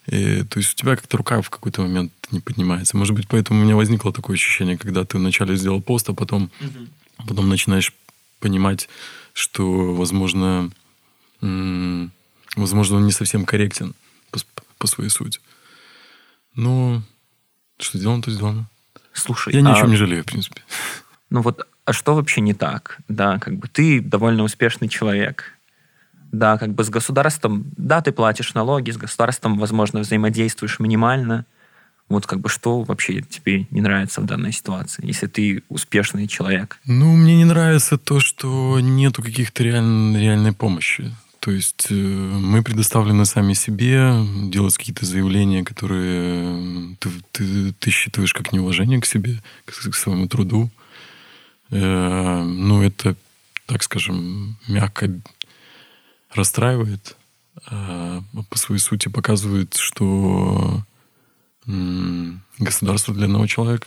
И, 0.08 0.44
то 0.44 0.60
есть 0.60 0.74
у 0.74 0.76
тебя 0.76 0.96
как-то 0.96 1.18
рука 1.18 1.42
в 1.42 1.50
какой-то 1.50 1.82
момент 1.82 2.12
не 2.30 2.40
поднимается. 2.40 2.96
Может 2.98 3.16
быть, 3.16 3.28
поэтому 3.28 3.60
у 3.60 3.64
меня 3.64 3.76
возникло 3.76 4.14
такое 4.14 4.36
ощущение, 4.36 4.78
когда 4.78 5.06
ты 5.06 5.18
вначале 5.18 5.56
сделал 5.56 5.82
пост, 5.82 6.08
а 6.10 6.14
потом, 6.14 6.52
угу. 6.62 7.26
потом 7.28 7.50
начинаешь 7.50 7.94
понимать, 8.40 8.88
что, 9.34 9.96
возможно, 9.96 10.70
возможно, 11.42 12.98
он 12.98 13.06
не 13.06 13.12
совсем 13.12 13.46
корректен 13.46 13.96
по, 14.30 14.40
по 14.78 14.88
своей 14.88 15.10
сути. 15.10 15.40
Ну, 16.56 17.02
что 17.78 17.98
сделано, 17.98 18.22
то 18.22 18.32
сделано. 18.32 18.70
Слушай, 19.14 19.54
я 19.54 19.60
а... 19.60 19.72
ничего 19.72 19.88
не 19.88 19.96
жалею, 19.96 20.24
в 20.24 20.26
принципе. 20.26 20.62
Ну 21.30 21.42
вот, 21.42 21.68
а 21.86 21.94
что 21.94 22.16
вообще 22.16 22.42
не 22.42 22.54
так? 22.54 23.00
Да, 23.08 23.40
как 23.40 23.58
бы 23.58 23.68
ты 23.68 24.02
довольно 24.02 24.44
успешный 24.44 24.90
человек. 24.90 25.54
Да, 26.32 26.58
как 26.58 26.74
бы 26.74 26.84
с 26.84 26.90
государством, 26.90 27.72
да, 27.78 28.02
ты 28.02 28.12
платишь 28.12 28.54
налоги, 28.54 28.92
с 28.92 28.98
государством, 28.98 29.58
возможно, 29.58 30.02
взаимодействуешь 30.02 30.80
минимально. 30.80 31.46
Вот 32.10 32.28
как 32.28 32.40
бы 32.40 32.50
что 32.50 32.82
вообще 32.82 33.22
тебе 33.22 33.68
не 33.72 33.82
нравится 33.82 34.22
в 34.22 34.26
данной 34.26 34.52
ситуации, 34.52 35.06
если 35.06 35.28
ты 35.28 35.64
успешный 35.70 36.28
человек? 36.28 36.78
Ну, 36.86 37.16
мне 37.16 37.36
не 37.36 37.46
нравится 37.46 37.98
то, 37.98 38.20
что 38.20 38.80
нету 38.80 39.24
каких-то 39.24 39.64
реаль... 39.64 40.16
реальной 40.18 40.54
помощи. 40.54 41.16
То 41.46 41.52
есть 41.52 41.92
э, 41.92 41.94
мы 41.94 42.64
предоставлены 42.64 43.24
сами 43.24 43.54
себе 43.54 44.16
делать 44.50 44.76
какие-то 44.76 45.06
заявления, 45.06 45.64
которые 45.64 46.96
ты, 47.00 47.10
ты, 47.32 47.72
ты 47.74 47.92
считаешь 47.92 48.34
как 48.34 48.52
неуважение 48.52 49.00
к 49.00 49.06
себе, 49.06 49.44
к, 49.66 49.72
к 49.72 49.94
своему 49.94 50.28
труду. 50.28 50.72
Э, 51.70 52.42
ну, 52.42 52.82
это, 52.82 53.16
так 53.68 53.84
скажем, 53.84 54.58
мягко 54.68 55.22
расстраивает, 56.34 57.16
а 57.68 58.24
по 58.50 58.58
своей 58.58 58.82
сути 58.82 59.08
показывает, 59.08 59.76
что 59.76 60.84
государство 62.58 63.14
для 63.14 63.26
одного 63.26 63.46
человека 63.46 63.86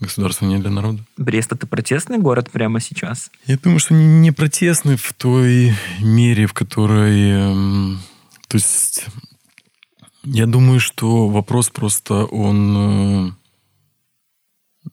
Государство 0.00 0.44
не 0.46 0.58
для 0.58 0.70
народа. 0.70 1.04
Брест 1.16 1.52
это 1.52 1.66
протестный 1.66 2.18
город 2.18 2.50
прямо 2.50 2.80
сейчас? 2.80 3.30
Я 3.46 3.56
думаю, 3.58 3.78
что 3.78 3.94
не 3.94 4.32
протестный 4.32 4.96
в 4.96 5.12
той 5.12 5.72
мере, 6.00 6.46
в 6.46 6.52
которой... 6.52 7.30
Эм, 7.30 8.00
то 8.48 8.56
есть 8.56 9.06
я 10.24 10.46
думаю, 10.46 10.80
что 10.80 11.28
вопрос 11.28 11.70
просто 11.70 12.24
он 12.24 13.28
э, 13.28 13.30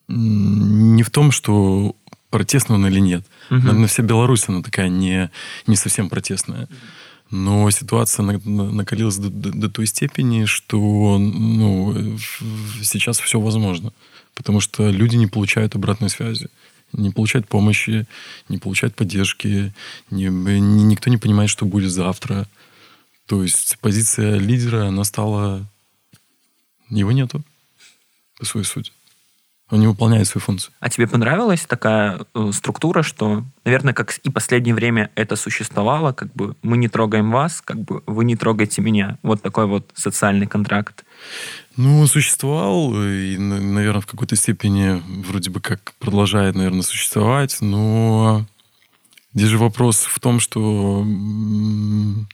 не 0.08 1.02
в 1.02 1.10
том, 1.10 1.32
что 1.32 1.95
протестный 2.30 2.76
он 2.76 2.86
или 2.86 2.99
нет. 2.99 3.26
Угу. 3.49 3.60
Наверное, 3.60 3.88
вся 3.88 4.04
Беларусь, 4.04 4.47
она 4.47 4.62
такая 4.62 4.89
не, 4.89 5.32
не 5.66 5.76
совсем 5.78 6.10
протестная. 6.10 6.70
Но 7.32 7.70
ситуация 7.72 8.24
накалилась 8.24 9.18
до, 9.18 9.30
до, 9.30 9.52
до 9.52 9.70
той 9.70 9.88
степени, 9.88 10.45
что 10.45 11.18
ну, 11.18 12.18
сейчас 12.84 13.20
все 13.20 13.39
возможно 13.39 13.93
потому 14.41 14.59
что 14.59 14.89
люди 14.89 15.17
не 15.17 15.27
получают 15.27 15.75
обратной 15.75 16.09
связи, 16.09 16.49
не 16.93 17.11
получают 17.11 17.47
помощи, 17.47 18.07
не 18.49 18.57
получают 18.57 18.95
поддержки, 18.95 19.71
не, 20.09 20.25
не, 20.29 20.83
никто 20.83 21.11
не 21.11 21.17
понимает, 21.17 21.51
что 21.51 21.65
будет 21.65 21.91
завтра. 21.91 22.47
То 23.27 23.43
есть 23.43 23.77
позиция 23.81 24.39
лидера, 24.39 24.87
она 24.87 25.03
стала... 25.03 25.63
Его 26.89 27.11
нету, 27.11 27.43
по 28.39 28.45
своей 28.45 28.65
сути. 28.65 28.91
Он 29.72 29.80
не 29.80 29.88
выполняет 29.88 30.28
свою 30.28 30.43
функцию. 30.43 30.74
А 30.82 30.89
тебе 30.89 31.07
понравилась 31.07 31.61
такая 31.61 32.26
э, 32.36 32.51
структура, 32.53 33.03
что, 33.03 33.45
наверное, 33.63 33.93
как 33.93 34.17
и 34.17 34.30
последнее 34.30 34.76
время 34.76 35.09
это 35.15 35.38
существовало, 35.38 36.11
как 36.11 36.34
бы 36.34 36.55
мы 36.61 36.76
не 36.76 36.89
трогаем 36.89 37.32
вас, 37.32 37.61
как 37.61 37.80
бы 37.80 38.03
вы 38.05 38.26
не 38.26 38.36
трогаете 38.36 38.82
меня. 38.82 39.17
Вот 39.24 39.41
такой 39.41 39.67
вот 39.67 39.89
социальный 39.93 40.45
контракт. 40.45 41.05
Ну, 41.78 42.05
существовал 42.05 42.93
и, 43.01 43.38
наверное, 43.38 44.01
в 44.01 44.07
какой-то 44.07 44.36
степени 44.36 45.01
вроде 45.26 45.49
бы 45.49 45.61
как 45.61 45.93
продолжает, 45.99 46.55
наверное, 46.55 46.82
существовать, 46.82 47.57
но 47.61 48.45
здесь 49.34 49.47
же 49.47 49.57
вопрос 49.57 49.99
в 49.99 50.19
том, 50.19 50.41
что 50.41 51.05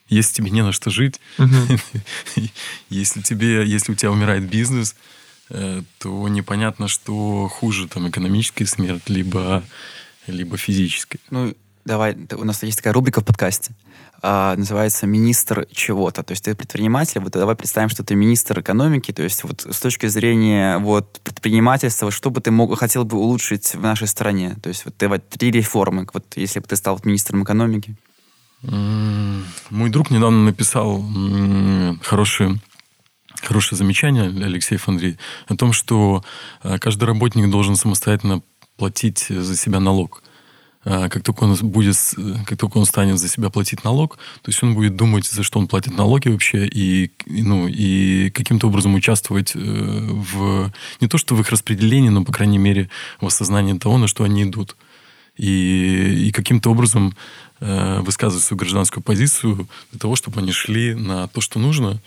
если 0.09 0.33
тебе 0.33 0.49
не 0.49 0.63
на 0.63 0.71
что 0.71 0.89
жить, 0.89 1.21
если 2.89 3.21
тебе, 3.21 3.63
если 3.63 3.91
у 3.91 3.95
тебя 3.95 4.11
умирает 4.11 4.49
бизнес, 4.49 4.95
э, 4.95 5.16
то 5.49 6.27
непонятно, 6.27 6.87
что 6.87 7.47
хуже, 7.47 7.87
там, 7.87 8.09
экономическая 8.09 8.65
смерть, 8.65 9.07
либо, 9.07 9.63
либо 10.27 10.57
физическая. 10.57 11.19
Ну, 11.29 11.53
давай, 11.85 12.17
у 12.33 12.43
нас 12.43 12.63
есть 12.63 12.77
такая 12.77 12.93
рубрика 12.93 13.21
в 13.21 13.25
подкасте 13.25 13.73
а, 14.21 14.55
называется 14.55 15.05
министр 15.05 15.67
чего-то. 15.71 16.23
То 16.23 16.31
есть 16.31 16.43
ты 16.43 16.55
предприниматель, 16.55 17.21
вот 17.21 17.33
давай 17.33 17.55
представим, 17.55 17.89
что 17.89 18.03
ты 18.03 18.15
министр 18.15 18.59
экономики, 18.59 19.11
то 19.13 19.23
есть 19.23 19.43
вот 19.43 19.65
с 19.69 19.79
точки 19.79 20.07
зрения 20.07 20.79
вот 20.79 21.19
предпринимательства, 21.23 22.11
что 22.11 22.31
бы 22.31 22.41
ты 22.41 22.51
мог, 22.51 22.77
хотел 22.79 23.05
бы 23.05 23.17
улучшить 23.17 23.75
в 23.75 23.81
нашей 23.81 24.07
стране? 24.07 24.55
То 24.61 24.69
есть 24.69 24.85
вот 24.85 24.97
ты 24.97 25.07
вот 25.07 25.27
три 25.29 25.51
реформы, 25.51 26.07
вот 26.13 26.25
если 26.35 26.59
бы 26.59 26.67
ты 26.67 26.75
стал 26.75 26.99
министром 27.03 27.43
экономики. 27.43 27.95
Мой 28.63 29.89
друг 29.91 30.09
недавно 30.09 30.45
написал 30.45 31.05
хорошее 32.01 32.59
хорошее 33.41 33.77
замечание, 33.77 34.25
Алексей 34.45 34.77
Фандрий, 34.77 35.17
о 35.47 35.55
том, 35.55 35.73
что 35.73 36.23
а, 36.61 36.79
каждый 36.79 37.05
работник 37.05 37.49
должен 37.49 37.75
самостоятельно 37.75 38.41
платить 38.77 39.25
за 39.29 39.55
себя 39.55 39.79
налог. 39.79 40.23
А, 40.89 41.09
как 41.09 41.21
только 41.23 41.43
он 41.43 41.55
будет, 41.55 41.97
как 42.45 42.57
только 42.57 42.77
он 42.77 42.85
станет 42.85 43.19
за 43.19 43.27
себя 43.27 43.49
платить 43.49 43.83
налог, 43.83 44.17
то 44.41 44.49
есть 44.49 44.63
он 44.63 44.73
будет 44.73 44.95
думать, 44.95 45.25
за 45.25 45.43
что 45.43 45.59
он 45.59 45.67
платит 45.67 45.97
налоги 45.97 46.29
вообще, 46.29 46.65
и, 46.65 47.11
ну, 47.25 47.67
и 47.67 48.29
каким-то 48.29 48.67
образом 48.67 48.95
участвовать 48.95 49.51
э, 49.53 49.59
в, 49.59 50.71
не 51.01 51.07
то 51.09 51.17
что 51.17 51.35
в 51.35 51.41
их 51.41 51.49
распределении, 51.49 52.07
но, 52.07 52.23
по 52.23 52.31
крайней 52.31 52.57
мере, 52.57 52.89
в 53.19 53.25
осознании 53.25 53.77
того, 53.77 53.97
на 53.97 54.07
что 54.07 54.23
они 54.23 54.43
идут. 54.43 54.77
И, 55.35 56.27
и 56.27 56.31
каким-то 56.31 56.71
образом 56.71 57.15
э, 57.59 57.99
высказывать 57.99 58.45
свою 58.45 58.57
гражданскую 58.57 59.03
позицию 59.03 59.67
для 59.91 59.99
того, 59.99 60.15
чтобы 60.15 60.39
они 60.39 60.53
шли 60.53 60.95
на 60.95 61.27
то, 61.27 61.41
что 61.41 61.59
нужно 61.59 62.01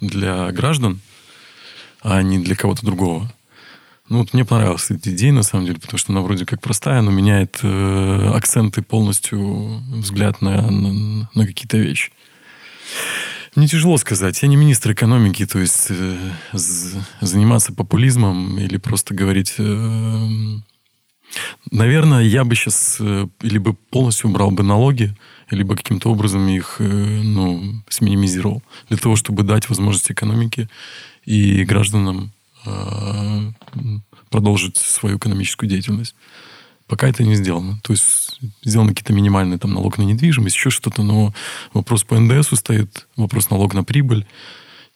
для 0.00 0.50
граждан, 0.52 1.00
а 2.02 2.22
не 2.22 2.38
для 2.38 2.56
кого-то 2.56 2.84
другого. 2.84 3.32
Ну, 4.10 4.18
вот 4.18 4.34
мне 4.34 4.44
понравилась 4.44 4.90
эта 4.90 5.10
идея, 5.10 5.32
на 5.32 5.42
самом 5.42 5.64
деле, 5.64 5.80
потому 5.80 5.98
что 5.98 6.12
она 6.12 6.20
вроде 6.20 6.44
как 6.44 6.60
простая, 6.60 7.00
но 7.00 7.10
меняет 7.10 7.60
э, 7.62 8.30
акценты 8.34 8.82
полностью, 8.82 9.80
взгляд 9.88 10.42
на, 10.42 10.70
на, 10.70 11.28
на 11.34 11.46
какие-то 11.46 11.78
вещи. 11.78 12.12
Мне 13.56 13.68
тяжело 13.68 13.96
сказать. 13.96 14.42
Я 14.42 14.48
не 14.48 14.56
министр 14.56 14.92
экономики, 14.92 15.46
то 15.46 15.58
есть 15.58 15.86
э, 15.88 16.16
заниматься 17.20 17.72
популизмом 17.72 18.58
или 18.58 18.76
просто 18.76 19.14
говорить... 19.14 19.54
Э, 19.58 20.28
наверное, 21.70 22.22
я 22.22 22.44
бы 22.44 22.56
сейчас 22.56 22.98
э, 23.00 23.26
либо 23.40 23.72
полностью 23.90 24.28
убрал 24.28 24.50
бы 24.50 24.62
налоги, 24.62 25.16
либо 25.50 25.76
каким-то 25.76 26.10
образом 26.10 26.48
их 26.48 26.76
э, 26.78 26.84
ну, 26.84 27.82
сминимизировал. 27.88 28.62
Для 28.88 28.98
того, 28.98 29.16
чтобы 29.16 29.42
дать 29.42 29.68
возможность 29.68 30.10
экономике 30.10 30.68
и 31.24 31.64
гражданам 31.64 32.32
э, 32.66 33.50
продолжить 34.30 34.76
свою 34.76 35.18
экономическую 35.18 35.68
деятельность. 35.68 36.14
Пока 36.86 37.08
это 37.08 37.24
не 37.24 37.34
сделано. 37.34 37.80
То 37.82 37.92
есть 37.92 38.38
сделаны 38.62 38.90
какие-то 38.90 39.12
минимальные 39.12 39.58
там 39.58 39.72
налог 39.72 39.96
на 39.96 40.02
недвижимость, 40.02 40.56
еще 40.56 40.70
что-то, 40.70 41.02
но 41.02 41.32
вопрос 41.72 42.04
по 42.04 42.18
НДСу 42.18 42.56
стоит, 42.56 43.06
вопрос 43.16 43.50
налог 43.50 43.74
на 43.74 43.84
прибыль. 43.84 44.26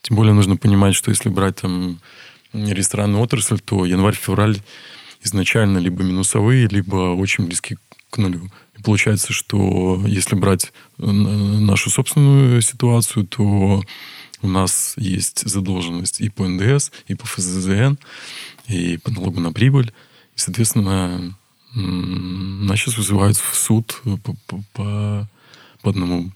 Тем 0.03 0.17
более 0.17 0.35
нужно 0.35 0.57
понимать, 0.57 0.95
что 0.95 1.11
если 1.11 1.29
брать 1.29 1.57
там 1.57 2.01
ресторанную 2.53 3.23
отрасль, 3.23 3.59
то 3.59 3.85
январь-февраль 3.85 4.59
изначально 5.23 5.79
либо 5.79 6.03
минусовые, 6.03 6.69
либо 6.69 7.15
очень 7.15 7.47
близки 7.47 7.77
к 7.77 7.88
нулю. 8.17 8.51
И 8.79 8.83
получается, 8.83 9.33
что 9.33 10.03
если 10.07 10.35
брать 10.35 10.73
э, 10.99 11.07
нашу 11.07 11.91
собственную 11.91 12.63
ситуацию, 12.63 13.27
то 13.27 13.83
у 14.41 14.49
нас 14.49 14.95
есть 14.97 15.49
задолженность 15.49 16.21
и 16.21 16.31
по 16.31 16.47
НДС, 16.47 16.91
и 17.07 17.15
по 17.15 17.27
ФЗЗН, 17.27 17.99
и 18.69 18.97
по 18.99 19.11
налогу 19.11 19.41
на 19.41 19.53
прибыль. 19.53 19.93
И, 20.37 20.39
соответственно, 20.39 21.37
нас 21.75 22.79
сейчас 22.79 22.97
вызывают 22.97 23.37
в 23.37 23.55
суд 23.55 24.01
по, 24.05 24.35
по, 24.47 24.63
по, 24.73 25.29
по 25.83 25.91
одному 25.91 26.33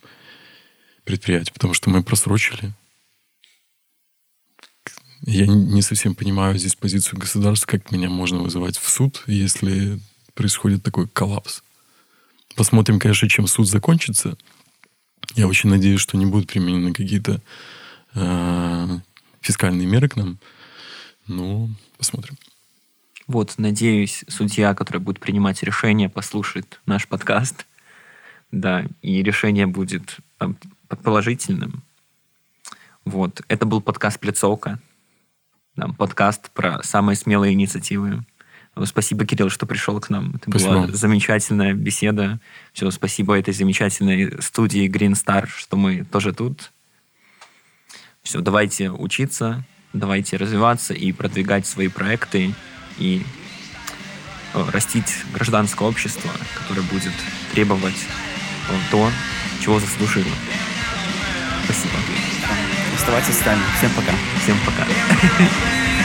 предприятию, 1.05 1.55
потому 1.55 1.74
что 1.74 1.90
мы 1.90 2.03
просрочили. 2.03 2.73
Я 5.24 5.47
не 5.47 5.82
совсем 5.82 6.15
понимаю 6.16 6.59
здесь 6.59 6.74
позицию 6.74 7.20
государства, 7.20 7.66
как 7.66 7.93
меня 7.93 8.11
можно 8.11 8.39
вызывать 8.39 8.77
в 8.77 8.89
суд, 8.89 9.23
если 9.27 10.01
происходит 10.35 10.83
такой 10.83 11.09
коллапс. 11.09 11.63
Посмотрим, 12.57 12.99
конечно, 12.99 13.29
чем 13.29 13.47
суд 13.47 13.69
закончится. 13.69 14.37
Я 15.35 15.47
очень 15.47 15.71
надеюсь, 15.71 16.01
что 16.01 16.17
не 16.17 16.27
будут 16.27 16.49
применены 16.49 16.93
какие-то 16.93 17.41
э, 18.15 18.99
фискальные 19.41 19.87
меры 19.87 20.09
к 20.09 20.17
нам. 20.17 20.39
Ну, 21.27 21.71
посмотрим. 21.97 22.37
Вот, 23.27 23.55
надеюсь, 23.57 24.25
судья, 24.29 24.75
который 24.75 24.99
будет 24.99 25.21
принимать 25.21 25.63
решение, 25.63 26.09
послушает 26.09 26.81
наш 26.87 27.07
подкаст. 27.07 27.67
Да, 28.51 28.85
и 29.01 29.23
решение 29.23 29.67
будет 29.67 30.19
а, 30.39 30.53
положительным. 31.03 31.83
Вот, 33.05 33.41
это 33.49 33.65
был 33.65 33.81
подкаст 33.81 34.21
«Плецовка». 34.21 34.79
Да, 35.75 35.89
подкаст 35.89 36.51
про 36.51 36.83
самые 36.83 37.17
смелые 37.17 37.55
инициативы. 37.55 38.27
Спасибо, 38.85 39.27
Кирилл, 39.27 39.51
что 39.51 39.66
пришел 39.66 40.01
к 40.01 40.09
нам. 40.09 40.36
Это 40.36 40.51
спасибо. 40.51 40.73
была 40.73 40.86
замечательная 40.89 41.74
беседа. 41.74 42.40
Все, 42.73 42.90
спасибо 42.90 43.39
этой 43.39 43.53
замечательной 43.53 44.40
студии 44.40 44.89
Green 44.89 45.12
Star, 45.12 45.47
что 45.47 45.77
мы 45.77 46.05
тоже 46.05 46.32
тут. 46.32 46.73
Все, 48.23 48.40
давайте 48.40 48.90
учиться, 48.90 49.65
давайте 49.93 50.36
развиваться 50.36 50.94
и 50.94 51.12
продвигать 51.12 51.66
свои 51.66 51.89
проекты 51.89 52.55
и 52.99 53.23
э, 54.55 54.70
растить 54.70 55.12
гражданское 55.35 55.86
общество, 55.86 56.31
которое 56.55 56.82
будет 56.82 57.12
требовать 57.53 58.07
то, 58.90 59.11
чего 59.61 59.81
заслужило. 59.81 60.32
Спасибо. 61.65 61.94
Оставайтесь 62.94 63.39
с 63.39 63.44
нами. 63.44 63.62
Всем 63.78 63.90
пока. 63.90 64.12
Всем 64.43 64.57
пока. 64.65 64.86